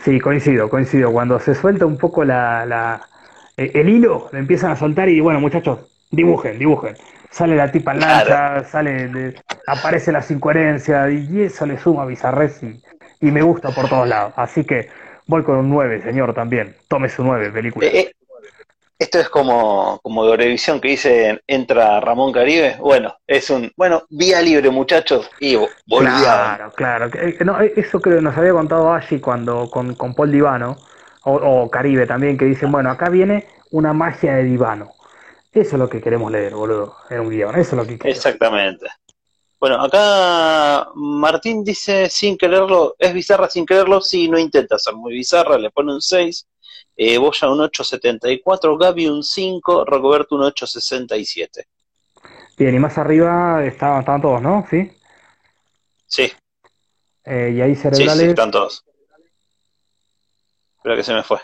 [0.05, 1.11] Sí, coincido, coincido.
[1.13, 3.09] Cuando se suelta un poco la, la-
[3.57, 6.97] eh, el hilo, lo empiezan a soltar y bueno, muchachos, dibujen, dibujen.
[7.31, 12.63] Sale la tipa en lancha, sale, de- aparece las incoherencias y eso le suma bizarrez
[12.63, 12.81] y,
[13.27, 14.33] y me gusta por todos lados.
[14.37, 14.89] Así que
[15.27, 16.77] voy con un 9, señor, también.
[16.89, 17.87] Tome su 9, película.
[17.87, 18.13] Eh, eh,
[18.99, 22.77] esto es como, como de Eurevisión que dice entra Ramón Caribe.
[22.81, 26.19] Bueno, es un, bueno, vía libre muchachos, y vo- volvían.
[26.21, 27.11] Claro, claro.
[27.11, 30.33] Que- eh, no, eh, eso creo que nos había contado Ashi cuando con, con Paul
[30.33, 30.77] Divano,
[31.25, 34.93] o, o Caribe también, que dicen, bueno, acá viene una magia de Divano.
[35.53, 37.51] Eso es lo que queremos leer, boludo, en un guion.
[37.59, 38.17] Eso es lo que queremos.
[38.17, 38.87] Exactamente.
[39.61, 45.13] Bueno, acá Martín dice sin quererlo, es bizarra sin quererlo, sí, no intenta ser muy
[45.15, 46.47] bizarra, le pone un 6,
[47.01, 51.65] eh, Boya un 8.74, Gaby un 5, Rocoberto un 8.67.
[52.59, 54.67] Bien, y más arriba estaban, estaban todos, ¿no?
[54.69, 54.91] Sí.
[56.07, 56.33] Sí,
[57.25, 58.19] Eh, y ahí sí, cerebrales.
[58.25, 58.85] sí, están todos.
[60.79, 61.39] Espera que se me fue.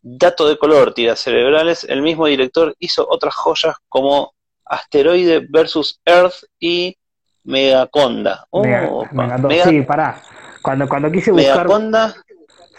[0.00, 1.84] Dato de color, tiras cerebrales.
[1.84, 4.32] El mismo director hizo otras joyas como
[4.64, 6.96] Asteroide versus Earth y
[7.42, 8.46] Megaconda.
[8.50, 9.48] Oh, Mega- opa, me encantó.
[9.48, 10.22] Mega- Sí, pará.
[10.62, 11.66] Cuando, cuando quise buscar.
[11.66, 12.14] Megaconda,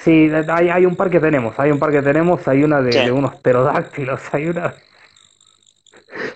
[0.05, 1.59] Sí, hay, hay un par que tenemos.
[1.59, 2.47] Hay un par que tenemos.
[2.47, 4.21] Hay una de, unos pterodáctilos.
[4.31, 4.75] Hay una.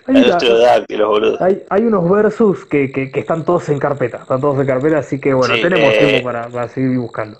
[0.06, 4.18] Hay, una- hay, hay unos versus que, que, que están todos en carpeta.
[4.18, 4.98] Están todos en carpeta.
[4.98, 5.98] Así que bueno, Sí, tenemos eh.
[5.98, 7.38] tiempo para, para seguir buscando.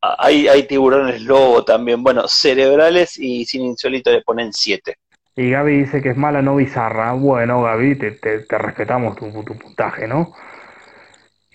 [0.00, 2.02] Hay, hay tiburones lobo también.
[2.02, 4.96] Bueno, cerebrales y sin insólito le ponen 7.
[5.36, 7.12] Y Gaby dice que es mala, no bizarra.
[7.12, 10.32] Bueno, Gaby, te, te, te respetamos tu, tu puntaje, ¿no?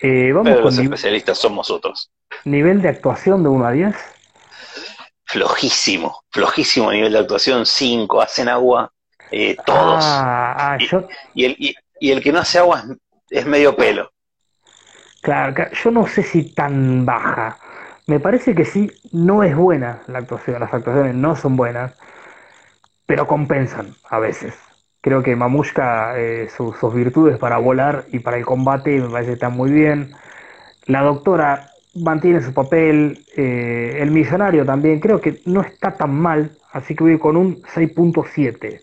[0.00, 2.08] Eh, vamos Pero con los especialistas somos otros.
[2.44, 3.96] Nivel de actuación de 1 a 10.
[5.24, 7.66] Flojísimo, flojísimo nivel de actuación.
[7.66, 8.92] 5, hacen agua
[9.30, 10.04] eh, todos.
[10.04, 12.80] Ah, ah, yo, Y, el, y, y el que no hace agua
[13.30, 14.12] es, es medio pelo.
[15.20, 17.58] claro, yo no sé si tan baja.
[18.06, 21.94] Me parece que sí, no es buena la actuación, las actuaciones no son buenas,
[23.06, 24.54] pero compensan a veces.
[25.00, 29.30] Creo que Mamushka, eh, sus, sus virtudes para volar y para el combate me parece
[29.30, 30.12] que están muy bien.
[30.86, 36.50] La doctora mantiene su papel, eh, el millonario también, creo que no está tan mal,
[36.72, 38.80] así que voy con un 6.7.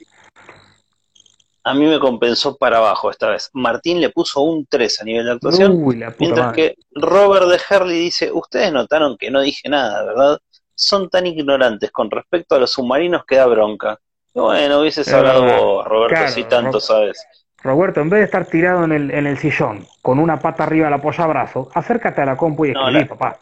[1.64, 3.50] A mí me compensó para abajo esta vez.
[3.54, 5.74] Martín le puso un 3 a nivel de actuación.
[5.84, 6.76] Uy, la puta Mientras madre.
[6.76, 10.40] que Robert de Herley dice, ustedes notaron que no dije nada, ¿verdad?
[10.74, 14.00] Son tan ignorantes con respecto a los submarinos que da bronca.
[14.34, 17.26] Bueno, hubieses Es hablado vos, Roberto, Claro, si tanto sabes.
[17.64, 20.86] Roberto, en vez de estar tirado en el, en el sillón con una pata arriba
[20.86, 23.40] del apoyabrazo, acércate a la compu y No, escribí, la- papá.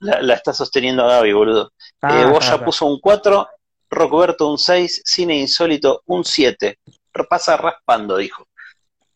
[0.00, 1.72] La, la está sosteniendo a Gaby, boludo.
[2.02, 3.48] Ah, eh, Boya puso un 4,
[3.90, 6.78] Rocoberto un 6, Cine Insólito un 7.
[7.30, 8.46] Pasa raspando, dijo.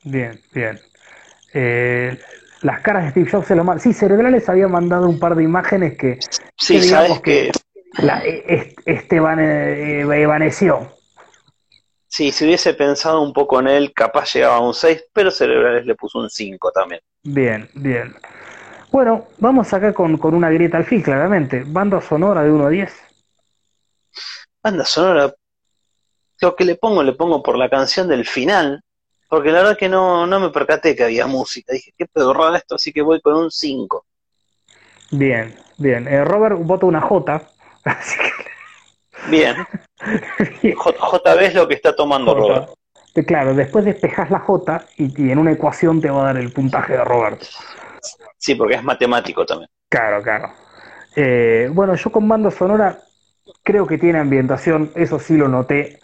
[0.05, 0.81] Bien, bien.
[1.53, 2.19] Eh,
[2.63, 3.83] las caras de Steve Jobs es lo más.
[3.83, 6.19] Sí, Cerebrales había mandado un par de imágenes que
[6.57, 7.51] Sí, Que digamos sabes que,
[7.99, 10.97] la, e- es- Esteban eh, evaneció.
[12.11, 15.87] Sí, si hubiese pensado un poco en él, capaz llegaba a un 6, pero Cerebrales
[15.87, 17.01] le puso un 5 también.
[17.23, 18.15] Bien, bien.
[18.91, 21.63] Bueno, vamos acá con, con una grieta al fin, claramente.
[21.65, 22.93] Banda sonora de 1 a 10.
[24.63, 25.33] Banda sonora,
[26.41, 28.83] lo que le pongo, le pongo por la canción del final,
[29.29, 31.73] porque la verdad que no, no me percaté que había música.
[31.73, 34.05] Dije, qué pedorrada esto, así que voy con un 5.
[35.13, 36.09] Bien, bien.
[36.09, 37.43] Eh, Robert vota una J.
[37.85, 38.50] Así que.
[40.75, 42.41] J- JB es lo que está tomando J.
[42.41, 42.71] Robert.
[43.15, 46.37] Eh, Claro, después despejas la J y, y en una ecuación te va a dar
[46.37, 47.43] el puntaje de Robert.
[48.39, 49.69] Sí, porque es matemático también.
[49.89, 50.53] Claro, claro.
[51.17, 53.01] Eh, bueno, yo con banda sonora
[53.65, 55.99] creo que tiene ambientación, eso sí lo noté.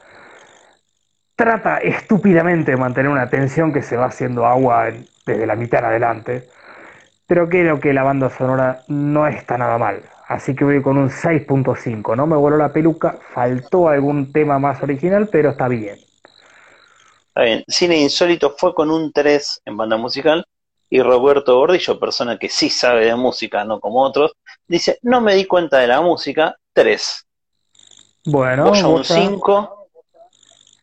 [1.37, 4.87] Trata estúpidamente de mantener una tensión que se va haciendo agua
[5.27, 6.49] desde la mitad en adelante,
[7.27, 10.03] pero creo que la banda sonora no está nada mal.
[10.29, 12.17] Así que voy con un 6.5.
[12.17, 15.99] No me voló la peluca, faltó algún tema más original, pero está bien.
[17.29, 17.65] Está bien.
[17.69, 20.45] Cine Insólito fue con un 3 en banda musical
[20.91, 24.33] y Roberto Gordillo, persona que sí sabe de música, no como otros,
[24.67, 27.27] dice, no me di cuenta de la música, 3.
[28.27, 29.89] Bueno, Boya un Boya, 5.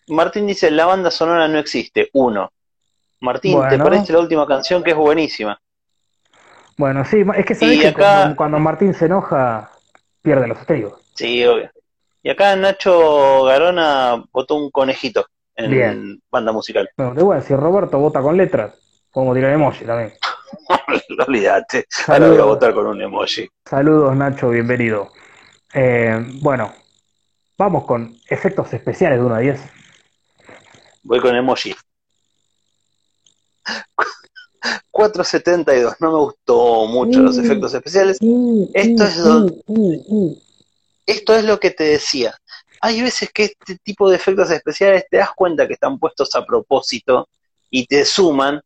[0.07, 2.51] Martín dice, la banda sonora no existe, 1.
[3.21, 5.59] Martín, te perdiste la última canción que es buenísima.
[6.77, 9.71] Bueno, sí, es que sabés Y que cuando, cuando Martín se enoja,
[10.21, 11.01] pierde los estribos.
[11.15, 11.69] Sí, obvio.
[12.21, 15.25] Y acá Nacho Garona votó un conejito
[15.55, 16.21] en Bien.
[16.31, 16.89] banda musical.
[16.97, 18.73] Bueno, te voy a decir, Roberto vota con letras,
[19.11, 20.13] podemos tirar emoji también.
[21.27, 23.49] Olvídate, ahora voy a votar con un emoji.
[23.65, 25.11] Saludos, Nacho, bienvenido.
[25.73, 26.73] Eh, bueno,
[27.57, 29.61] vamos con efectos especiales de 1 a 10.
[31.03, 31.75] Voy con emoji.
[34.91, 37.45] 472, no me gustó mucho los Mm.
[37.45, 38.17] efectos especiales.
[38.21, 40.37] Uh, Esto uh, es.
[41.05, 42.33] Esto es lo que te decía.
[42.81, 46.45] Hay veces que este tipo de efectos especiales te das cuenta que están puestos a
[46.45, 47.27] propósito
[47.69, 48.61] y te suman.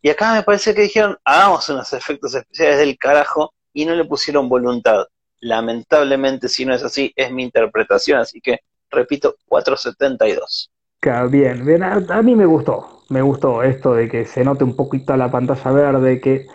[0.00, 4.04] Y acá me parece que dijeron, hagamos unos efectos especiales del carajo y no le
[4.04, 5.06] pusieron voluntad.
[5.40, 8.18] Lamentablemente, si no es así, es mi interpretación.
[8.20, 8.60] Así que,
[8.90, 10.70] repito, 472.
[11.00, 14.64] Claro, bien, bien, a, a mí me gustó, me gustó esto de que se note
[14.64, 16.46] un poquito la pantalla verde, que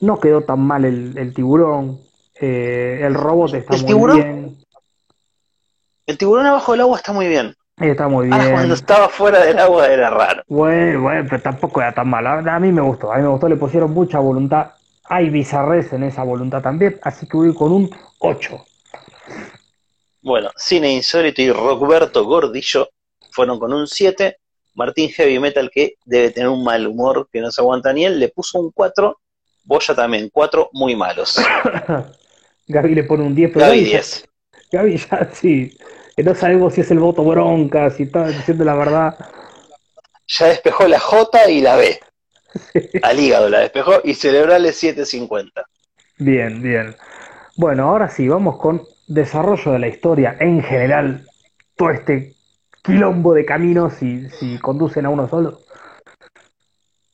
[0.00, 2.00] no quedó tan mal el, el tiburón,
[2.40, 4.16] eh, el robot está ¿El muy tiburón?
[4.16, 4.56] bien.
[6.06, 7.54] El tiburón abajo del agua está muy bien.
[7.78, 8.52] Está muy Ah, bien.
[8.52, 10.42] cuando estaba fuera del agua era raro.
[10.48, 12.38] Bueno, bueno, pero tampoco era tan mala.
[12.38, 14.72] A mí me gustó, a mí me gustó, le pusieron mucha voluntad.
[15.04, 18.64] Hay bizarrés en esa voluntad también, así que voy con un 8.
[20.22, 22.88] Bueno, Cine Insólito y Roberto Gordillo
[23.32, 24.36] fueron con un 7.
[24.74, 28.18] Martín Heavy Metal, que debe tener un mal humor que no se aguanta ni él,
[28.18, 29.18] le puso un 4.
[29.64, 31.36] Boya también, 4 muy malos.
[32.66, 34.24] Gaby le pone un 10, pero Gaby Gaby ya- 10.
[34.72, 35.78] Gaby ya sí,
[36.16, 39.16] que no sabemos si es el voto bronca, si está diciendo la verdad.
[40.28, 41.98] Ya despejó la J y la B.
[43.02, 45.64] Al hígado la despejó y cerebrales 750.
[46.18, 46.94] Bien, bien.
[47.56, 51.26] Bueno, ahora sí, vamos con desarrollo de la historia en general.
[51.76, 52.34] Todo este
[52.82, 55.60] quilombo de caminos si, si conducen a uno solo.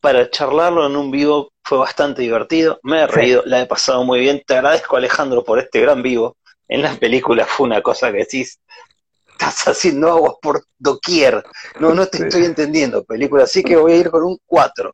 [0.00, 2.78] Para charlarlo en un vivo fue bastante divertido.
[2.82, 3.12] Me he Sí.
[3.14, 4.42] reído, la he pasado muy bien.
[4.46, 6.36] Te agradezco, Alejandro, por este gran vivo.
[6.68, 8.58] En las películas fue una cosa que decís,
[9.32, 11.44] estás haciendo aguas por doquier.
[11.80, 12.24] No, no te Sí.
[12.24, 13.44] estoy entendiendo, película.
[13.44, 14.92] Así que voy a ir con un 4.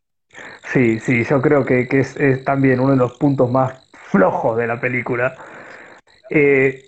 [0.72, 4.56] Sí, sí, yo creo que, que es, es también uno de los puntos más flojos
[4.56, 5.36] de la película.
[6.30, 6.86] Eh,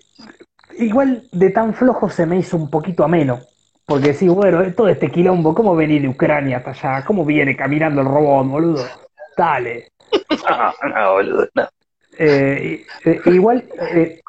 [0.79, 3.41] igual de tan flojo se me hizo un poquito ameno,
[3.85, 7.05] porque sí, bueno, todo este quilombo, ¿cómo venir de Ucrania hasta allá?
[7.05, 8.85] ¿Cómo viene caminando el robot, boludo?
[9.37, 9.89] Dale.
[10.49, 11.67] No, no, boludo, no.
[12.17, 14.21] Eh, eh, igual, eh,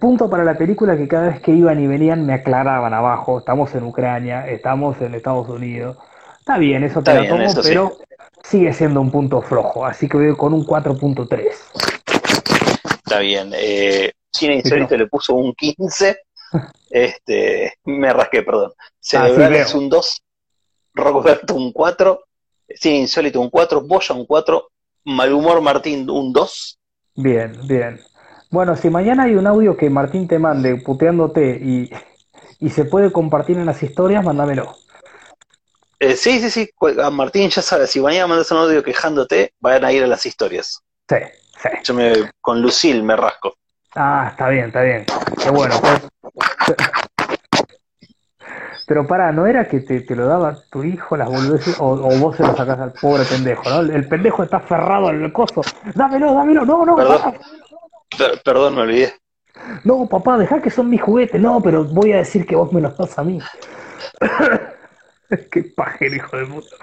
[0.00, 3.72] punto para la película que cada vez que iban y venían me aclaraban abajo, estamos
[3.76, 5.96] en Ucrania, estamos en Estados Unidos.
[6.40, 7.68] Está bien, eso te Está lo bien, tomo, sí.
[7.68, 7.92] pero
[8.42, 11.40] sigue siendo un punto flojo, así que voy con un 4.3.
[13.04, 13.50] Está bien.
[13.54, 16.16] Eh, Cine Insólito pero- le puso un 15.
[16.90, 18.72] Este, me rasqué, perdón.
[19.00, 19.82] Sí, Cerebrales veo.
[19.82, 20.22] un 2.
[20.94, 22.24] Roberto un 4.
[22.68, 23.80] Cine Insólito un 4.
[23.82, 24.68] Boya un 4.
[25.04, 26.78] Malhumor Martín un 2.
[27.14, 28.00] Bien, bien.
[28.50, 31.90] Bueno, si mañana hay un audio que Martín te mande puteándote y,
[32.60, 34.76] y se puede compartir en las historias, mándamelo.
[35.98, 36.70] Eh, sí, sí, sí.
[37.02, 40.26] a Martín ya sabes, si mañana mandas un audio quejándote, van a ir a las
[40.26, 40.82] historias.
[41.08, 41.16] Sí,
[41.62, 41.68] sí.
[41.84, 43.54] Yo me, con Lucille me rasco.
[43.94, 45.06] Ah, está bien, está bien.
[45.42, 46.02] Qué bueno, pues.
[48.86, 52.18] Pero pará, ¿no era que te, te lo daba tu hijo las boludeces o, o
[52.18, 53.80] vos se lo sacás al pobre pendejo, ¿no?
[53.80, 55.62] El, el pendejo está aferrado al coso.
[55.94, 57.34] Dámelo, dámelo, no, no, Perdón.
[58.18, 59.14] Per- perdón, me olvidé.
[59.84, 61.40] No, papá, dejá que son mis juguetes.
[61.40, 63.38] No, pero voy a decir que vos me los das a mí.
[65.50, 66.76] Qué pajero, hijo de puta.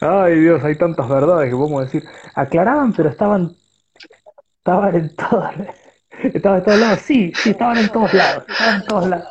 [0.00, 2.08] Ay, Dios, hay tantas verdades que podemos decir.
[2.34, 3.54] Aclaraban, pero estaban.
[4.58, 5.50] Estaban en todos.
[6.22, 7.00] Estaban en todos lados.
[7.00, 8.44] Sí, sí, estaban en todos lados.
[8.48, 9.28] Estaban en todos lados.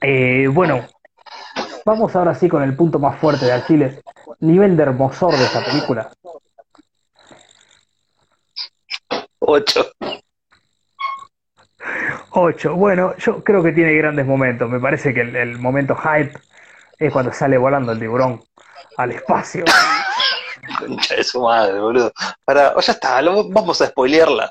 [0.00, 0.86] Eh, bueno,
[1.84, 4.00] vamos ahora sí con el punto más fuerte de Aquiles.
[4.40, 6.10] Nivel de hermosor de esta película.
[9.40, 9.92] 8.
[12.32, 12.74] 8.
[12.76, 14.68] Bueno, yo creo que tiene grandes momentos.
[14.70, 16.32] Me parece que el, el momento hype
[16.98, 18.42] es cuando sale volando el tiburón
[18.96, 19.64] al espacio.
[20.78, 22.12] Concha de su madre, boludo.
[22.44, 24.50] Para, ya está, lo- vamos a spoilearla.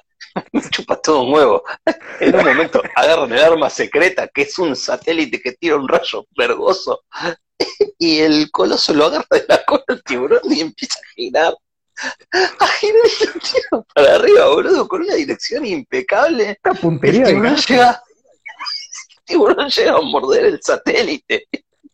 [0.52, 1.64] Me chupa todo un huevo.
[2.20, 6.26] En un momento agarran el arma secreta, que es un satélite que tira un rayo
[6.38, 7.04] vergoso,
[7.98, 11.54] y el coloso lo agarra de la cola al tiburón y empieza a girar.
[12.60, 16.52] A girar y lo tira para arriba, boludo, con una dirección impecable.
[16.52, 18.04] Esta El puntería de tiburón llega,
[19.10, 21.48] el tiburón llega a morder el satélite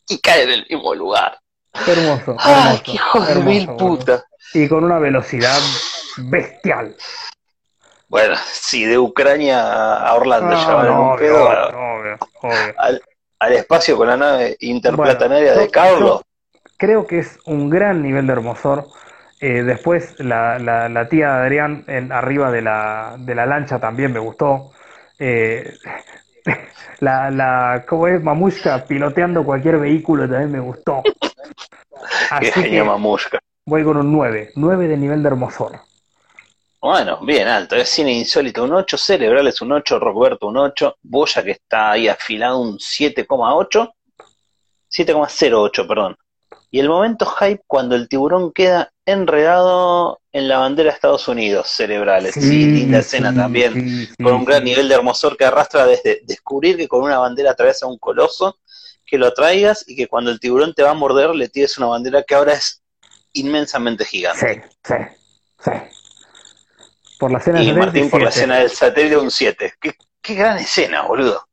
[0.07, 1.39] y cae en el mismo lugar.
[1.73, 4.25] hermoso, ¡Ay, hermoso, qué hijo de mil puta!
[4.53, 5.59] Y con una velocidad
[6.17, 6.95] bestial.
[8.15, 9.59] Bueno, sí, de Ucrania
[9.97, 13.01] a Orlando llevaron no, un pedo obvio, obvio, al,
[13.39, 16.21] al espacio con la nave interplanetaria Bueno, de Carlos.
[16.77, 18.87] Creo que es un gran nivel de hermosor.
[19.41, 23.79] Eh, después la, la, la tía de Adrián en, arriba de la, de la lancha
[23.79, 24.71] también me gustó.
[25.19, 25.73] Eh,
[27.01, 28.23] la, la, ¿cómo es?
[28.23, 31.03] Mamushka piloteando cualquier vehículo también me gustó.
[32.39, 33.39] Que Así que genio mamushka.
[33.65, 34.51] voy con un 9.
[34.55, 35.81] 9 de nivel de hermosor.
[36.85, 37.75] Bueno, bien alto.
[37.75, 42.07] Es cine insólito un 8, cerebrales un 8, Roberto un 8, Boya que está ahí
[42.07, 43.91] afilado un 7,8,
[44.91, 46.15] 7,08, perdón.
[46.69, 51.71] Y el momento hype cuando el tiburón queda enredado en la bandera de Estados Unidos,
[51.71, 52.35] cerebrales.
[52.35, 53.73] Sí, linda escena sí, también.
[53.73, 54.65] sí, sí, con un gran sí.
[54.65, 58.59] nivel de hermosor que arrastra desde descubrir que con una bandera atraviesa un coloso,
[59.07, 61.87] que lo atraigas y que cuando el tiburón te va a morder le tires una
[61.87, 62.83] bandera que ahora es
[63.33, 64.69] inmensamente gigante.
[64.83, 64.93] Sí, sí,
[65.63, 65.94] sí.
[67.19, 68.29] Por la escena y Martín por la 17.
[68.29, 69.73] escena del satélite un 7.
[69.79, 71.47] ¿Qué, qué gran escena, boludo.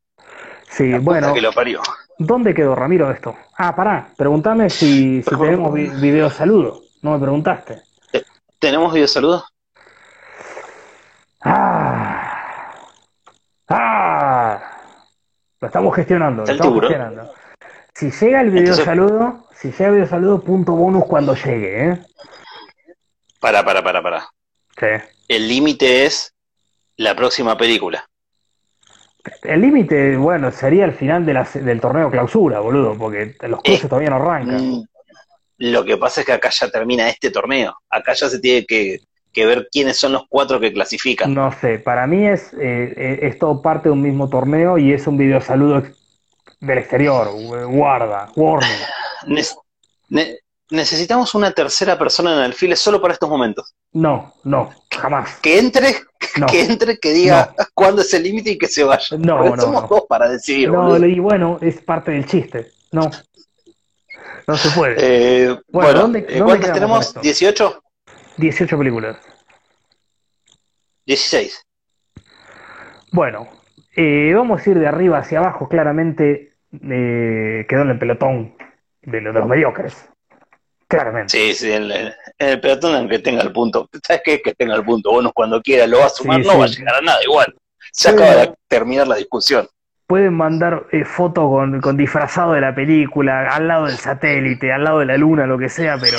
[0.68, 1.80] Sí, La bueno, que lo parió.
[2.18, 3.36] ¿dónde quedó Ramiro esto?
[3.58, 6.80] Ah, pará, pregúntame si, si tenemos vi- video saludo.
[7.02, 7.82] No me preguntaste.
[8.58, 9.44] ¿Tenemos video saludos?
[11.44, 12.74] Ah,
[13.68, 14.60] ah,
[15.60, 17.32] Lo estamos gestionando, lo estamos gestionando.
[17.94, 21.88] Si llega el video Entonces- saludo, si llega el video saludo, punto bonus cuando llegue,
[21.90, 22.02] ¿eh?
[23.40, 24.20] Para, para, para, para.
[24.78, 24.86] Sí.
[25.32, 26.34] El límite es
[26.98, 28.06] la próxima película.
[29.42, 33.84] El límite, bueno, sería el final de la- del torneo clausura, boludo, porque los cruces
[33.84, 34.60] Eh, todavía no arrancan.
[34.72, 34.84] Mm,
[35.58, 37.74] Lo que pasa es que acá ya termina este torneo.
[37.88, 38.98] Acá ya se tiene que,
[39.32, 41.32] que ver quiénes son los cuatro que clasifican.
[41.32, 44.92] No sé, para mí es, eh, eh, es todo parte de un mismo torneo y
[44.92, 45.96] es un video saludo ex-
[46.60, 48.68] del exterior, gu- guarda, warning.
[49.28, 49.56] Nes-
[50.08, 50.38] ne-
[50.72, 53.74] necesitamos una tercera persona en el alfile solo para estos momentos.
[53.92, 55.38] No, no, jamás.
[55.40, 55.94] Que entre,
[56.38, 59.16] No, que entre, que diga cuándo es el límite y que se vaya.
[59.18, 59.88] No, Porque no, somos no.
[59.88, 60.70] dos para decidir.
[60.70, 61.06] no, boludo.
[61.06, 62.72] y bueno, es parte del chiste.
[62.90, 63.10] No,
[64.46, 64.96] no se puede.
[64.98, 67.06] Eh, Bueno, bueno, ¿dónde- eh, dónde ¿cuántas tenemos?
[67.06, 67.20] esto?
[67.20, 67.80] ¿18?
[68.38, 69.16] 18 películas.
[71.06, 71.66] 16.
[73.12, 73.48] Bueno,
[73.96, 78.56] eh, vamos a ir de arriba hacia abajo, claramente eh, quedó en el pelotón
[79.02, 80.08] de, los- de los mediocres.
[80.96, 81.30] Claramente.
[81.38, 83.88] Sí, sí, en, el- en el pelotón, aunque tenga el punto.
[84.06, 84.42] ¿Sabes qué?
[84.42, 85.10] Que tenga el punto.
[85.10, 87.54] Bonus cuando quiera lo va a sumar, Sí, no va a llegar a nada igual.
[87.92, 89.68] Se Sí, acaba de terminar la discusión.
[90.06, 94.84] Pueden mandar eh, fotos con, con disfrazado de la película, al lado del satélite, al
[94.84, 96.18] lado de la luna, lo que sea, pero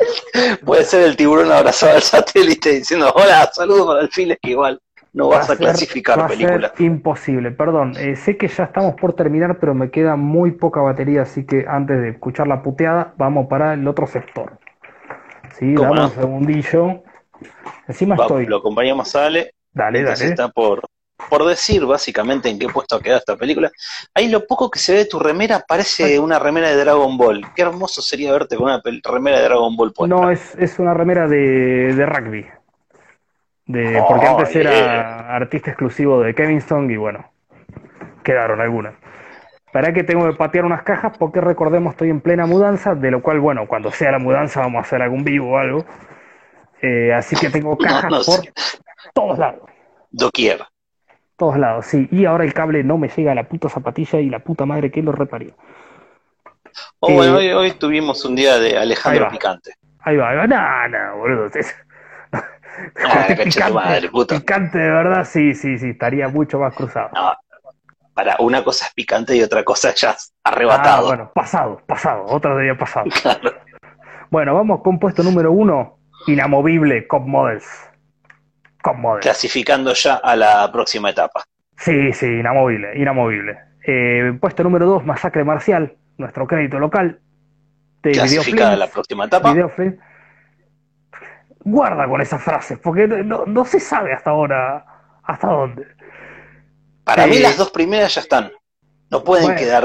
[0.64, 4.80] Puede ser el tiburón abrazado al satélite diciendo, hola, saludos para el files que igual
[5.12, 6.72] no va vas a ser- clasificar va a ser película.
[6.78, 7.50] imposible.
[7.50, 11.44] Perdón, eh, sé que ya estamos por terminar, pero me queda muy poca batería, así
[11.44, 14.58] que antes de escuchar la puteada, vamos para el otro sector.
[15.58, 16.06] Sí, ¿Cómo dame no?
[16.06, 17.02] un segundillo.
[17.88, 18.46] Encima Va, estoy.
[18.46, 19.54] Lo acompañamos a Ale.
[19.72, 20.24] Dale, dale.
[20.26, 20.82] está por,
[21.28, 23.70] por decir básicamente en qué puesto ha quedado esta película.
[24.14, 27.44] Ahí lo poco que se ve de tu remera parece una remera de Dragon Ball.
[27.54, 30.14] Qué hermoso sería verte con una remera de Dragon Ball puesta.
[30.14, 32.46] No, es, es una remera de, de rugby.
[33.72, 34.60] De, porque Oh, antes yeah.
[34.62, 37.30] era artista exclusivo de Kevinston y bueno,
[38.24, 38.94] quedaron algunas.
[39.72, 43.22] Para que tengo que patear unas cajas porque recordemos estoy en plena mudanza, de lo
[43.22, 45.84] cual, bueno, cuando sea la mudanza vamos a hacer algún vivo o algo.
[46.82, 48.40] Eh, así que tengo cajas no por
[49.14, 49.62] todos lados,
[50.10, 50.60] Doquier.
[51.36, 52.08] todos lados, sí.
[52.10, 54.90] Y ahora el cable no me llega a la puta zapatilla y la puta madre
[54.90, 55.54] que lo reparió.
[57.00, 59.28] Oh, Eh, bueno, hoy, hoy tuvimos un día de Alejandro.
[59.30, 59.74] Picante.
[60.00, 60.46] Ahí va, ahí va.
[60.46, 61.50] No, no, boludo.
[63.04, 64.36] Ah, madre, puto.
[64.36, 67.10] picante de verdad, sí, sí, sí, estaría mucho más cruzado.
[67.14, 67.32] No,
[68.14, 70.16] para una cosa es picante y otra cosa es ya Ah,
[70.50, 71.06] arrebatado.
[71.08, 73.06] bueno, pasado, pasado, otro día pasado.
[73.22, 73.52] Claro.
[74.30, 77.66] Bueno, vamos con puesto número uno, inamovible, Cop Models.
[78.82, 79.22] Cop Models.
[79.24, 81.42] Clasificando ya a la próxima etapa.
[81.76, 83.58] Sí, sí, inamovible, inamovible.
[83.86, 87.20] Eh, puesto número dos, Masacre Marcial, nuestro crédito local.
[88.02, 89.52] De Clasificada a la próxima etapa.
[91.62, 94.84] Guarda con esas frases, porque no, no se sabe hasta ahora
[95.22, 95.86] hasta dónde.
[97.04, 98.50] Para mí Eh, las dos primeras ya están.
[99.10, 99.58] No pueden bueno.
[99.60, 99.84] quedar.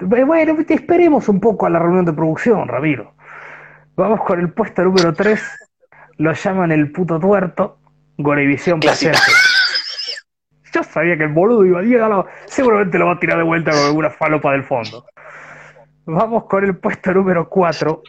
[0.00, 3.14] Eh, Bueno, te esperemos un poco a la reunión de producción, Ramiro.
[3.96, 5.40] Vamos con el puesto número 3.
[6.18, 7.78] Lo llaman el puto tuerto.
[8.16, 9.12] Gorevisión Clásica.
[9.12, 9.32] presente.
[10.72, 12.26] Yo sabía que el boludo iba a llegar.
[12.46, 15.04] Seguramente lo va a tirar de vuelta con alguna falopa del fondo.
[16.04, 18.02] Vamos con el puesto número 4.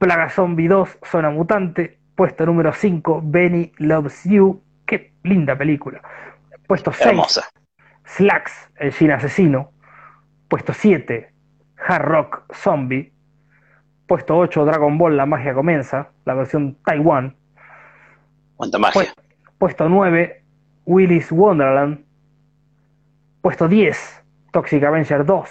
[0.00, 1.98] Plaga Zombie 2, Zona Mutante.
[2.14, 4.62] Puesto número 5, Benny Loves You.
[4.86, 6.00] Qué linda película.
[6.66, 7.48] Puesto 6, Hermosa.
[8.06, 9.72] Slacks, el cine asesino.
[10.48, 11.30] Puesto 7,
[11.86, 13.12] Hard Rock Zombie.
[14.06, 17.36] Puesto 8, Dragon Ball, la magia comienza, la versión Taiwán.
[18.56, 19.02] Cuánta magia.
[19.02, 19.14] Pu-
[19.58, 20.42] puesto 9,
[20.86, 22.04] Willy's Wonderland.
[23.42, 25.50] Puesto 10, Toxic Avenger 2.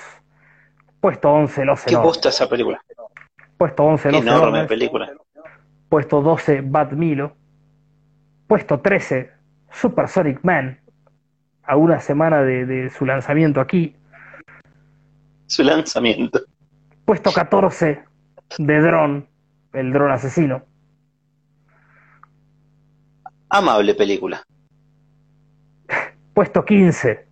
[1.01, 2.81] Puesto 11, Los Qué gusta esa película.
[3.59, 4.67] Puesto 11, Los Enorme Enormes.
[4.67, 5.11] película.
[5.89, 7.35] Puesto 12, Bad Milo.
[8.47, 9.31] Puesto 13,
[9.69, 10.79] Supersonic Man.
[11.63, 13.97] A una semana de, de su lanzamiento aquí.
[15.47, 16.39] Su lanzamiento.
[17.03, 18.01] Puesto 14
[18.59, 19.27] de Drone,
[19.73, 20.63] el dron asesino.
[23.49, 24.41] Amable película.
[26.33, 27.27] Puesto 15,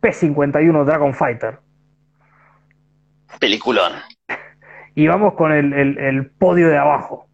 [0.00, 1.58] P51 Dragon Fighter.
[3.40, 3.92] Peliculón.
[4.98, 7.28] Y vamos con el, el- el podio de abajo.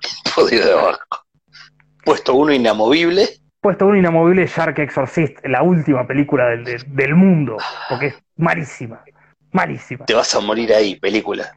[0.34, 0.98] Podio de abajo.
[2.04, 3.28] Puesto uno inamovible.
[3.60, 7.56] Puesto 1 inamovible Shark Exorcist, la última película del, del- del mundo,
[7.88, 9.04] porque es malísima,
[9.52, 10.06] malísima.
[10.06, 11.56] Te vas a morir ahí, película.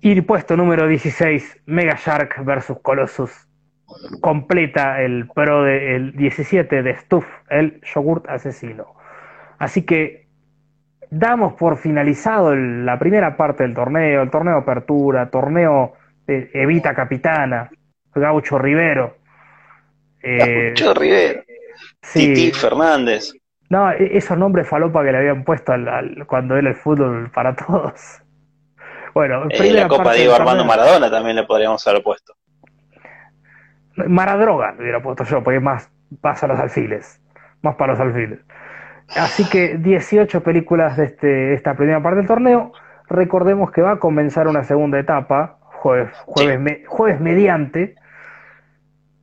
[0.00, 3.32] Y puesto número 16, Mega Shark vs Colossus.
[4.20, 8.94] Completa el pro del 17 de Stuff, el yogurt asesino.
[9.58, 10.25] Así que
[11.10, 15.94] damos por finalizado el- la primera parte del torneo, el torneo Apertura, torneo
[16.26, 17.70] Evita Capitana,
[18.14, 19.16] Gaucho Rivero.
[20.22, 21.42] Eh, Mucho Rivero.
[22.12, 23.32] Titi Fernández.
[23.68, 27.54] No, e-, esos nombres falopa que le habían puesto al, cuando era el fútbol para
[27.54, 28.22] todos.
[29.14, 32.34] Bueno, eh, la Copa Diego Armando Maradona también le podríamos haber puesto.
[34.08, 37.18] Maradroga le hubiera puesto yo, porque es más, pasa los alfiles.
[37.62, 38.40] Más para los alfiles.
[39.14, 42.72] Así que 18 películas de este, esta primera parte del torneo.
[43.08, 47.94] Recordemos que va a comenzar una segunda etapa, jueves, jueves, jueves mediante,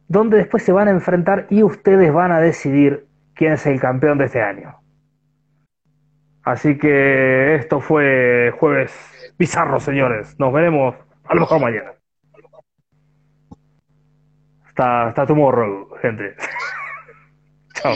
[0.08, 4.18] donde después se van a enfrentar y ustedes van a decidir quién es el campeón
[4.18, 4.78] de este año.
[6.44, 8.94] Así que esto fue jueves
[9.38, 10.38] bizarro, señores.
[10.40, 10.96] Nos veremos
[11.26, 11.94] a lo mejor mañana.
[14.68, 16.36] Hasta, hasta tomorrow, gente.
[17.76, 17.94] Chao.